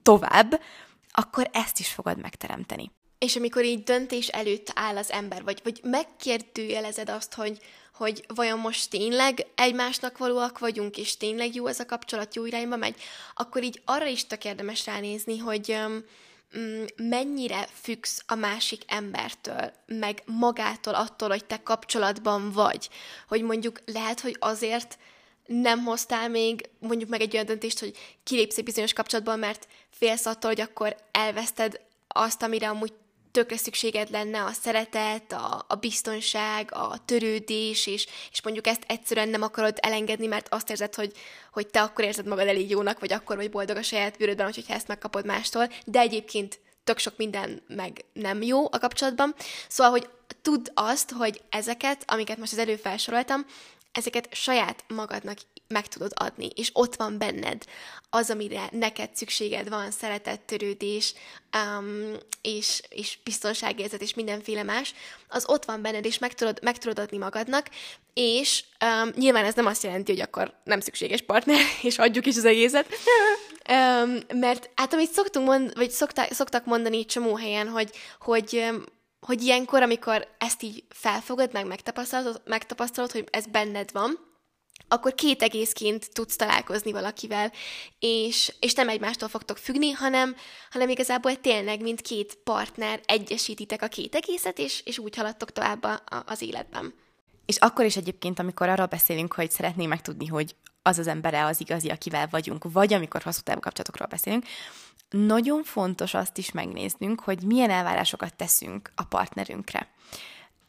tovább, 0.02 0.62
akkor 1.12 1.50
ezt 1.54 1.80
is 1.80 1.88
fogod 1.88 2.18
megteremteni. 2.18 2.92
És 3.18 3.36
amikor 3.36 3.64
így 3.64 3.84
döntés 3.84 4.28
előtt 4.28 4.72
áll 4.76 4.98
az 4.98 5.12
ember, 5.12 5.44
vagy, 5.44 5.60
vagy 5.64 5.80
megkérdőjelezed 5.84 7.10
azt, 7.10 7.34
hogy, 7.34 7.60
hogy 7.94 8.26
vajon 8.36 8.60
most 8.60 8.90
tényleg 8.90 9.46
egymásnak 9.56 10.18
valóak 10.18 10.60
vagyunk, 10.60 10.98
és 10.98 11.18
tényleg 11.18 11.56
jó 11.56 11.68
ez 11.68 11.80
a 11.80 11.86
kapcsolat, 11.86 12.36
jó 12.36 12.46
irányba 12.46 12.76
megy, 12.76 12.96
akkor 13.34 13.64
így 13.64 13.82
arra 13.86 14.06
is 14.06 14.28
tök 14.28 14.46
érdemes 14.46 14.86
ránézni, 14.86 15.38
hogy 15.38 15.72
um, 15.72 16.04
mennyire 16.96 17.68
függsz 17.82 18.24
a 18.28 18.36
másik 18.36 18.82
embertől, 18.88 19.72
meg 19.86 20.24
magától, 20.26 20.94
attól, 20.94 21.30
hogy 21.30 21.46
te 21.46 21.64
kapcsolatban 21.64 22.52
vagy. 22.52 22.90
Hogy 23.28 23.42
mondjuk 23.42 23.80
lehet, 23.86 24.20
hogy 24.20 24.36
azért 24.40 24.98
nem 25.48 25.84
hoztál 25.84 26.30
még 26.30 26.70
mondjuk 26.80 27.10
meg 27.10 27.22
egy 27.22 27.34
olyan 27.34 27.46
döntést, 27.46 27.80
hogy 27.80 27.98
kilépsz 28.24 28.58
egy 28.58 28.64
bizonyos 28.64 28.94
kapcsolatban, 28.94 29.40
mert 29.40 29.68
félsz 29.90 30.26
attól, 30.26 30.50
hogy 30.50 30.62
akkor 30.62 30.96
elveszted 31.12 31.80
azt, 32.08 32.44
amire 32.44 32.70
amúgy 32.70 32.94
tökre 33.32 33.58
szükséged 33.58 34.10
lenne 34.10 34.44
a 34.44 34.52
szeretet, 34.52 35.32
a, 35.32 35.66
a 35.68 35.76
biztonság, 35.76 36.70
a 36.74 36.98
törődés, 37.06 37.88
és, 37.88 38.08
és 38.32 38.42
mondjuk 38.42 38.68
ezt 38.68 38.84
egyszerűen 38.88 39.30
nem 39.30 39.42
akarod 39.42 39.78
elengedni, 39.82 40.28
mert 40.28 40.54
azt 40.54 40.70
érzed, 40.70 40.96
hogy, 40.96 41.12
hogy 41.52 41.68
te 41.68 41.82
akkor 41.82 42.06
érzed 42.06 42.28
magad 42.28 42.48
elég 42.48 42.70
jónak, 42.70 43.00
vagy 43.00 43.14
akkor 43.14 43.36
vagy 43.36 43.50
boldog 43.50 43.78
a 43.78 43.82
saját 43.82 44.18
bőrödben, 44.18 44.46
hogyha 44.54 44.74
ezt 44.74 44.88
megkapod 44.88 45.26
mástól, 45.26 45.70
de 45.86 46.00
egyébként 46.00 46.60
tök 46.84 46.98
sok 46.98 47.18
minden 47.18 47.62
meg 47.68 48.06
nem 48.14 48.42
jó 48.42 48.66
a 48.66 48.80
kapcsolatban. 48.80 49.36
Szóval, 49.68 49.92
hogy 49.92 50.10
tudd 50.42 50.68
azt, 50.74 51.12
hogy 51.12 51.42
ezeket, 51.50 52.04
amiket 52.08 52.38
most 52.38 52.52
az 52.52 52.58
elő 52.58 52.76
felsoroltam, 52.76 53.46
ezeket 53.98 54.28
saját 54.32 54.84
magadnak 54.88 55.38
meg 55.68 55.88
tudod 55.88 56.12
adni, 56.16 56.50
és 56.56 56.70
ott 56.74 56.96
van 56.96 57.18
benned 57.18 57.64
az, 58.10 58.30
amire 58.30 58.70
neked 58.72 59.10
szükséged 59.16 59.70
van, 59.70 59.92
szeretet, 59.92 60.40
törődés, 60.40 61.14
um, 61.54 62.16
és, 62.42 62.82
és 62.90 63.18
biztonságérzet, 63.24 64.02
és 64.02 64.14
mindenféle 64.14 64.64
más, 64.64 64.94
az 65.28 65.44
ott 65.48 65.66
van 65.66 65.82
benned, 65.82 66.06
és 66.06 66.18
meg 66.18 66.34
tudod, 66.34 66.60
meg 66.62 66.78
tudod 66.78 67.00
adni 67.00 67.18
magadnak, 67.18 67.70
és 68.14 68.64
um, 68.86 69.10
nyilván 69.16 69.46
ez 69.46 69.54
nem 69.54 69.66
azt 69.66 69.84
jelenti, 69.84 70.12
hogy 70.12 70.22
akkor 70.22 70.54
nem 70.64 70.80
szükséges 70.80 71.22
partner, 71.22 71.60
és 71.82 71.98
adjuk 71.98 72.26
is 72.26 72.38
az 72.38 72.46
egészet, 72.46 72.88
um, 73.70 74.40
mert 74.40 74.70
hát 74.76 74.94
amit 74.94 75.12
szoktunk 75.12 75.48
mond, 75.48 75.76
vagy 75.76 75.92
szokták, 75.92 76.34
szoktak 76.34 76.66
mondani 76.66 77.06
csomó 77.06 77.36
helyen, 77.36 77.68
hogy, 77.68 77.90
hogy 78.20 78.64
um, 78.70 78.84
hogy 79.20 79.42
ilyenkor, 79.42 79.82
amikor 79.82 80.28
ezt 80.38 80.64
így 80.64 80.84
felfogod, 80.90 81.54
meg 81.54 81.66
megtapasztalod, 81.66 82.42
megtapasztalod, 82.46 83.12
hogy 83.12 83.28
ez 83.32 83.46
benned 83.46 83.92
van, 83.92 84.26
akkor 84.88 85.16
két 85.16 85.42
egészként 85.42 86.14
tudsz 86.14 86.36
találkozni 86.36 86.92
valakivel, 86.92 87.52
és, 88.00 88.54
és 88.60 88.74
nem 88.74 88.90
egymástól 88.90 89.30
fogtok 89.30 89.58
függni, 89.58 89.92
hanem, 89.92 90.36
hanem 90.70 90.90
igazából 90.90 91.40
tényleg, 91.40 91.82
mint 91.82 92.02
két 92.02 92.38
partner 92.44 93.02
egyesítitek 93.06 93.82
a 93.82 93.88
két 93.88 94.16
egészet, 94.16 94.60
és, 94.60 94.82
és 94.86 94.98
úgy 94.98 95.16
haladtok 95.16 95.52
tovább 95.52 95.84
a, 95.84 95.92
a, 95.92 96.24
az 96.26 96.42
életben. 96.42 96.94
És 97.46 97.58
akkor 97.58 97.86
is 97.86 97.96
egyébként, 97.96 98.40
amikor 98.40 98.70
arról 98.70 98.86
beszélünk, 98.86 99.34
hogy 99.34 99.52
szeretném 99.52 99.90
megtudni, 99.90 100.26
hogy 100.26 100.56
az 100.82 101.00
az 101.00 101.08
embere 101.08 101.46
az 101.46 101.60
igazi, 101.60 101.90
akivel 101.90 102.28
vagyunk, 102.32 102.72
vagy 102.72 102.94
amikor 102.94 103.22
hosszú 103.22 103.42
távú 103.42 103.60
kapcsolatokról 103.60 104.08
beszélünk, 104.08 104.46
nagyon 105.10 105.64
fontos 105.64 106.14
azt 106.14 106.38
is 106.38 106.52
megnéznünk, 106.52 107.20
hogy 107.20 107.44
milyen 107.44 107.70
elvárásokat 107.70 108.36
teszünk 108.36 108.92
a 108.96 109.04
partnerünkre. 109.04 109.88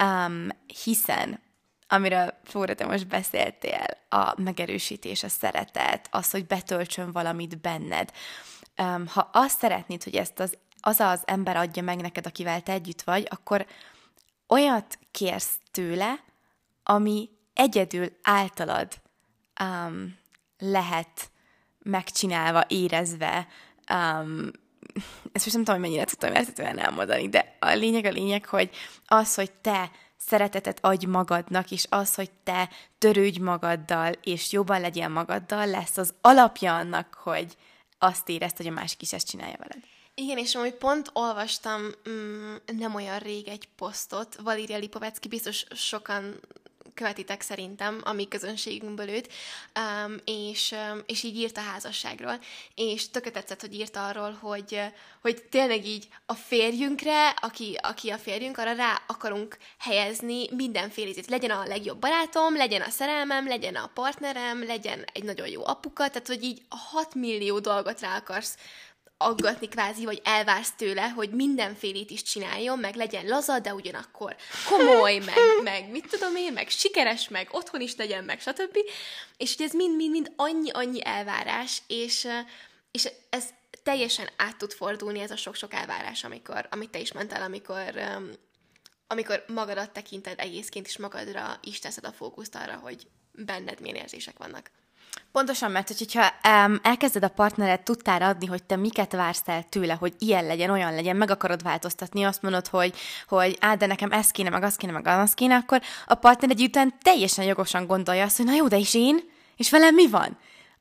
Um, 0.03 0.49
hiszen 0.83 1.47
amiről 1.89 2.35
Flóra, 2.45 2.75
te 2.75 2.87
most 2.87 3.07
beszéltél, 3.07 3.87
a 4.09 4.41
megerősítés, 4.41 5.23
a 5.23 5.29
szeretet, 5.29 6.09
az, 6.11 6.31
hogy 6.31 6.47
betöltsön 6.47 7.13
valamit 7.13 7.61
benned. 7.61 8.13
Um, 8.77 9.07
ha 9.07 9.31
azt 9.33 9.59
szeretnéd, 9.59 10.03
hogy 10.03 10.15
ezt 10.15 10.41
az, 10.41 10.59
az 10.81 11.01
az 11.01 11.23
ember 11.25 11.57
adja 11.57 11.83
meg 11.83 12.01
neked, 12.01 12.27
akivel 12.27 12.61
te 12.63 12.73
együtt 12.73 13.03
vagy, 13.03 13.27
akkor 13.31 13.67
olyat 14.49 14.99
kérsz 15.11 15.59
tőle, 15.71 16.25
ami 16.83 17.31
egyedül 17.55 18.19
általad 18.23 19.01
um, 19.63 20.19
lehet 20.59 21.31
megcsinálva, 21.79 22.65
érezve, 22.69 23.47
um, 23.91 24.51
ezt 25.33 25.45
most 25.45 25.53
nem 25.53 25.65
tudom, 25.65 25.81
hogy 25.81 25.89
mennyire 25.89 26.05
tudtam 26.05 26.35
értetően 26.35 26.79
elmondani, 26.79 27.29
de 27.29 27.57
a 27.61 27.71
lényeg 27.71 28.05
a 28.05 28.11
lényeg, 28.11 28.47
hogy 28.47 28.71
az, 29.07 29.35
hogy 29.35 29.53
te 29.53 29.91
szeretetet 30.17 30.79
adj 30.81 31.07
magadnak, 31.07 31.71
és 31.71 31.87
az, 31.89 32.15
hogy 32.15 32.31
te 32.45 32.71
törődj 32.99 33.39
magaddal, 33.39 34.13
és 34.23 34.53
jobban 34.53 34.81
legyél 34.81 35.09
magaddal, 35.09 35.67
lesz 35.67 35.97
az 35.97 36.15
alapja 36.21 36.77
annak, 36.77 37.15
hogy 37.15 37.57
azt 37.99 38.29
érezd, 38.29 38.57
hogy 38.57 38.67
a 38.67 38.71
másik 38.71 39.03
is 39.03 39.13
ezt 39.13 39.29
csinálja 39.29 39.57
veled. 39.59 39.83
Igen, 40.15 40.39
és 40.39 40.55
amúgy 40.55 40.75
pont 40.75 41.11
olvastam 41.13 41.81
mm, 42.09 42.55
nem 42.79 42.95
olyan 42.95 43.19
rég 43.19 43.49
egy 43.49 43.69
posztot, 43.77 44.37
Valíria 44.43 44.79
Lipovecki, 44.79 45.29
biztos 45.29 45.65
sokan 45.71 46.41
követitek 46.99 47.41
szerintem 47.41 48.01
a 48.05 48.13
mi 48.13 48.29
közönségünkből 48.29 49.09
őt, 49.09 49.33
um, 49.79 50.17
és, 50.25 50.73
um, 50.93 51.03
és 51.07 51.23
így 51.23 51.37
írt 51.37 51.57
a 51.57 51.61
házasságról, 51.61 52.39
és 52.75 53.11
tökre 53.11 53.31
tetszett, 53.31 53.61
hogy 53.61 53.75
írt 53.75 53.97
arról, 53.97 54.33
hogy, 54.41 54.81
hogy 55.21 55.43
tényleg 55.51 55.87
így 55.87 56.09
a 56.27 56.35
férjünkre, 56.35 57.29
aki, 57.29 57.79
aki 57.83 58.11
a 58.11 58.19
férjünk, 58.19 58.59
arra 58.59 58.73
rá 58.73 59.03
akarunk 59.07 59.57
helyezni 59.79 60.47
mindenfélét. 60.55 61.27
Legyen 61.27 61.51
a 61.51 61.67
legjobb 61.67 61.99
barátom, 61.99 62.57
legyen 62.57 62.83
a 62.83 62.91
szerelmem, 62.91 63.47
legyen 63.47 63.75
a 63.75 63.91
partnerem, 63.95 64.65
legyen 64.65 65.05
egy 65.13 65.25
nagyon 65.25 65.49
jó 65.49 65.67
apuka, 65.67 66.09
tehát 66.09 66.27
hogy 66.27 66.43
így 66.43 66.63
a 66.69 66.77
6 66.77 67.15
millió 67.15 67.59
dolgot 67.59 68.01
rá 68.01 68.17
akarsz 68.17 68.57
aggatni 69.19 69.69
kvázi, 69.69 70.05
vagy 70.05 70.21
elvársz 70.25 70.73
tőle, 70.77 71.09
hogy 71.09 71.31
mindenfélét 71.31 72.11
is 72.11 72.23
csináljon, 72.23 72.79
meg 72.79 72.95
legyen 72.95 73.27
laza, 73.27 73.59
de 73.59 73.75
ugyanakkor 73.75 74.37
komoly, 74.69 75.19
meg, 75.35 75.37
meg 75.63 75.91
mit 75.91 76.09
tudom 76.11 76.37
én, 76.37 76.53
meg 76.53 76.69
sikeres, 76.69 77.29
meg 77.29 77.49
otthon 77.51 77.81
is 77.81 77.97
legyen, 77.97 78.25
meg 78.25 78.41
stb. 78.41 78.79
És 79.37 79.57
hogy 79.57 79.67
ez 79.67 79.73
mind-mind-mind 79.73 80.33
annyi-annyi 80.37 81.05
elvárás, 81.05 81.83
és, 81.87 82.29
és 82.91 83.09
ez 83.31 83.45
teljesen 83.83 84.29
át 84.37 84.57
tud 84.57 84.73
fordulni 84.73 85.21
ez 85.21 85.31
a 85.31 85.37
sok-sok 85.37 85.75
elvárás, 85.75 86.25
amikor, 86.25 86.67
amit 86.71 86.91
te 86.91 86.99
is 86.99 87.13
mondtál, 87.13 87.43
amikor, 87.43 87.93
amikor 89.07 89.45
magadat 89.47 89.91
tekinted 89.91 90.39
egészként, 90.41 90.87
és 90.87 90.99
magadra 90.99 91.59
is 91.63 91.79
teszed 91.79 92.05
a 92.05 92.13
fókuszt 92.13 92.55
arra, 92.55 92.77
hogy 92.77 93.07
benned 93.33 93.81
milyen 93.81 93.97
érzések 93.97 94.39
vannak. 94.39 94.71
Pontosan, 95.33 95.71
mert 95.71 95.99
hogyha 95.99 96.21
um, 96.21 96.79
elkezded 96.83 97.23
a 97.23 97.29
partnered 97.29 97.81
tudtál 97.81 98.23
adni, 98.23 98.47
hogy 98.47 98.63
te 98.63 98.77
miket 98.77 99.13
vársz 99.13 99.43
el 99.45 99.63
tőle, 99.69 99.95
hogy 99.95 100.15
ilyen 100.19 100.47
legyen, 100.47 100.71
olyan 100.71 100.95
legyen, 100.95 101.17
meg 101.17 101.31
akarod 101.31 101.63
változtatni, 101.63 102.23
azt 102.23 102.43
mondod, 102.43 102.67
hogy, 102.67 102.95
hogy 103.29 103.57
á, 103.61 103.75
de 103.75 103.87
nekem 103.87 104.13
ez 104.13 104.31
kéne, 104.31 104.51
meg 104.51 104.63
az 104.63 104.77
kéne, 104.77 104.93
meg 104.93 105.07
az 105.07 105.35
kéne, 105.35 105.55
akkor 105.55 105.81
a 106.07 106.15
partner 106.15 106.51
egy 106.51 106.63
után 106.63 106.95
teljesen 107.03 107.45
jogosan 107.45 107.87
gondolja 107.87 108.25
azt, 108.25 108.37
hogy 108.37 108.47
na 108.47 108.55
jó, 108.55 108.69
de 108.69 108.77
is 108.77 108.95
én? 108.95 109.21
És 109.57 109.71
velem 109.71 109.95
mi 109.95 110.09
van? 110.09 110.39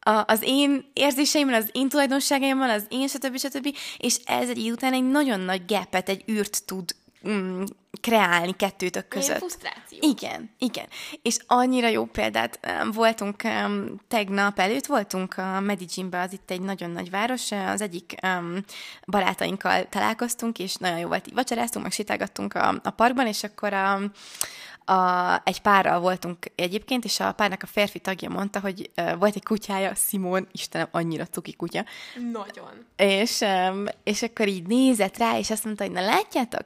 a, 0.08 0.24
az 0.28 0.40
én 0.44 0.90
érzéseimben, 0.94 1.62
az 1.62 1.70
én 1.72 1.90
tulajdonságaimban, 1.90 2.70
az 2.70 2.86
én 2.90 3.08
stb. 3.08 3.38
stb. 3.38 3.76
És 3.98 4.18
ez 4.26 4.50
egy 4.50 4.72
után 4.72 4.94
egy 4.94 5.10
nagyon 5.10 5.40
nagy 5.40 5.62
gapet, 5.68 6.10
egy 6.10 6.24
űrt 6.30 6.66
tud 6.66 6.96
mm, 7.28 7.64
kreálni 8.02 8.56
kettőtök 8.56 9.08
között. 9.08 9.28
Ilyen 9.28 9.40
frusztráció. 9.40 9.98
Igen, 10.02 10.50
igen. 10.58 10.86
És 11.22 11.38
annyira 11.48 11.88
jó 11.88 12.06
példát 12.06 12.60
voltunk 12.92 13.44
um, 13.44 13.96
tegnap 14.08 14.60
előtt, 14.60 14.86
voltunk 14.86 15.38
a 15.38 15.60
Medicinbe, 15.60 16.22
az 16.22 16.34
itt 16.34 16.52
egy 16.52 16.62
nagyon 16.62 16.90
nagy 16.90 17.10
város, 17.10 17.52
az 17.52 17.82
egyik 17.82 18.16
um, 18.24 18.58
barátainkkal 19.06 19.90
találkoztunk, 19.90 20.60
és 20.60 20.76
nagyon 20.76 21.00
jó 21.00 21.08
volt, 21.08 21.28
így 21.28 21.34
vacsoráztunk, 21.34 21.84
meg 21.84 21.94
sétálgattunk 21.94 22.54
a, 22.54 22.80
a 22.84 22.90
parkban, 22.90 23.28
és 23.28 23.44
akkor 23.44 23.74
a, 23.74 23.94
a, 24.92 25.42
egy 25.44 25.62
párral 25.62 26.00
voltunk 26.00 26.38
egyébként, 26.56 27.06
és 27.06 27.20
a 27.20 27.32
párnak 27.32 27.64
a 27.64 27.68
férfi 27.68 28.00
tagja 28.00 28.30
mondta, 28.30 28.60
hogy 28.60 28.92
uh, 28.98 29.18
volt 29.18 29.36
egy 29.36 29.44
kutyája, 29.44 29.96
Simon, 29.96 30.48
Istenem, 30.52 30.88
annyira 30.92 31.26
cuki 31.26 31.54
kutya. 31.54 31.86
Nagyon. 32.32 32.86
És, 32.96 33.40
um, 33.40 33.86
és 34.04 34.22
akkor 34.22 34.48
így 34.48 34.68
nézett 34.68 35.18
rá, 35.18 35.38
és 35.38 35.50
azt 35.50 35.64
mondta, 35.64 35.84
hogy 35.84 35.94
na 35.94 36.02
látjátok, 36.02 36.64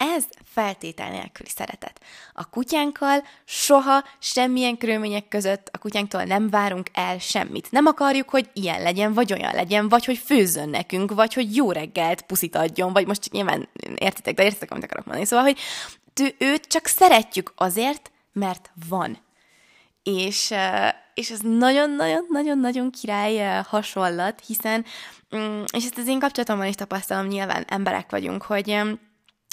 ez 0.00 0.24
feltétel 0.44 1.10
nélküli 1.10 1.48
szeretet. 1.48 2.00
A 2.32 2.48
kutyánkkal 2.48 3.24
soha, 3.44 4.04
semmilyen 4.18 4.76
körülmények 4.76 5.28
között 5.28 5.68
a 5.72 5.78
kutyánktól 5.78 6.22
nem 6.22 6.50
várunk 6.50 6.90
el 6.92 7.18
semmit. 7.18 7.70
Nem 7.70 7.86
akarjuk, 7.86 8.30
hogy 8.30 8.50
ilyen 8.52 8.82
legyen, 8.82 9.12
vagy 9.12 9.32
olyan 9.32 9.54
legyen, 9.54 9.88
vagy 9.88 10.04
hogy 10.04 10.18
főzzön 10.18 10.68
nekünk, 10.68 11.14
vagy 11.14 11.34
hogy 11.34 11.56
jó 11.56 11.72
reggelt 11.72 12.22
puszit 12.22 12.56
adjon, 12.56 12.92
vagy 12.92 13.06
most 13.06 13.32
nyilván 13.32 13.68
értitek, 13.96 14.34
de 14.34 14.44
értitek, 14.44 14.70
amit 14.70 14.84
akarok 14.84 15.04
mondani. 15.04 15.26
Szóval, 15.26 15.44
hogy 15.44 15.58
őt 16.38 16.66
csak 16.66 16.86
szeretjük 16.86 17.52
azért, 17.56 18.10
mert 18.32 18.70
van. 18.88 19.18
És, 20.02 20.54
és 21.14 21.30
ez 21.30 21.40
nagyon-nagyon-nagyon-nagyon 21.40 22.90
király 22.90 23.62
hasonlat, 23.68 24.42
hiszen, 24.46 24.84
mm, 25.36 25.62
és 25.72 25.84
ezt 25.84 25.98
az 25.98 26.06
én 26.06 26.18
kapcsolatomban 26.18 26.66
is 26.66 26.74
tapasztalom, 26.74 27.26
nyilván 27.26 27.64
emberek 27.68 28.10
vagyunk, 28.10 28.42
hogy 28.42 28.68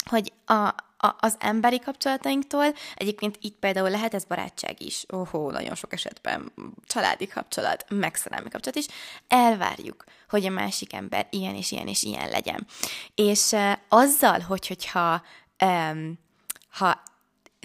hogy 0.08 0.32
a, 0.44 0.74
a, 0.98 1.16
az 1.20 1.36
emberi 1.38 1.78
kapcsolatainktól, 1.78 2.74
egyébként 2.94 3.38
itt 3.40 3.58
például 3.58 3.90
lehet 3.90 4.14
ez 4.14 4.24
barátság 4.24 4.82
is, 4.82 5.06
óhó, 5.14 5.50
nagyon 5.50 5.74
sok 5.74 5.92
esetben 5.92 6.52
családi 6.86 7.26
kapcsolat, 7.26 7.84
meg 7.88 8.14
szerelmi 8.14 8.48
kapcsolat 8.48 8.78
is, 8.78 8.86
elvárjuk, 9.28 10.04
hogy 10.28 10.46
a 10.46 10.50
másik 10.50 10.92
ember 10.92 11.26
ilyen 11.30 11.54
és 11.54 11.70
ilyen 11.70 11.86
és 11.86 12.02
ilyen 12.02 12.28
legyen. 12.28 12.66
És 13.14 13.50
uh, 13.50 13.72
azzal, 13.88 14.40
hogy, 14.40 14.66
hogyha 14.66 15.22
um, 15.64 16.18
ha 16.70 17.02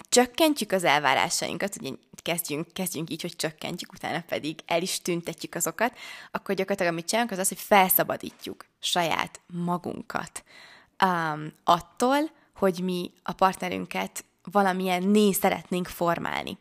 csökkentjük 0.08 0.72
az 0.72 0.84
elvárásainkat, 0.84 1.76
ugye 1.80 1.90
kezdjünk, 2.22 2.72
kezdjünk 2.72 3.10
így, 3.10 3.22
hogy 3.22 3.36
csökkentjük, 3.36 3.92
utána 3.92 4.22
pedig 4.28 4.58
el 4.66 4.82
is 4.82 5.02
tüntetjük 5.02 5.54
azokat, 5.54 5.98
akkor 6.30 6.54
gyakorlatilag 6.54 6.92
amit 6.92 7.06
csinálunk, 7.06 7.32
az 7.32 7.38
az, 7.38 7.48
hogy 7.48 7.58
felszabadítjuk 7.58 8.66
saját 8.80 9.40
magunkat 9.46 10.44
um, 11.04 11.52
attól, 11.64 12.30
hogy 12.54 12.80
mi 12.82 13.12
a 13.22 13.32
partnerünket 13.32 14.24
valamilyen 14.50 15.02
né 15.02 15.32
szeretnénk 15.32 15.86
formálni. 15.86 16.58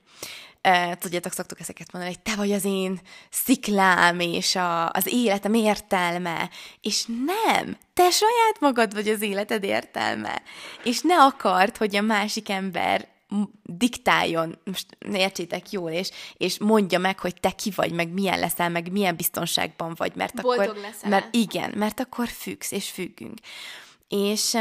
Uh, 0.68 0.94
tudjátok, 0.94 1.32
szoktuk 1.32 1.60
ezeket 1.60 1.92
mondani, 1.92 2.14
hogy 2.14 2.24
te 2.24 2.36
vagy 2.36 2.52
az 2.52 2.66
én 2.66 3.00
sziklám, 3.30 4.20
és 4.20 4.56
a, 4.56 4.90
az 4.90 5.08
életem 5.08 5.54
értelme. 5.54 6.50
És 6.82 7.06
nem, 7.06 7.78
te 7.94 8.10
saját 8.10 8.60
magad 8.60 8.94
vagy 8.94 9.08
az 9.08 9.22
életed 9.22 9.64
értelme. 9.64 10.42
És 10.84 11.02
ne 11.02 11.24
akart, 11.24 11.78
hogy 11.78 11.96
a 11.96 12.02
másik 12.02 12.50
ember 12.50 13.08
diktáljon, 13.64 14.58
most 14.64 14.98
értsétek 15.12 15.72
jól, 15.72 15.92
és, 15.92 16.10
és 16.38 16.60
mondja 16.60 17.00
meg, 17.00 17.20
hogy 17.20 17.40
te 17.40 17.52
ki 17.52 17.72
vagy, 17.76 17.92
meg 17.92 18.10
milyen 18.10 18.40
leszel, 18.40 18.70
meg 18.70 18.92
milyen 18.92 19.16
biztonságban 19.16 19.94
vagy, 19.98 20.16
mert 20.16 20.42
Boldog 20.42 20.68
akkor... 20.68 20.82
leszel. 20.82 21.10
Mert 21.10 21.36
igen, 21.36 21.72
mert 21.76 22.00
akkor 22.00 22.28
függsz, 22.28 22.72
és 22.72 22.90
függünk. 22.90 23.38
És, 24.16 24.58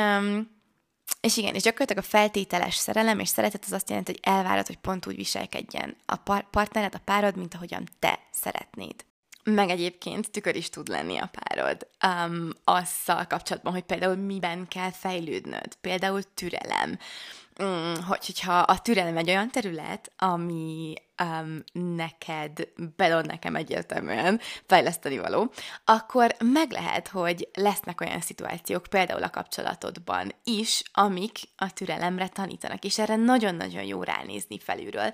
és 1.20 1.36
igen, 1.36 1.54
és 1.54 1.62
gyakorlatilag 1.62 2.04
a 2.04 2.08
feltételes 2.08 2.74
szerelem 2.74 3.18
és 3.18 3.28
szeretet 3.28 3.64
az 3.64 3.72
azt 3.72 3.88
jelenti, 3.88 4.10
hogy 4.10 4.34
elvárod, 4.34 4.66
hogy 4.66 4.76
pont 4.76 5.06
úgy 5.06 5.16
viselkedjen 5.16 5.96
a 6.06 6.16
par- 6.16 6.46
partnered, 6.50 6.94
a 6.94 7.00
párod, 7.04 7.36
mint 7.36 7.54
ahogyan 7.54 7.88
te 7.98 8.18
szeretnéd. 8.30 8.94
Meg 9.44 9.70
egyébként 9.70 10.30
tükör 10.30 10.56
is 10.56 10.68
tud 10.68 10.88
lenni 10.88 11.18
a 11.18 11.30
párod 11.32 11.86
um, 12.06 12.50
azzal 12.64 13.26
kapcsolatban, 13.26 13.72
hogy 13.72 13.82
például 13.82 14.16
miben 14.16 14.68
kell 14.68 14.90
fejlődnöd. 14.90 15.74
Például 15.80 16.22
türelem. 16.34 16.98
Mm, 17.62 17.94
hogy, 17.94 18.26
hogyha 18.26 18.58
a 18.58 18.78
türelem 18.78 19.16
egy 19.16 19.28
olyan 19.28 19.50
terület, 19.50 20.12
ami 20.16 20.94
um, 21.22 21.64
neked, 21.72 22.68
belod 22.96 23.26
nekem 23.26 23.56
egyértelműen 23.56 24.40
fejleszteni 24.66 25.18
való, 25.18 25.52
akkor 25.84 26.34
meg 26.38 26.70
lehet, 26.70 27.08
hogy 27.08 27.48
lesznek 27.54 28.00
olyan 28.00 28.20
szituációk, 28.20 28.86
például 28.90 29.22
a 29.22 29.30
kapcsolatodban 29.30 30.32
is, 30.44 30.82
amik 30.92 31.38
a 31.56 31.72
türelemre 31.72 32.28
tanítanak, 32.28 32.84
és 32.84 32.98
erre 32.98 33.16
nagyon-nagyon 33.16 33.82
jó 33.82 34.02
ránézni 34.02 34.58
felülről, 34.58 35.12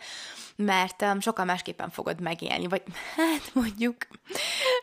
mert 0.56 1.02
um, 1.02 1.20
sokkal 1.20 1.44
másképpen 1.44 1.90
fogod 1.90 2.20
megélni, 2.20 2.66
vagy 2.66 2.82
hát 3.16 3.50
mondjuk, 3.52 3.96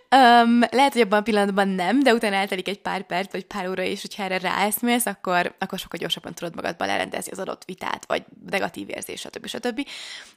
um, 0.09 0.59
lehet, 0.71 0.93
hogy 0.93 1.01
abban 1.01 1.19
a 1.19 1.23
pillanatban 1.23 1.67
nem, 1.67 1.99
de 1.99 2.13
utána 2.13 2.35
eltelik 2.35 2.67
egy 2.67 2.81
pár 2.81 3.05
perc, 3.05 3.31
vagy 3.31 3.45
pár 3.45 3.69
óra, 3.69 3.83
és 3.83 4.01
hogyha 4.01 4.23
erre 4.23 4.37
ráeszmélsz, 4.37 5.05
akkor, 5.05 5.55
akkor 5.59 5.79
sokkal 5.79 5.99
gyorsabban 5.99 6.33
tudod 6.33 6.55
magadban 6.55 6.87
lerendezni 6.87 7.31
az 7.31 7.39
adott 7.39 7.63
vitát, 7.65 8.05
vagy 8.05 8.23
negatív 8.49 8.89
érzés, 8.89 9.19
stb. 9.19 9.47
stb. 9.47 9.87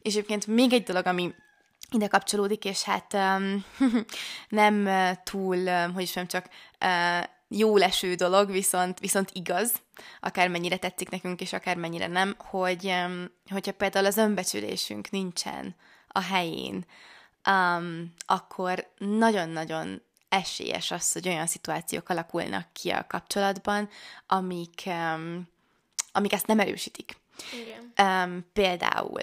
És 0.02 0.14
egyébként 0.14 0.46
még 0.46 0.72
egy 0.72 0.77
dolog, 0.84 1.06
ami 1.06 1.34
ide 1.90 2.06
kapcsolódik, 2.06 2.64
és 2.64 2.82
hát 2.82 3.14
um, 3.14 3.64
nem 4.48 4.88
túl, 5.24 5.56
um, 5.56 5.92
hogy 5.92 6.02
is 6.02 6.14
mondjam, 6.14 6.26
csak 6.26 6.48
uh, 6.84 7.28
jó 7.48 7.76
leső 7.76 8.14
dolog, 8.14 8.50
viszont, 8.50 8.98
viszont 8.98 9.30
igaz, 9.32 9.72
akármennyire 10.20 10.76
tetszik 10.76 11.10
nekünk, 11.10 11.40
és 11.40 11.52
akármennyire 11.52 12.06
nem, 12.06 12.34
hogy 12.38 12.84
um, 12.84 13.30
hogyha 13.50 13.72
például 13.72 14.06
az 14.06 14.16
önbecsülésünk 14.16 15.10
nincsen 15.10 15.76
a 16.08 16.20
helyén, 16.20 16.84
um, 17.50 18.14
akkor 18.26 18.92
nagyon-nagyon 18.98 20.02
esélyes 20.28 20.90
az, 20.90 21.12
hogy 21.12 21.28
olyan 21.28 21.46
szituációk 21.46 22.08
alakulnak 22.08 22.72
ki 22.72 22.90
a 22.90 23.06
kapcsolatban, 23.08 23.88
amik, 24.26 24.82
um, 24.86 25.48
amik 26.12 26.32
ezt 26.32 26.46
nem 26.46 26.60
erősítik. 26.60 27.16
Igen. 27.52 27.92
Um, 28.08 28.46
például 28.52 29.22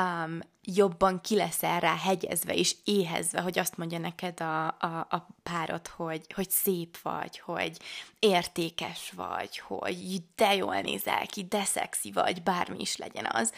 um, 0.00 0.38
jobban 0.62 1.20
ki 1.20 1.36
leszel 1.36 1.80
rá 1.80 1.96
hegyezve 1.96 2.54
és 2.54 2.74
éhezve, 2.84 3.40
hogy 3.40 3.58
azt 3.58 3.76
mondja 3.76 3.98
neked 3.98 4.40
a, 4.40 4.66
a, 4.66 5.06
a 5.10 5.28
párod, 5.42 5.86
hogy, 5.86 6.26
hogy 6.34 6.50
szép 6.50 6.98
vagy, 7.02 7.38
hogy 7.38 7.76
értékes 8.18 9.12
vagy, 9.16 9.58
hogy 9.58 10.22
de 10.36 10.54
jól 10.54 10.80
nézel 10.80 11.26
ki, 11.26 11.44
de 11.44 11.64
szexi 11.64 12.12
vagy, 12.12 12.42
bármi 12.42 12.80
is 12.80 12.96
legyen 12.96 13.28
az. 13.32 13.52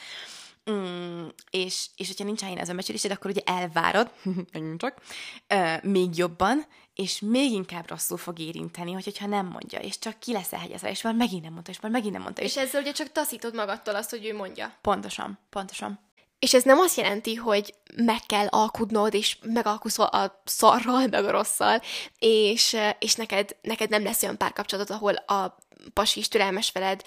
Mm, 0.71 1.27
és, 1.51 1.87
és 1.97 2.07
hogyha 2.07 2.25
nincs 2.25 2.41
helyén 2.41 2.59
az 2.59 2.69
önbecsülésed, 2.69 3.11
akkor 3.11 3.31
ugye 3.31 3.41
elvárod, 3.45 4.11
csak, 4.77 5.01
uh, 5.55 5.83
még 5.83 6.17
jobban, 6.17 6.67
és 6.95 7.21
még 7.21 7.53
inkább 7.53 7.89
rosszul 7.89 8.17
fog 8.17 8.39
érinteni, 8.39 8.93
hogy, 8.93 9.05
hogyha 9.05 9.27
nem 9.27 9.47
mondja, 9.47 9.79
és 9.79 9.99
csak 9.99 10.19
ki 10.19 10.33
lesz 10.33 10.53
elhegyezve, 10.53 10.91
és 10.91 11.03
már 11.03 11.15
megint 11.15 11.43
nem 11.43 11.53
mondta, 11.53 11.71
és 11.71 11.81
már 11.81 11.93
megint 11.93 12.13
nem 12.13 12.23
mondta. 12.23 12.43
És, 12.43 12.57
és 12.57 12.63
ezzel 12.63 12.81
ugye 12.81 12.93
csak 12.93 13.13
taszítod 13.13 13.55
magadtól 13.55 13.95
azt, 13.95 14.11
hogy 14.11 14.27
ő 14.27 14.35
mondja. 14.35 14.75
pontosan, 14.81 15.39
pontosan. 15.51 16.06
És 16.39 16.55
ez 16.55 16.63
nem 16.63 16.79
azt 16.79 16.97
jelenti, 16.97 17.35
hogy 17.35 17.75
meg 17.97 18.21
kell 18.27 18.47
alkudnod, 18.47 19.15
és 19.15 19.39
megalkusz 19.43 19.99
a 19.99 20.43
szarral, 20.45 21.07
meg 21.07 21.25
a 21.25 21.31
rosszal, 21.31 21.81
és, 22.19 22.77
és 22.99 23.15
neked, 23.15 23.57
neked 23.63 23.91
nem 23.91 24.03
lesz 24.03 24.23
olyan 24.23 24.37
párkapcsolatod, 24.37 24.97
ahol 24.97 25.15
a 25.15 25.57
pasi 25.93 26.19
is 26.19 26.29
türelmes 26.29 26.73
veled, 26.73 27.03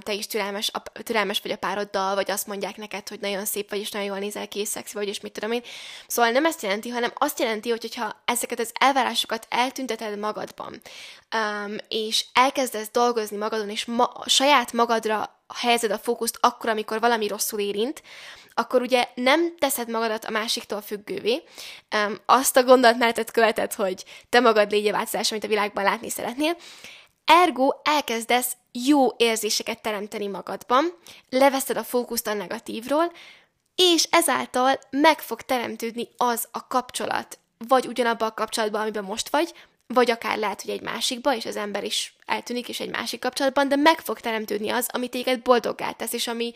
te 0.00 0.12
is 0.12 0.26
türelmes, 0.26 0.70
a, 0.72 0.82
türelmes 1.02 1.40
vagy 1.42 1.52
a 1.52 1.56
pároddal, 1.56 2.14
vagy 2.14 2.30
azt 2.30 2.46
mondják 2.46 2.76
neked, 2.76 3.08
hogy 3.08 3.20
nagyon 3.20 3.44
szép 3.44 3.70
vagy, 3.70 3.78
és 3.78 3.90
nagyon 3.90 4.08
jól 4.08 4.18
nézel 4.18 4.48
ki, 4.48 4.58
és 4.58 4.68
szexi 4.68 4.94
vagy, 4.94 5.08
és 5.08 5.20
mit 5.20 5.32
tudom 5.32 5.52
én. 5.52 5.62
Szóval 6.06 6.30
nem 6.30 6.44
ezt 6.44 6.62
jelenti, 6.62 6.88
hanem 6.88 7.12
azt 7.14 7.38
jelenti, 7.38 7.70
hogy 7.70 7.80
hogyha 7.80 8.22
ezeket 8.24 8.60
az 8.60 8.70
elvárásokat 8.80 9.46
eltünteted 9.50 10.18
magadban, 10.18 10.80
és 11.88 12.24
elkezdesz 12.32 12.90
dolgozni 12.92 13.36
magadon, 13.36 13.70
és 13.70 13.84
ma, 13.84 14.12
saját 14.26 14.72
magadra 14.72 15.40
helyezed 15.54 15.90
a 15.90 15.98
fókuszt 15.98 16.38
akkor, 16.40 16.70
amikor 16.70 17.00
valami 17.00 17.26
rosszul 17.26 17.60
érint, 17.60 18.02
akkor 18.54 18.80
ugye 18.80 19.08
nem 19.14 19.56
teszed 19.58 19.90
magadat 19.90 20.24
a 20.24 20.30
másiktól 20.30 20.80
függővé, 20.80 21.42
um, 21.96 22.18
azt 22.26 22.56
a 22.56 22.64
gondolatmenetet 22.64 23.30
követed, 23.30 23.72
hogy 23.72 24.04
te 24.28 24.40
magad 24.40 24.70
légy 24.70 24.86
a 24.88 24.92
változás, 24.92 25.30
amit 25.30 25.44
a 25.44 25.48
világban 25.48 25.84
látni 25.84 26.10
szeretnél, 26.10 26.56
Ergo 27.24 27.68
elkezdesz 27.82 28.56
jó 28.72 29.08
érzéseket 29.16 29.82
teremteni 29.82 30.26
magadban, 30.26 30.92
leveszed 31.28 31.76
a 31.76 31.84
fókuszt 31.84 32.26
a 32.26 32.34
negatívról, 32.34 33.12
és 33.74 34.06
ezáltal 34.10 34.78
meg 34.90 35.20
fog 35.20 35.42
teremtődni 35.42 36.08
az 36.16 36.48
a 36.50 36.66
kapcsolat, 36.66 37.38
vagy 37.68 37.86
ugyanabban 37.86 38.28
a 38.28 38.34
kapcsolatban, 38.34 38.80
amiben 38.80 39.04
most 39.04 39.28
vagy, 39.28 39.54
vagy 39.86 40.10
akár 40.10 40.38
lehet, 40.38 40.62
hogy 40.62 40.70
egy 40.70 40.80
másikba, 40.80 41.34
és 41.34 41.46
az 41.46 41.56
ember 41.56 41.84
is 41.84 42.14
eltűnik, 42.26 42.68
és 42.68 42.80
egy 42.80 42.90
másik 42.90 43.20
kapcsolatban, 43.20 43.68
de 43.68 43.76
meg 43.76 44.00
fog 44.00 44.20
teremtődni 44.20 44.70
az, 44.70 44.88
ami 44.92 45.08
téged 45.08 45.42
boldoggá 45.42 45.92
tesz, 45.92 46.12
és 46.12 46.26
ami, 46.26 46.52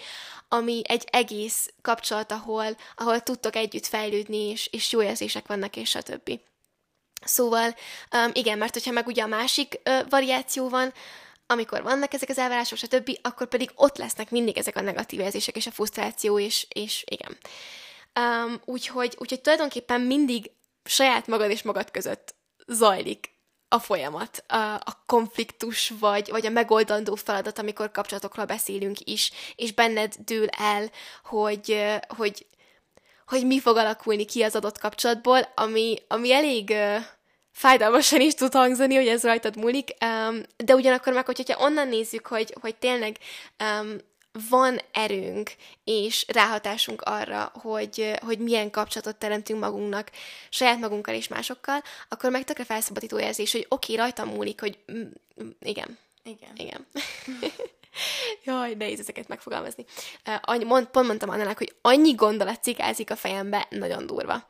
ami 0.49 0.83
egy 0.85 1.05
egész 1.11 1.73
kapcsolat, 1.83 2.33
ahol, 2.33 2.77
ahol 2.97 3.21
tudtok 3.21 3.57
együtt 3.57 3.87
fejlődni, 3.87 4.51
és, 4.51 4.69
és 4.73 4.93
jó 4.93 5.03
érzések 5.03 5.47
vannak, 5.47 5.77
és 5.77 5.89
stb. 5.89 6.31
Szóval, 7.27 7.75
um, 8.13 8.31
igen, 8.33 8.59
mert 8.59 8.73
hogyha 8.73 8.91
meg 8.91 9.07
ugye 9.07 9.23
a 9.23 9.27
másik 9.27 9.81
uh, 9.85 10.09
variáció 10.09 10.69
van, 10.69 10.93
amikor 11.47 11.83
vannak 11.83 12.15
ezek 12.15 12.29
az 12.29 12.39
elvárások, 12.39 12.79
stb., 12.79 13.19
akkor 13.23 13.47
pedig 13.47 13.71
ott 13.75 13.97
lesznek 13.97 14.31
mindig 14.31 14.59
ezek 14.59 14.77
a 14.77 14.81
negatív 14.81 15.21
érzések 15.21 15.57
és 15.57 15.67
a 15.67 15.71
frusztráció, 15.71 16.39
és, 16.39 16.67
és 16.69 17.05
igen. 17.07 17.37
Um, 18.21 18.61
úgyhogy, 18.65 19.17
úgyhogy 19.19 19.41
tulajdonképpen 19.41 20.01
mindig 20.01 20.51
saját 20.85 21.27
magad 21.27 21.51
és 21.51 21.63
magad 21.63 21.91
között 21.91 22.35
zajlik 22.67 23.35
a 23.69 23.79
folyamat, 23.79 24.45
a, 24.47 24.75
a 24.75 25.03
konfliktus, 25.07 25.93
vagy, 25.99 26.31
vagy 26.31 26.47
a 26.47 26.51
megoldandó 26.51 27.15
feladat, 27.15 27.59
amikor 27.59 27.91
kapcsolatokról 27.91 28.45
beszélünk 28.45 29.01
is, 29.01 29.33
és 29.55 29.73
benned 29.73 30.15
dől 30.19 30.49
el, 30.49 30.91
hogy, 31.25 31.85
hogy, 32.17 32.47
hogy 33.27 33.47
mi 33.47 33.61
fog 33.61 33.77
alakulni 33.77 34.25
ki 34.25 34.43
az 34.43 34.57
adott 34.57 34.79
kapcsolatból, 34.79 35.53
ami, 35.55 35.97
ami 36.09 36.33
elég 36.33 36.75
fájdalmasan 37.57 38.21
is 38.21 38.35
tud 38.35 38.53
hangzani, 38.53 38.95
hogy 38.95 39.09
ez 39.09 39.23
rajtad 39.23 39.57
múlik, 39.57 39.91
um, 40.05 40.41
de 40.57 40.75
ugyanakkor 40.75 41.13
meg, 41.13 41.27
hogyha 41.27 41.59
onnan 41.59 41.89
nézzük, 41.89 42.27
hogy, 42.27 42.55
hogy 42.61 42.77
tényleg 42.77 43.17
um, 43.81 43.97
van 44.49 44.81
erőnk 44.93 45.51
és 45.85 46.25
ráhatásunk 46.29 47.03
arra, 47.03 47.53
hogy, 47.55 48.13
hogy 48.25 48.39
milyen 48.39 48.71
kapcsolatot 48.71 49.17
teremtünk 49.17 49.61
magunknak, 49.61 50.11
saját 50.51 50.79
magunkkal 50.79 51.15
és 51.15 51.29
másokkal, 51.29 51.83
akkor 52.09 52.31
meg 52.31 52.45
tökre 52.45 52.65
felszabadító 52.65 53.19
érzés, 53.19 53.53
hogy 53.53 53.67
oké, 53.69 53.93
okay, 53.93 54.05
rajtam 54.05 54.29
múlik, 54.29 54.61
hogy 54.61 54.79
mm, 54.93 55.03
igen. 55.61 55.99
Igen. 56.23 56.51
Igen. 56.55 56.87
Jaj, 58.45 58.75
nehéz 58.75 59.01
ezeket 59.01 59.29
megfogalmazni. 59.29 59.85
Uh, 60.47 60.65
mond, 60.65 60.87
pont 60.87 61.07
mondtam 61.07 61.29
Annának, 61.29 61.59
hogy 61.59 61.75
annyi 61.83 62.15
gondolat 62.15 62.63
cikázik 62.63 63.11
a 63.11 63.17
fejembe, 63.17 63.67
nagyon 63.71 64.07
durva. 64.07 64.47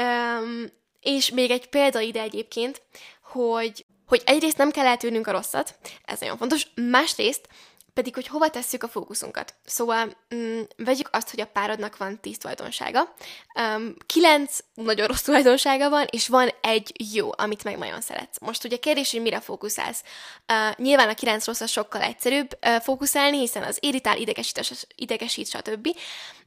Um, 0.00 0.80
és 1.02 1.30
még 1.30 1.50
egy 1.50 1.68
példa 1.68 2.00
ide 2.00 2.20
egyébként, 2.20 2.82
hogy, 3.22 3.84
hogy 4.06 4.22
egyrészt 4.24 4.56
nem 4.56 4.70
kell 4.70 4.86
eltűrnünk 4.86 5.26
a 5.26 5.32
rosszat, 5.32 5.74
ez 6.04 6.20
nagyon 6.20 6.36
fontos, 6.36 6.66
másrészt 6.74 7.48
pedig, 7.94 8.14
hogy 8.14 8.26
hova 8.26 8.50
tesszük 8.50 8.82
a 8.82 8.88
fókuszunkat. 8.88 9.54
Szóval 9.64 10.16
mm, 10.34 10.60
vegyük 10.76 11.08
azt, 11.12 11.30
hogy 11.30 11.40
a 11.40 11.46
párodnak 11.46 11.96
van 11.96 12.20
tíz 12.20 12.38
tulajdonsága, 12.38 13.14
um, 13.54 13.94
kilenc 14.06 14.58
nagyon 14.74 15.06
rossz 15.06 15.22
tulajdonsága 15.22 15.88
van, 15.88 16.06
és 16.10 16.28
van 16.28 16.48
egy 16.60 16.92
jó, 17.14 17.30
amit 17.36 17.64
meg 17.64 17.78
nagyon 17.78 18.00
szeretsz. 18.00 18.38
Most 18.40 18.64
ugye 18.64 18.76
kérdés, 18.76 19.10
hogy 19.10 19.20
mire 19.20 19.40
fókuszálsz. 19.40 20.02
Uh, 20.48 20.76
nyilván 20.76 21.08
a 21.08 21.14
kilenc 21.14 21.46
rossz 21.46 21.64
sokkal 21.66 22.02
egyszerűbb 22.02 22.58
uh, 22.66 22.80
fókuszálni, 22.80 23.38
hiszen 23.38 23.62
az 23.62 23.78
irritál, 23.80 24.18
idegesít, 24.18 24.86
idegesít 24.94 25.48
stb. 25.48 25.88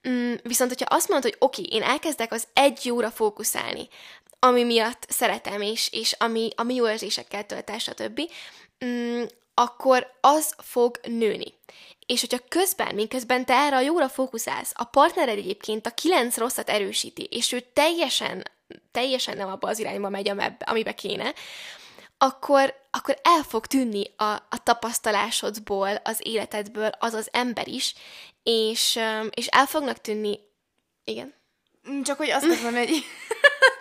Mm, 0.09 0.33
viszont, 0.43 0.69
hogyha 0.69 0.95
azt 0.95 1.09
mondod, 1.09 1.31
hogy 1.31 1.39
oké, 1.39 1.61
okay, 1.61 1.77
én 1.77 1.83
elkezdek 1.83 2.31
az 2.31 2.47
egy 2.53 2.85
jóra 2.85 3.11
fókuszálni, 3.11 3.87
ami 4.45 4.63
miatt 4.63 5.05
szeretem, 5.09 5.61
és, 5.61 5.89
és 5.91 6.11
ami, 6.11 6.49
ami 6.55 6.75
jó 6.75 6.89
érzésekkel 6.89 7.45
tölt 7.45 7.79
stb., 7.79 8.21
mm, 8.85 9.23
akkor 9.53 10.11
az 10.21 10.55
fog 10.57 10.99
nőni. 11.03 11.53
És 12.05 12.19
hogyha 12.19 12.45
közben, 12.47 12.95
miközben 12.95 13.45
te 13.45 13.53
erre 13.53 13.75
a 13.75 13.79
jóra 13.79 14.09
fókuszálsz, 14.09 14.71
a 14.75 14.83
partnered 14.83 15.37
egyébként 15.37 15.85
a 15.85 15.93
kilenc 15.93 16.37
rosszat 16.37 16.69
erősíti, 16.69 17.23
és 17.23 17.51
ő 17.51 17.63
teljesen, 17.73 18.43
teljesen 18.91 19.37
nem 19.37 19.49
abba 19.49 19.67
az 19.67 19.79
irányba 19.79 20.09
megy, 20.09 20.31
amibe 20.59 20.93
kéne, 20.93 21.33
akkor, 22.17 22.73
akkor 22.91 23.19
el 23.21 23.43
fog 23.43 23.65
tűnni 23.65 24.03
a, 24.17 24.23
a 24.23 24.63
tapasztalásodból, 24.63 25.99
az 26.03 26.19
életedből 26.23 26.91
az 26.99 27.13
az 27.13 27.29
ember 27.31 27.67
is, 27.67 27.93
és, 28.43 28.99
és 29.29 29.47
el 29.47 29.65
fognak 29.65 30.01
tűnni... 30.01 30.39
Igen? 31.03 31.33
Csak 32.03 32.17
hogy 32.17 32.29
azt 32.29 32.45
mondom, 32.45 32.73
hogy 32.73 32.89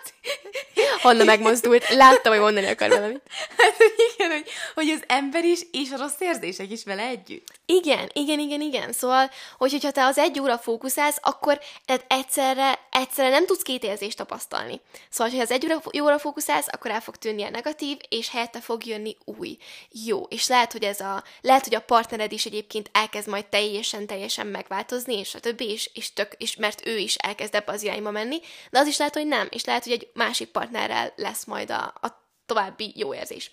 Hanna 1.01 1.23
megmozdult, 1.23 1.89
láttam, 1.89 2.31
hogy 2.31 2.41
mondani 2.41 2.67
akar 2.67 2.89
valamit. 2.89 3.21
Hát 3.57 3.75
igen, 4.15 4.31
hogy, 4.31 4.49
hogy 4.73 4.89
az 4.89 5.03
ember 5.07 5.43
is, 5.43 5.59
és 5.71 5.91
a 5.91 5.97
rossz 5.97 6.19
érzések 6.19 6.71
is 6.71 6.83
vele 6.83 7.01
együtt. 7.01 7.47
Igen, 7.65 8.09
igen, 8.13 8.39
igen, 8.39 8.61
igen. 8.61 8.91
Szóval, 8.91 9.29
hogy, 9.57 9.71
hogyha 9.71 9.91
te 9.91 10.05
az 10.05 10.17
egy 10.17 10.39
óra 10.39 10.57
fókuszálsz, 10.57 11.17
akkor 11.21 11.59
tehát 11.85 12.05
egyszerre, 12.07 12.79
egyszerre 12.91 13.29
nem 13.29 13.45
tudsz 13.45 13.61
két 13.61 13.83
érzést 13.83 14.17
tapasztalni. 14.17 14.81
Szóval, 15.09 15.33
ha 15.33 15.41
az 15.41 15.51
egy 15.51 15.65
óra, 15.65 15.81
óra 16.01 16.19
fókuszálsz, 16.19 16.67
akkor 16.71 16.91
el 16.91 17.01
fog 17.01 17.15
tűnni 17.15 17.43
a 17.43 17.49
negatív, 17.49 17.97
és 18.09 18.29
helyette 18.29 18.59
fog 18.59 18.85
jönni 18.85 19.17
új. 19.25 19.57
Jó. 20.05 20.23
És 20.29 20.47
lehet, 20.47 20.71
hogy 20.71 20.83
ez 20.83 20.99
a, 20.99 21.23
lehet, 21.41 21.63
hogy 21.63 21.75
a 21.75 21.81
partnered 21.81 22.31
is 22.31 22.45
egyébként 22.45 22.89
elkezd 22.93 23.27
majd 23.27 23.45
teljesen, 23.45 24.07
teljesen 24.07 24.47
megváltozni, 24.47 25.19
és 25.19 25.35
a 25.35 25.39
többi, 25.39 25.71
és, 25.71 25.89
és, 25.93 26.13
tök, 26.13 26.33
és 26.37 26.55
mert 26.55 26.87
ő 26.87 26.97
is 26.97 27.15
elkezd 27.15 27.55
ebbe 27.55 27.71
az 27.71 27.83
irányba 27.83 28.11
menni, 28.11 28.39
de 28.71 28.79
az 28.79 28.87
is 28.87 28.97
lehet, 28.97 29.13
hogy 29.13 29.27
nem, 29.27 29.47
és 29.51 29.65
lehet, 29.65 29.83
hogy 29.83 29.93
egy 29.93 30.07
másik 30.13 30.47
partnerrel 30.75 31.13
lesz 31.15 31.45
majd 31.45 31.71
a, 31.71 31.83
a 32.01 32.23
további 32.45 32.91
jó 32.95 33.13
érzés. 33.13 33.51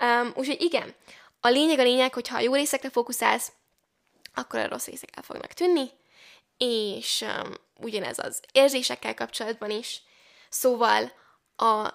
Um, 0.00 0.32
úgyhogy 0.36 0.62
igen, 0.62 0.94
a 1.40 1.48
lényeg 1.48 1.78
a 1.78 1.82
lényeg, 1.82 2.14
hogyha 2.14 2.36
a 2.36 2.40
jó 2.40 2.54
részekre 2.54 2.90
fókuszálsz, 2.90 3.52
akkor 4.34 4.58
a 4.60 4.68
rossz 4.68 4.86
részek 4.86 5.08
el 5.16 5.22
fognak 5.22 5.52
tűnni, 5.52 5.90
és 6.58 7.20
um, 7.20 7.54
ugyanez 7.76 8.18
az 8.18 8.40
érzésekkel 8.52 9.14
kapcsolatban 9.14 9.70
is. 9.70 10.02
Szóval 10.48 11.12
a, 11.56 11.86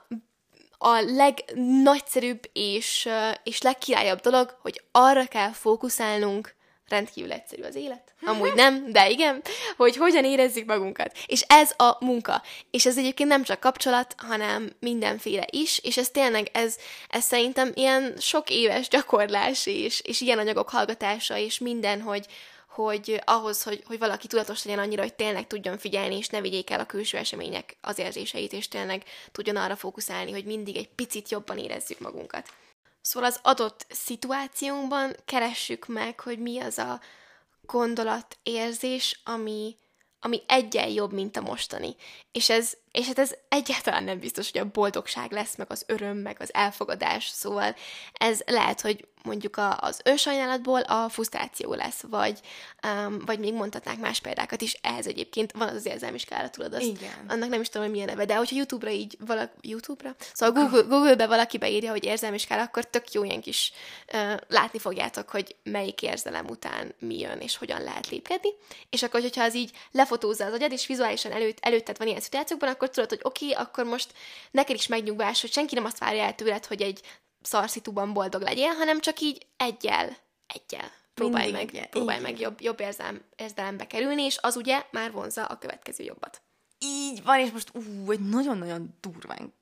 a 0.78 1.00
legnagyszerűbb 1.02 2.50
és, 2.54 3.10
és 3.44 3.62
legkirályabb 3.62 4.20
dolog, 4.20 4.58
hogy 4.62 4.82
arra 4.92 5.26
kell 5.26 5.52
fókuszálnunk, 5.52 6.56
rendkívül 6.90 7.32
egyszerű 7.32 7.64
az 7.64 7.76
élet. 7.76 8.14
Amúgy 8.26 8.54
nem, 8.54 8.92
de 8.92 9.10
igen, 9.10 9.42
hogy 9.78 9.96
hogyan 9.96 10.26
érezzük 10.26 10.66
magunkat. 10.66 11.18
És 11.26 11.42
ez 11.48 11.72
a 11.78 11.98
munka. 12.00 12.42
És 12.72 12.86
ez 12.86 12.98
egyébként 12.98 13.30
nem 13.30 13.44
csak 13.44 13.60
kapcsolat, 13.60 14.16
hanem 14.18 14.72
mindenféle 14.80 15.48
is, 15.52 15.80
és 15.80 15.98
ez 15.98 16.10
tényleg, 16.10 16.50
ez, 16.54 16.76
ez 17.10 17.24
szerintem 17.24 17.72
ilyen 17.74 18.14
sok 18.20 18.50
éves 18.50 18.88
gyakorlás, 18.88 19.66
és, 19.66 20.02
és 20.02 20.22
ilyen 20.22 20.40
anyagok 20.40 20.70
hallgatása, 20.70 21.38
és 21.38 21.60
minden, 21.60 22.02
hogy, 22.02 22.26
hogy 22.70 23.22
ahhoz, 23.26 23.64
hogy, 23.64 23.84
hogy 23.86 24.00
valaki 24.00 24.28
tudatos 24.28 24.64
legyen 24.64 24.80
annyira, 24.80 25.02
hogy 25.02 25.14
tényleg 25.14 25.48
tudjon 25.48 25.78
figyelni, 25.78 26.18
és 26.18 26.28
ne 26.28 26.42
vigyék 26.42 26.70
el 26.70 26.80
a 26.80 26.86
külső 26.86 27.18
események 27.18 27.76
az 27.82 28.00
érzéseit, 28.00 28.54
és 28.54 28.68
tényleg 28.68 29.04
tudjon 29.32 29.56
arra 29.56 29.76
fókuszálni, 29.76 30.32
hogy 30.32 30.46
mindig 30.46 30.78
egy 30.78 30.90
picit 30.90 31.30
jobban 31.30 31.58
érezzük 31.58 32.00
magunkat. 32.00 32.48
Szóval 33.02 33.30
az 33.30 33.40
adott 33.42 33.86
szituációnkban 33.90 35.16
keressük 35.26 35.88
meg, 35.88 36.20
hogy 36.20 36.40
mi 36.40 36.60
az 36.60 36.78
a 36.78 37.02
gondolatérzés, 37.62 39.22
ami, 39.24 39.76
ami 40.20 40.42
egyen 40.48 40.90
jobb, 40.90 41.14
mint 41.14 41.38
a 41.38 41.42
mostani. 41.42 41.96
És 42.32 42.50
ez, 42.50 42.78
és 43.00 43.08
hát 43.08 43.20
ez 43.20 43.34
egyáltalán 43.50 44.04
nem 44.04 44.20
biztos, 44.20 44.52
hogy 44.52 44.62
a 44.62 44.72
boldogság 44.72 45.32
lesz, 45.32 45.56
meg 45.56 45.68
az 45.70 45.84
öröm, 45.88 46.18
meg 46.18 46.38
az 46.40 46.54
elfogadás, 46.54 47.28
szóval 47.28 47.76
ez 48.14 48.40
lehet, 48.46 48.82
hogy 48.82 49.08
mondjuk 49.24 49.58
a, 49.58 49.78
az 49.78 50.02
önsajnálatból 50.04 50.82
a 50.82 51.10
frusztráció 51.10 51.74
lesz, 51.74 52.04
vagy, 52.10 52.40
um, 52.88 53.20
vagy 53.26 53.40
még 53.40 53.54
mondhatnánk 53.54 54.00
más 54.00 54.20
példákat 54.20 54.62
is, 54.62 54.78
ehhez 54.82 55.08
egyébként 55.08 55.52
van 55.52 55.68
az 55.68 55.76
az 55.76 55.86
érzelmi 55.86 56.18
skála, 56.18 56.50
tudod 56.50 56.74
azt? 56.74 56.84
Igen. 56.84 57.26
Annak 57.28 57.50
nem 57.50 57.62
is 57.62 57.68
tudom, 57.68 57.84
hogy 57.84 57.92
milyen 57.92 58.08
neve, 58.08 58.26
de 58.26 58.36
hogyha 58.36 58.56
YouTube-ra 58.56 58.92
így, 58.92 59.18
valaki, 59.26 59.70
YouTube-ra? 59.70 60.16
Szóval 60.34 60.64
Google, 60.64 60.82
Google-be 60.82 61.28
valaki 61.28 61.58
beírja, 61.58 61.92
hogy 61.92 62.04
érzelmi 62.04 62.38
skála, 62.38 62.62
akkor 62.62 62.86
tök 62.86 63.12
jó 63.12 63.24
ilyen 63.24 63.42
kis, 63.42 63.72
uh, 64.14 64.34
látni 64.48 64.80
fogjátok, 64.80 65.30
hogy 65.30 65.56
melyik 65.64 66.02
érzelem 66.02 66.46
után 66.48 66.94
mi 67.00 67.20
jön, 67.20 67.40
és 67.40 67.58
hogyan 67.58 67.82
lehet 67.82 68.10
lépkedni. 68.10 68.50
És 68.90 69.04
akkor, 69.04 69.22
hogyha 69.22 69.44
az 69.44 69.56
így 69.56 69.72
lefotózza 69.92 70.46
az 70.46 70.54
agyad, 70.54 70.72
és 70.72 70.88
vizuálisan 70.88 71.32
előtt, 71.32 71.58
előtted 71.62 71.98
van 71.98 72.08
ilyen 72.08 72.22
szituációkban, 72.22 72.70
akkor 72.70 72.89
tudod, 72.92 73.10
hogy 73.10 73.20
oké, 73.24 73.52
okay, 73.52 73.64
akkor 73.64 73.84
most 73.84 74.14
neked 74.52 74.76
is 74.76 74.88
megnyugvás, 74.88 75.42
hogy 75.42 75.52
senki 75.52 75.76
nem 75.76 75.86
azt 75.86 76.00
várja 76.00 76.24
el 76.24 76.36
tőled, 76.36 76.66
hogy 76.66 76.82
egy 76.82 77.02
szarszituban 77.42 78.14
boldog 78.14 78.42
legyél, 78.42 78.72
hanem 78.72 79.00
csak 79.00 79.20
így 79.20 79.46
egyel, 79.58 80.18
egyel. 80.48 80.92
Próbálj 81.14 81.52
Mindig 81.52 81.66
meg, 81.66 81.76
egyel. 81.76 81.90
próbálj 81.90 82.22
meg 82.22 82.40
jobb, 82.40 82.62
jobb 82.62 82.80
érzem, 82.80 83.22
érzelembe 83.36 83.88
kerülni, 83.88 84.24
és 84.24 84.38
az 84.42 84.56
ugye 84.56 84.86
már 84.92 85.12
vonza 85.12 85.46
a 85.46 85.58
következő 85.58 86.04
jobbat. 86.04 86.42
Így 86.80 87.24
van, 87.24 87.40
és 87.40 87.52
most 87.52 87.70
ú, 87.74 88.12
egy 88.12 88.30
nagyon-nagyon 88.30 88.98
durván 89.02 89.54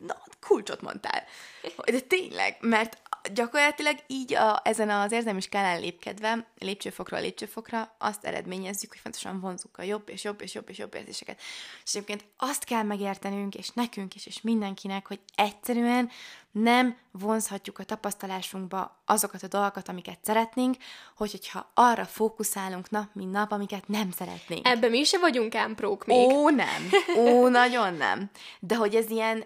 na, 0.00 0.22
kulcsot 0.40 0.80
mondtál. 0.80 1.24
De 1.84 2.00
tényleg, 2.00 2.56
mert 2.60 2.98
gyakorlatilag 3.34 3.96
így 4.06 4.34
a, 4.34 4.60
ezen 4.64 4.90
az 4.90 5.12
érzelmi 5.12 5.40
skálán 5.40 5.80
lépkedve, 5.80 6.46
lépcsőfokra 6.58 7.18
lépcsőfokra 7.18 7.94
azt 7.98 8.24
eredményezzük, 8.24 8.90
hogy 8.90 9.00
fontosan 9.00 9.40
vonzuk 9.40 9.78
a 9.78 9.82
jobb 9.82 10.08
és 10.08 10.24
jobb 10.24 10.40
és 10.40 10.54
jobb 10.54 10.68
és 10.68 10.78
jobb 10.78 10.94
érzéseket. 10.94 11.40
És 11.84 11.94
egyébként 11.94 12.24
azt 12.36 12.64
kell 12.64 12.82
megértenünk, 12.82 13.54
és 13.54 13.68
nekünk 13.68 14.14
is, 14.14 14.26
és 14.26 14.40
mindenkinek, 14.40 15.06
hogy 15.06 15.20
egyszerűen 15.34 16.10
nem 16.52 16.96
vonzhatjuk 17.10 17.78
a 17.78 17.84
tapasztalásunkba 17.84 19.02
azokat 19.04 19.42
a 19.42 19.48
dolgokat, 19.48 19.88
amiket 19.88 20.18
szeretnénk, 20.22 20.76
hogy, 21.16 21.30
hogyha 21.30 21.70
arra 21.74 22.04
fókuszálunk 22.04 22.90
nap, 22.90 23.08
mint 23.12 23.32
nap, 23.32 23.52
amiket 23.52 23.88
nem 23.88 24.10
szeretnénk. 24.10 24.66
Ebben 24.66 24.90
mi 24.90 24.98
is 24.98 25.18
vagyunk 25.18 25.54
ámprók 25.54 26.06
még. 26.06 26.28
Ó, 26.28 26.48
nem. 26.48 26.90
Ó, 27.16 27.48
nagyon 27.48 27.94
nem. 27.94 28.30
De 28.60 28.76
hogy 28.76 28.94
ez 28.94 29.10
ilyen 29.10 29.44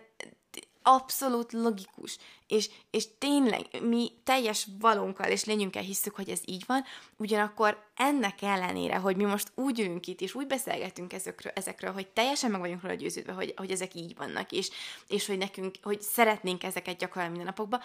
abszolút 0.87 1.53
logikus, 1.53 2.19
és, 2.47 2.71
és 2.91 3.05
tényleg 3.19 3.67
mi 3.83 4.13
teljes 4.25 4.69
valónkkal 4.81 5.31
és 5.31 5.45
lényünkkel 5.45 5.83
hiszük, 5.83 6.15
hogy 6.15 6.29
ez 6.29 6.41
így 6.45 6.65
van, 6.67 6.85
ugyanakkor 7.17 7.87
ennek 7.97 8.43
ellenére, 8.43 8.97
hogy 8.97 9.17
mi 9.17 9.25
most 9.25 9.53
úgy 9.55 9.81
ülünk 9.81 10.07
itt, 10.07 10.21
és 10.21 10.35
úgy 10.35 10.47
beszélgetünk 10.47 11.13
ezekről, 11.13 11.53
ezekről 11.55 11.93
hogy 11.93 12.09
teljesen 12.09 12.51
meg 12.51 12.61
vagyunk 12.61 12.83
róla 12.83 12.95
győződve, 12.95 13.33
hogy, 13.33 13.55
hogy 13.57 13.71
ezek 13.71 13.95
így 13.95 14.17
vannak, 14.17 14.53
és, 14.53 14.71
és 15.09 15.27
hogy 15.27 15.39
nekünk, 15.39 15.75
hogy 15.83 16.01
szeretnénk 16.03 16.63
ezeket 16.63 16.99
gyakorolni 16.99 17.31
minden 17.37 17.55
napokban, 17.57 17.81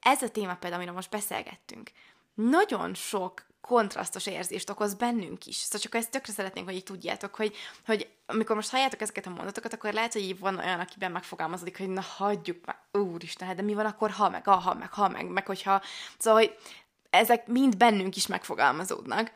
ez 0.00 0.22
a 0.22 0.28
téma 0.28 0.54
például, 0.54 0.74
amiről 0.74 0.94
most 0.94 1.10
beszélgettünk, 1.10 1.90
nagyon 2.34 2.94
sok 2.94 3.46
kontrasztos 3.68 4.26
érzést 4.26 4.70
okoz 4.70 4.94
bennünk 4.94 5.46
is. 5.46 5.56
Szóval 5.56 5.80
csak 5.80 5.94
ezt 5.94 6.10
tökre 6.10 6.32
szeretnénk, 6.32 6.66
hogy 6.66 6.76
így 6.76 6.84
tudjátok, 6.84 7.34
hogy, 7.34 7.56
hogy 7.86 8.08
amikor 8.26 8.56
most 8.56 8.70
halljátok 8.70 9.00
ezeket 9.00 9.26
a 9.26 9.30
mondatokat, 9.30 9.72
akkor 9.72 9.92
lehet, 9.92 10.12
hogy 10.12 10.22
így 10.22 10.38
van 10.38 10.58
olyan, 10.58 10.80
akiben 10.80 11.12
megfogalmazódik, 11.12 11.78
hogy 11.78 11.88
na 11.88 12.00
hagyjuk 12.00 12.64
már, 12.64 12.78
úristen, 12.92 13.46
hát 13.46 13.56
de 13.56 13.62
mi 13.62 13.74
van 13.74 13.86
akkor, 13.86 14.10
ha 14.10 14.28
meg, 14.28 14.46
ha 14.46 14.74
meg, 14.74 14.92
ha 14.92 15.08
meg, 15.08 15.26
meg 15.26 15.46
hogyha... 15.46 15.82
Szóval, 16.18 16.40
hogy 16.40 16.56
ezek 17.10 17.46
mind 17.46 17.76
bennünk 17.76 18.16
is 18.16 18.26
megfogalmazódnak. 18.26 19.32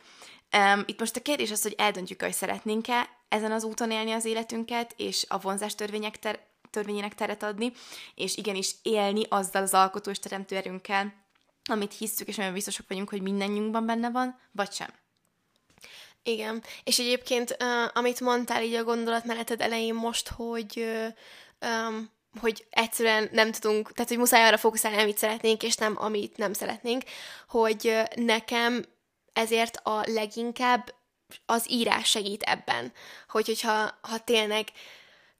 Um, 0.57 0.83
itt 0.85 0.99
most 0.99 1.15
a 1.15 1.21
kérdés 1.21 1.51
az, 1.51 1.61
hogy 1.61 1.75
eldöntjük, 1.77 2.21
hogy 2.21 2.33
szeretnénk-e 2.33 3.09
ezen 3.29 3.51
az 3.51 3.63
úton 3.63 3.91
élni 3.91 4.11
az 4.11 4.25
életünket, 4.25 4.93
és 4.97 5.25
a 5.27 5.39
vonzás 5.39 5.75
törvények 5.75 6.19
ter- 6.19 6.51
törvényének 6.69 7.15
teret 7.15 7.43
adni, 7.43 7.71
és 8.15 8.37
igenis 8.37 8.75
élni 8.81 9.23
azzal 9.29 9.61
az 9.61 9.73
alkotó 9.73 10.09
és 10.09 10.19
teremtő 10.19 10.55
erőnkkel, 10.55 11.13
amit 11.69 11.93
hisszük, 11.93 12.27
és 12.27 12.37
olyan 12.37 12.53
biztosak 12.53 12.85
vagyunk, 12.87 13.09
hogy 13.09 13.21
mindannyiunkban 13.21 13.85
benne 13.85 14.11
van, 14.11 14.39
vagy 14.51 14.71
sem. 14.71 14.89
Igen, 16.23 16.63
és 16.83 16.99
egyébként, 16.99 17.57
uh, 17.59 17.67
amit 17.93 18.19
mondtál 18.19 18.63
így 18.63 18.73
a 18.73 18.83
gondolatmeneted 18.83 19.61
elején 19.61 19.93
most, 19.93 20.29
hogy 20.29 20.73
uh, 20.75 21.07
um, 21.69 22.11
hogy 22.39 22.65
egyszerűen 22.69 23.29
nem 23.31 23.51
tudunk, 23.51 23.91
tehát 23.91 24.09
hogy 24.09 24.17
muszáj 24.17 24.47
arra 24.47 24.57
fókuszálni, 24.57 25.01
amit 25.01 25.17
szeretnénk, 25.17 25.63
és 25.63 25.75
nem 25.75 25.95
amit 25.97 26.37
nem 26.37 26.53
szeretnénk, 26.53 27.03
hogy 27.47 28.01
nekem 28.15 28.85
ezért 29.33 29.77
a 29.83 30.03
leginkább 30.05 30.93
az 31.45 31.71
írás 31.71 32.09
segít 32.09 32.41
ebben, 32.41 32.93
hogy 33.27 33.45
hogyha 33.45 33.97
ha 34.01 34.17
tényleg 34.23 34.67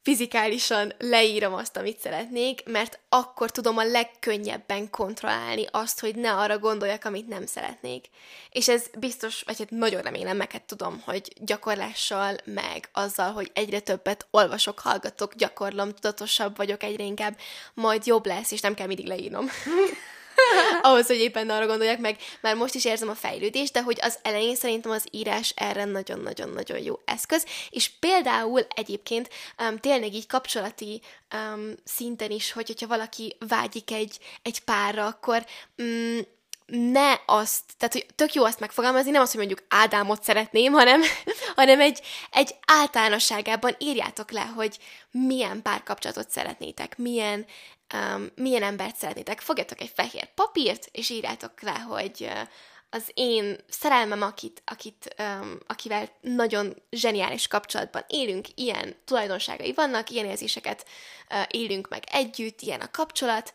fizikálisan 0.04 0.94
leírom 1.00 1.54
azt, 1.54 1.78
amit 1.78 2.00
szeretnék, 2.00 2.64
mert 2.66 3.00
akkor 3.10 3.52
tudom 3.52 3.78
a 3.78 3.84
legkönnyebben 3.84 4.90
kontrollálni 4.90 5.66
azt, 5.72 6.00
hogy 6.00 6.16
ne 6.16 6.34
arra 6.34 6.60
gondoljak, 6.60 7.06
amit 7.06 7.28
nem 7.28 7.46
szeretnék. 7.46 8.10
És 8.50 8.68
ez 8.68 8.86
biztos, 9.00 9.42
vagy 9.42 9.58
hát 9.58 9.70
nagyon 9.70 10.02
remélem, 10.02 10.38
meg 10.38 10.52
hát 10.52 10.64
tudom, 10.64 11.02
hogy 11.06 11.34
gyakorlással, 11.40 12.36
meg 12.46 12.90
azzal, 12.92 13.32
hogy 13.32 13.52
egyre 13.54 13.80
többet 13.80 14.28
olvasok, 14.32 14.80
hallgatok, 14.80 15.36
gyakorlom, 15.36 15.94
tudatosabb 15.94 16.58
vagyok 16.58 16.84
egyre 16.84 17.04
inkább, 17.04 17.38
majd 17.74 18.06
jobb 18.06 18.26
lesz, 18.26 18.52
és 18.52 18.62
nem 18.62 18.74
kell 18.74 18.88
mindig 18.88 19.08
leírnom. 19.08 19.50
ahhoz, 20.82 21.08
hogy 21.08 21.20
éppen 21.20 21.50
arra 21.50 21.68
gondoljak 21.68 22.00
meg, 22.00 22.18
már 22.42 22.56
most 22.56 22.76
is 22.76 22.86
érzem 22.86 23.10
a 23.10 23.16
fejlődést, 23.16 23.74
de 23.74 23.82
hogy 23.82 23.98
az 24.02 24.20
elején 24.22 24.56
szerintem 24.56 24.92
az 24.92 25.06
írás 25.12 25.54
erre 25.56 25.86
nagyon-nagyon-nagyon 25.86 26.80
jó 26.80 27.00
eszköz, 27.06 27.46
és 27.70 27.90
például 28.00 28.68
egyébként 28.76 29.30
um, 29.60 29.78
tényleg 29.78 30.14
így 30.14 30.28
kapcsolati 30.28 31.02
um, 31.34 31.74
szinten 31.84 32.32
is, 32.32 32.52
hogy, 32.52 32.68
hogyha 32.68 32.88
valaki 32.88 33.36
vágyik 33.48 33.92
egy, 33.92 34.18
egy 34.42 34.60
párra, 34.60 35.06
akkor 35.06 35.46
um, 35.78 36.20
ne 36.66 37.14
azt, 37.26 37.64
tehát 37.78 37.94
hogy 37.94 38.06
tök 38.16 38.34
jó 38.34 38.44
azt 38.44 38.60
megfogalmazni, 38.60 39.12
nem 39.12 39.22
azt, 39.22 39.32
hogy 39.32 39.46
mondjuk 39.46 39.68
Ádámot 39.70 40.24
szeretném, 40.24 40.74
hanem, 40.74 41.02
hanem 41.56 41.80
egy, 41.80 42.02
egy 42.32 42.56
általánosságában 42.68 43.76
írjátok 43.78 44.32
le, 44.32 44.42
hogy 44.42 44.78
milyen 45.12 45.62
párkapcsolatot 45.62 46.30
szeretnétek, 46.30 46.98
milyen, 46.98 47.46
um, 47.94 48.32
milyen 48.36 48.64
embert 48.64 48.96
szeretnétek. 48.96 49.40
Fogjatok 49.40 49.82
egy 49.82 49.92
fehér 49.96 50.34
papírt, 50.34 50.90
és 50.92 51.10
írjátok 51.10 51.62
le, 51.62 51.80
hogy 51.80 52.18
uh, 52.20 52.48
az 52.90 53.04
én 53.14 53.58
szerelmem, 53.70 54.22
akit, 54.22 54.62
akit, 54.66 55.16
um, 55.20 55.58
akivel 55.68 56.10
nagyon 56.22 56.82
zseniális 56.92 57.48
kapcsolatban 57.48 58.04
élünk, 58.08 58.48
ilyen 58.56 58.96
tulajdonságai 59.06 59.74
vannak, 59.74 60.10
ilyen 60.10 60.26
érzéseket 60.26 60.86
uh, 61.30 61.42
élünk 61.50 61.90
meg 61.90 62.04
együtt, 62.12 62.62
ilyen 62.62 62.82
a 62.82 62.92
kapcsolat, 62.92 63.54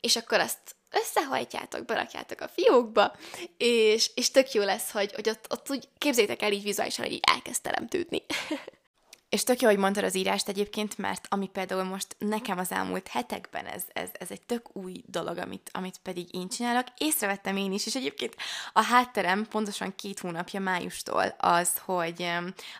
és 0.00 0.16
akkor 0.16 0.40
azt 0.40 0.76
összehajtjátok, 0.90 1.84
berakjátok 1.84 2.40
a 2.40 2.48
fiókba, 2.48 3.16
és, 3.56 4.10
és 4.14 4.30
tök 4.30 4.52
jó 4.52 4.62
lesz, 4.62 4.90
hogy, 4.90 5.12
hogy 5.14 5.28
ott, 5.28 5.46
ott 5.50 5.70
úgy 5.70 5.88
képzétek 5.98 6.42
el 6.42 6.52
így 6.52 6.62
vizuálisan, 6.62 7.04
hogy 7.04 7.14
így 7.14 7.24
elkezd 7.32 7.62
teremtődni. 7.62 8.22
És 9.28 9.44
tök 9.44 9.60
jó, 9.60 9.68
hogy 9.68 9.78
mondtad 9.78 10.04
az 10.04 10.14
írást 10.14 10.48
egyébként, 10.48 10.98
mert 10.98 11.26
ami 11.28 11.48
például 11.48 11.82
most 11.82 12.16
nekem 12.18 12.58
az 12.58 12.72
elmúlt 12.72 13.08
hetekben, 13.08 13.66
ez, 13.66 13.82
ez, 13.92 14.08
ez 14.12 14.30
egy 14.30 14.42
tök 14.42 14.76
új 14.76 15.02
dolog, 15.06 15.38
amit, 15.38 15.70
amit 15.72 15.98
pedig 16.02 16.34
én 16.34 16.48
csinálok. 16.48 16.86
Észrevettem 16.98 17.56
én 17.56 17.72
is, 17.72 17.86
és 17.86 17.94
egyébként 17.94 18.36
a 18.72 18.82
hátterem 18.82 19.46
pontosan 19.46 19.94
két 19.94 20.18
hónapja 20.18 20.60
májustól 20.60 21.34
az, 21.38 21.78
hogy 21.84 22.32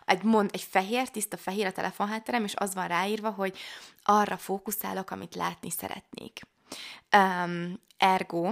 egy, 0.05 0.23
mond, 0.23 0.49
egy 0.53 0.67
fehér, 0.69 1.09
tiszta 1.09 1.37
fehér 1.37 1.65
a 1.65 1.71
telefonhátterem, 1.71 2.43
és 2.43 2.53
az 2.55 2.73
van 2.73 2.87
ráírva, 2.87 3.29
hogy 3.29 3.57
arra 4.03 4.37
fókuszálok, 4.37 5.11
amit 5.11 5.35
látni 5.35 5.69
szeretnék. 5.69 6.41
Um, 7.15 7.79
ergo, 7.97 8.49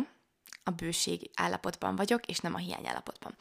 a 0.67 0.71
bőség 0.71 1.29
állapotban 1.35 1.95
vagyok, 1.95 2.25
és 2.25 2.39
nem 2.39 2.53
a 2.53 2.57
hiány 2.57 2.87
állapotban. 2.87 3.35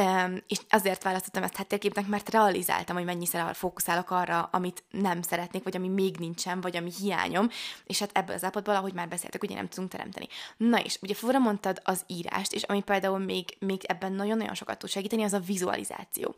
Um, 0.00 0.42
és 0.48 0.58
azért 0.68 1.02
választottam 1.02 1.42
ezt 1.42 1.56
háttérképnek, 1.56 2.06
mert 2.06 2.30
realizáltam, 2.30 2.96
hogy 2.96 3.04
mennyiszer 3.04 3.54
fókuszálok 3.54 4.10
arra, 4.10 4.48
amit 4.52 4.84
nem 4.90 5.22
szeretnék, 5.22 5.62
vagy 5.62 5.76
ami 5.76 5.88
még 5.88 6.16
nincsen, 6.16 6.60
vagy 6.60 6.76
ami 6.76 6.90
hiányom, 7.00 7.50
és 7.84 7.98
hát 7.98 8.10
ebből 8.12 8.34
az 8.34 8.42
állapotból, 8.42 8.74
ahogy 8.74 8.92
már 8.92 9.08
beszéltek, 9.08 9.42
ugye 9.42 9.54
nem 9.54 9.68
tudunk 9.68 9.90
teremteni. 9.90 10.28
Na 10.56 10.80
és 10.80 10.98
ugye 11.02 11.14
fura 11.14 11.38
mondtad 11.38 11.80
az 11.84 12.04
írást, 12.06 12.52
és 12.52 12.62
ami 12.62 12.82
például 12.82 13.18
még, 13.18 13.56
még 13.58 13.84
ebben 13.84 14.12
nagyon-nagyon 14.12 14.54
sokat 14.54 14.78
tud 14.78 14.90
segíteni, 14.90 15.22
az 15.22 15.32
a 15.32 15.38
vizualizáció. 15.38 16.34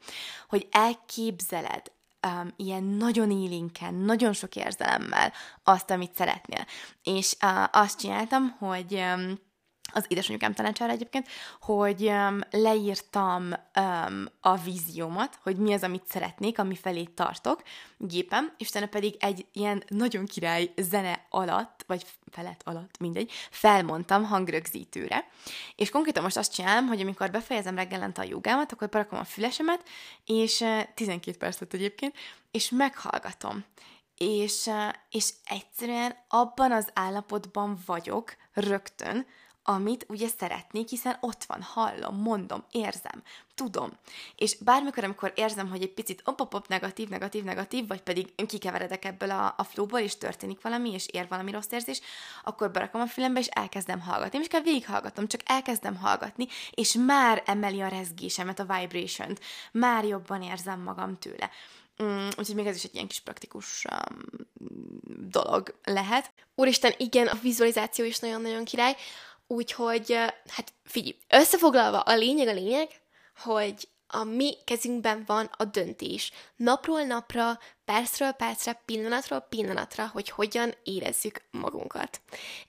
Hogy 0.49 0.69
elképzeled 0.71 1.83
um, 2.27 2.53
ilyen 2.57 2.83
nagyon 2.85 3.31
élénken, 3.31 3.95
nagyon 3.95 4.33
sok 4.33 4.57
érzelemmel 4.57 5.33
azt, 5.63 5.91
amit 5.91 6.15
szeretnél. 6.15 6.67
És 7.03 7.37
uh, 7.43 7.65
azt 7.73 7.99
csináltam, 7.99 8.57
hogy 8.59 8.95
um, 8.95 9.49
az 9.93 10.05
édesanyukám 10.09 10.53
tanácsára 10.53 10.93
egyébként, 10.93 11.29
hogy 11.61 12.03
um, 12.03 12.41
leírtam 12.51 13.53
um, 13.81 14.27
a 14.41 14.57
víziómat, 14.57 15.39
hogy 15.43 15.57
mi 15.57 15.73
az, 15.73 15.83
amit 15.83 16.07
szeretnék, 16.09 16.59
ami 16.59 16.75
felé 16.75 17.05
tartok 17.05 17.63
gépen, 17.99 18.55
és 18.59 18.69
utána 18.69 18.87
pedig 18.87 19.17
egy 19.19 19.47
ilyen 19.53 19.83
nagyon 19.89 20.27
király 20.27 20.73
zene 20.77 21.27
alatt, 21.31 21.85
vagy 21.87 22.07
felett 22.31 22.61
alatt, 22.65 22.99
mindegy, 22.99 23.33
felmondtam 23.51 24.25
hangrögzítőre. 24.25 25.29
És 25.77 25.91
konkrétan 25.91 26.23
most 26.23 26.37
azt 26.37 26.55
csinálom, 26.55 26.87
hogy 26.87 27.01
amikor 27.01 27.31
befejezem 27.31 27.77
reggelente 27.77 28.21
a 28.21 28.29
jogámat, 28.29 28.73
akkor 28.73 28.89
berakom 28.89 29.19
a 29.19 29.25
fülesemet, 29.25 29.89
és 30.25 30.61
uh, 30.61 30.81
12 30.95 31.37
percet 31.37 31.75
egyébként, 31.75 32.15
és 32.51 32.71
meghallgatom. 32.71 33.65
És, 34.17 34.67
uh, 34.67 34.89
és 35.11 35.33
egyszerűen 35.45 36.17
abban 36.29 36.73
az 36.73 36.91
állapotban 36.95 37.79
vagyok 37.87 38.37
rögtön, 38.53 39.27
amit 39.71 40.07
ugye 40.09 40.29
szeretnék, 40.39 40.89
hiszen 40.89 41.17
ott 41.21 41.45
van, 41.45 41.63
hallom, 41.63 42.17
mondom, 42.17 42.65
érzem, 42.71 43.23
tudom. 43.55 43.91
És 44.37 44.57
bármikor, 44.57 45.05
amikor 45.05 45.33
érzem, 45.37 45.69
hogy 45.69 45.83
egy 45.83 45.93
picit 45.93 46.23
op-op-op, 46.25 46.69
negatív, 46.69 47.09
negatív, 47.09 47.45
negatív, 47.45 47.87
vagy 47.87 48.01
pedig 48.01 48.35
kikeveredek 48.47 49.05
ebből 49.05 49.31
a, 49.31 49.55
a 49.57 49.65
flowból, 49.65 50.01
és 50.01 50.19
történik 50.19 50.63
valami, 50.63 50.93
és 50.93 51.07
ér 51.07 51.27
valami 51.29 51.51
rossz 51.51 51.71
érzés, 51.71 52.01
akkor 52.45 52.71
berakom 52.71 53.01
a 53.01 53.07
fülembe, 53.07 53.41
és 53.41 53.47
elkezdem 53.47 54.01
hallgatni. 54.01 54.39
Is 54.39 54.47
kell 54.47 54.61
végighallgatom, 54.61 55.27
csak 55.27 55.41
elkezdem 55.45 55.97
hallgatni, 55.97 56.47
és 56.71 56.93
már 57.07 57.43
emeli 57.47 57.81
a 57.81 57.89
rezgésemet, 57.89 58.59
a 58.59 58.67
vibration-t, 58.77 59.41
már 59.73 60.05
jobban 60.05 60.43
érzem 60.43 60.81
magam 60.81 61.19
tőle. 61.19 61.51
Mm, 62.03 62.27
úgyhogy 62.39 62.55
még 62.55 62.67
ez 62.67 62.77
is 62.77 62.85
egy 62.85 62.95
ilyen 62.95 63.07
kis 63.07 63.21
praktikus 63.21 63.85
um, 63.91 64.21
dolog 65.29 65.75
lehet. 65.85 66.31
Úristen, 66.55 66.93
igen, 66.97 67.27
a 67.27 67.39
vizualizáció 67.43 68.05
is 68.05 68.19
nagyon-nagyon 68.19 68.65
király. 68.65 68.97
Úgyhogy, 69.53 70.13
hát 70.49 70.73
figyelj, 70.85 71.17
összefoglalva 71.29 72.01
a 72.01 72.17
lényeg 72.17 72.49
a 72.49 72.53
lényeg, 72.53 72.89
hogy 73.37 73.89
a 74.07 74.25
mi 74.25 74.57
kezünkben 74.65 75.23
van 75.27 75.51
a 75.57 75.65
döntés. 75.65 76.33
Napról 76.57 77.03
napra, 77.03 77.59
percről 77.85 78.33
percre, 78.33 78.83
pillanatról 78.85 79.41
pillanatra, 79.41 80.11
hogy 80.13 80.29
hogyan 80.29 80.75
érezzük 80.83 81.43
magunkat. 81.51 82.21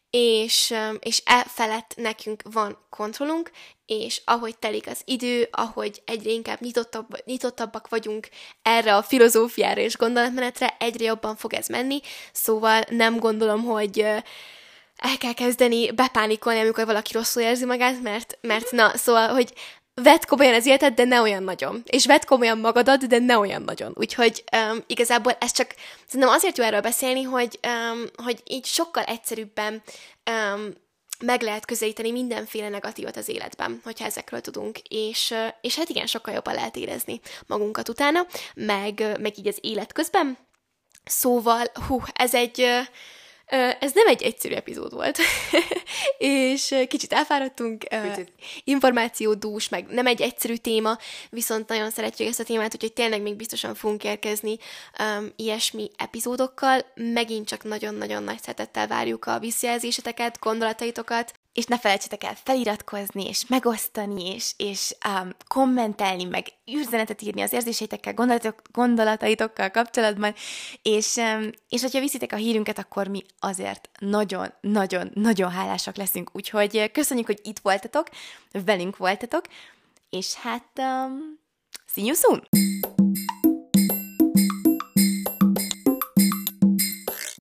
És, 0.09 0.73
és 0.99 1.21
e 1.25 1.43
felett 1.43 1.93
nekünk 1.95 2.41
van 2.51 2.77
kontrollunk, 2.89 3.51
és 3.85 4.21
ahogy 4.25 4.57
telik 4.57 4.87
az 4.87 5.01
idő, 5.05 5.47
ahogy 5.51 6.01
egyre 6.05 6.31
inkább 6.31 6.61
nyitottabb, 6.61 7.17
nyitottabbak 7.25 7.89
vagyunk 7.89 8.29
erre 8.61 8.95
a 8.95 9.03
filozófiára 9.03 9.81
és 9.81 9.97
gondolatmenetre, 9.97 10.75
egyre 10.79 11.05
jobban 11.05 11.35
fog 11.35 11.53
ez 11.53 11.67
menni, 11.67 11.99
szóval 12.31 12.83
nem 12.89 13.17
gondolom, 13.19 13.63
hogy 13.63 14.23
el 15.01 15.17
kell 15.17 15.33
kezdeni 15.33 15.91
bepánikolni, 15.91 16.59
amikor 16.59 16.85
valaki 16.85 17.13
rosszul 17.13 17.41
érzi 17.41 17.65
magát, 17.65 18.01
mert, 18.01 18.37
mert 18.41 18.71
na, 18.71 18.97
szóval, 18.97 19.27
hogy 19.27 19.53
vedd 19.93 20.25
komolyan 20.27 20.53
az 20.53 20.65
életed, 20.65 20.93
de 20.93 21.03
ne 21.03 21.21
olyan 21.21 21.43
nagyon. 21.43 21.83
És 21.85 22.05
vedd 22.05 22.25
komolyan 22.25 22.57
magadat, 22.57 23.07
de 23.07 23.19
ne 23.19 23.37
olyan 23.37 23.61
nagyon. 23.61 23.93
Úgyhogy 23.95 24.43
um, 24.71 24.83
igazából 24.87 25.31
ez 25.39 25.51
csak, 25.51 25.75
szerintem 26.05 26.35
azért 26.35 26.57
jó 26.57 26.63
erről 26.63 26.81
beszélni, 26.81 27.21
hogy, 27.21 27.59
um, 27.67 28.03
hogy 28.25 28.41
így 28.45 28.65
sokkal 28.65 29.03
egyszerűbben 29.03 29.81
um, 30.31 30.73
meg 31.25 31.41
lehet 31.41 31.65
közelíteni 31.65 32.11
mindenféle 32.11 32.69
negatívat 32.69 33.17
az 33.17 33.29
életben, 33.29 33.81
hogyha 33.83 34.05
ezekről 34.05 34.41
tudunk, 34.41 34.79
és, 34.79 35.33
és 35.61 35.75
hát 35.75 35.89
igen, 35.89 36.05
sokkal 36.05 36.33
jobban 36.33 36.53
lehet 36.53 36.75
érezni 36.75 37.19
magunkat 37.47 37.89
utána, 37.89 38.25
meg, 38.53 39.17
meg 39.19 39.37
így 39.37 39.47
az 39.47 39.57
élet 39.61 39.93
közben. 39.93 40.37
Szóval, 41.03 41.65
hú, 41.87 42.01
ez 42.13 42.33
egy, 42.33 42.65
ez 43.79 43.91
nem 43.93 44.07
egy 44.07 44.21
egyszerű 44.23 44.53
epizód 44.53 44.93
volt, 44.93 45.17
és 46.17 46.75
kicsit 46.87 47.13
elfáradtunk, 47.13 47.83
kicsit. 47.83 48.31
információdús, 48.63 49.69
meg 49.69 49.85
nem 49.87 50.07
egy 50.07 50.21
egyszerű 50.21 50.55
téma, 50.55 50.97
viszont 51.29 51.67
nagyon 51.67 51.89
szeretjük 51.89 52.27
ezt 52.27 52.39
a 52.39 52.43
témát, 52.43 52.73
úgyhogy 52.73 52.93
tényleg 52.93 53.21
még 53.21 53.35
biztosan 53.35 53.75
fogunk 53.75 54.03
érkezni 54.03 54.57
um, 54.99 55.31
ilyesmi 55.35 55.91
epizódokkal. 55.97 56.85
Megint 56.95 57.47
csak 57.47 57.63
nagyon-nagyon 57.63 58.23
nagy 58.23 58.41
szeretettel 58.41 58.87
várjuk 58.87 59.25
a 59.25 59.39
visszajelzéseteket, 59.39 60.39
gondolataitokat, 60.39 61.33
és 61.53 61.65
ne 61.65 61.79
felejtsetek 61.79 62.23
el 62.23 62.35
feliratkozni, 62.43 63.27
és 63.27 63.45
megosztani, 63.47 64.33
és, 64.33 64.53
és 64.57 64.95
um, 65.07 65.29
kommentelni, 65.47 66.23
meg 66.23 66.47
üzenetet 66.65 67.21
írni 67.21 67.41
az 67.41 67.53
érzéseitekkel, 67.53 68.13
gondolatok, 68.13 68.61
gondolataitokkal 68.71 69.69
kapcsolatban, 69.69 70.33
és, 70.81 71.15
um, 71.15 71.49
és 71.69 71.81
hogyha 71.81 71.99
viszitek 71.99 72.31
a 72.31 72.35
hírünket, 72.35 72.77
akkor 72.77 73.07
mi 73.07 73.23
azért 73.39 73.89
nagyon-nagyon-nagyon 73.99 75.51
hálásak 75.51 75.95
leszünk. 75.95 76.29
Úgyhogy 76.33 76.91
köszönjük, 76.91 77.25
hogy 77.25 77.39
itt 77.43 77.59
voltatok, 77.59 78.07
velünk 78.65 78.97
voltatok, 78.97 79.45
és 80.09 80.33
hát 80.33 80.69
um, 80.77 81.39
see 81.93 82.05
you 82.05 82.15
soon! 82.15 82.69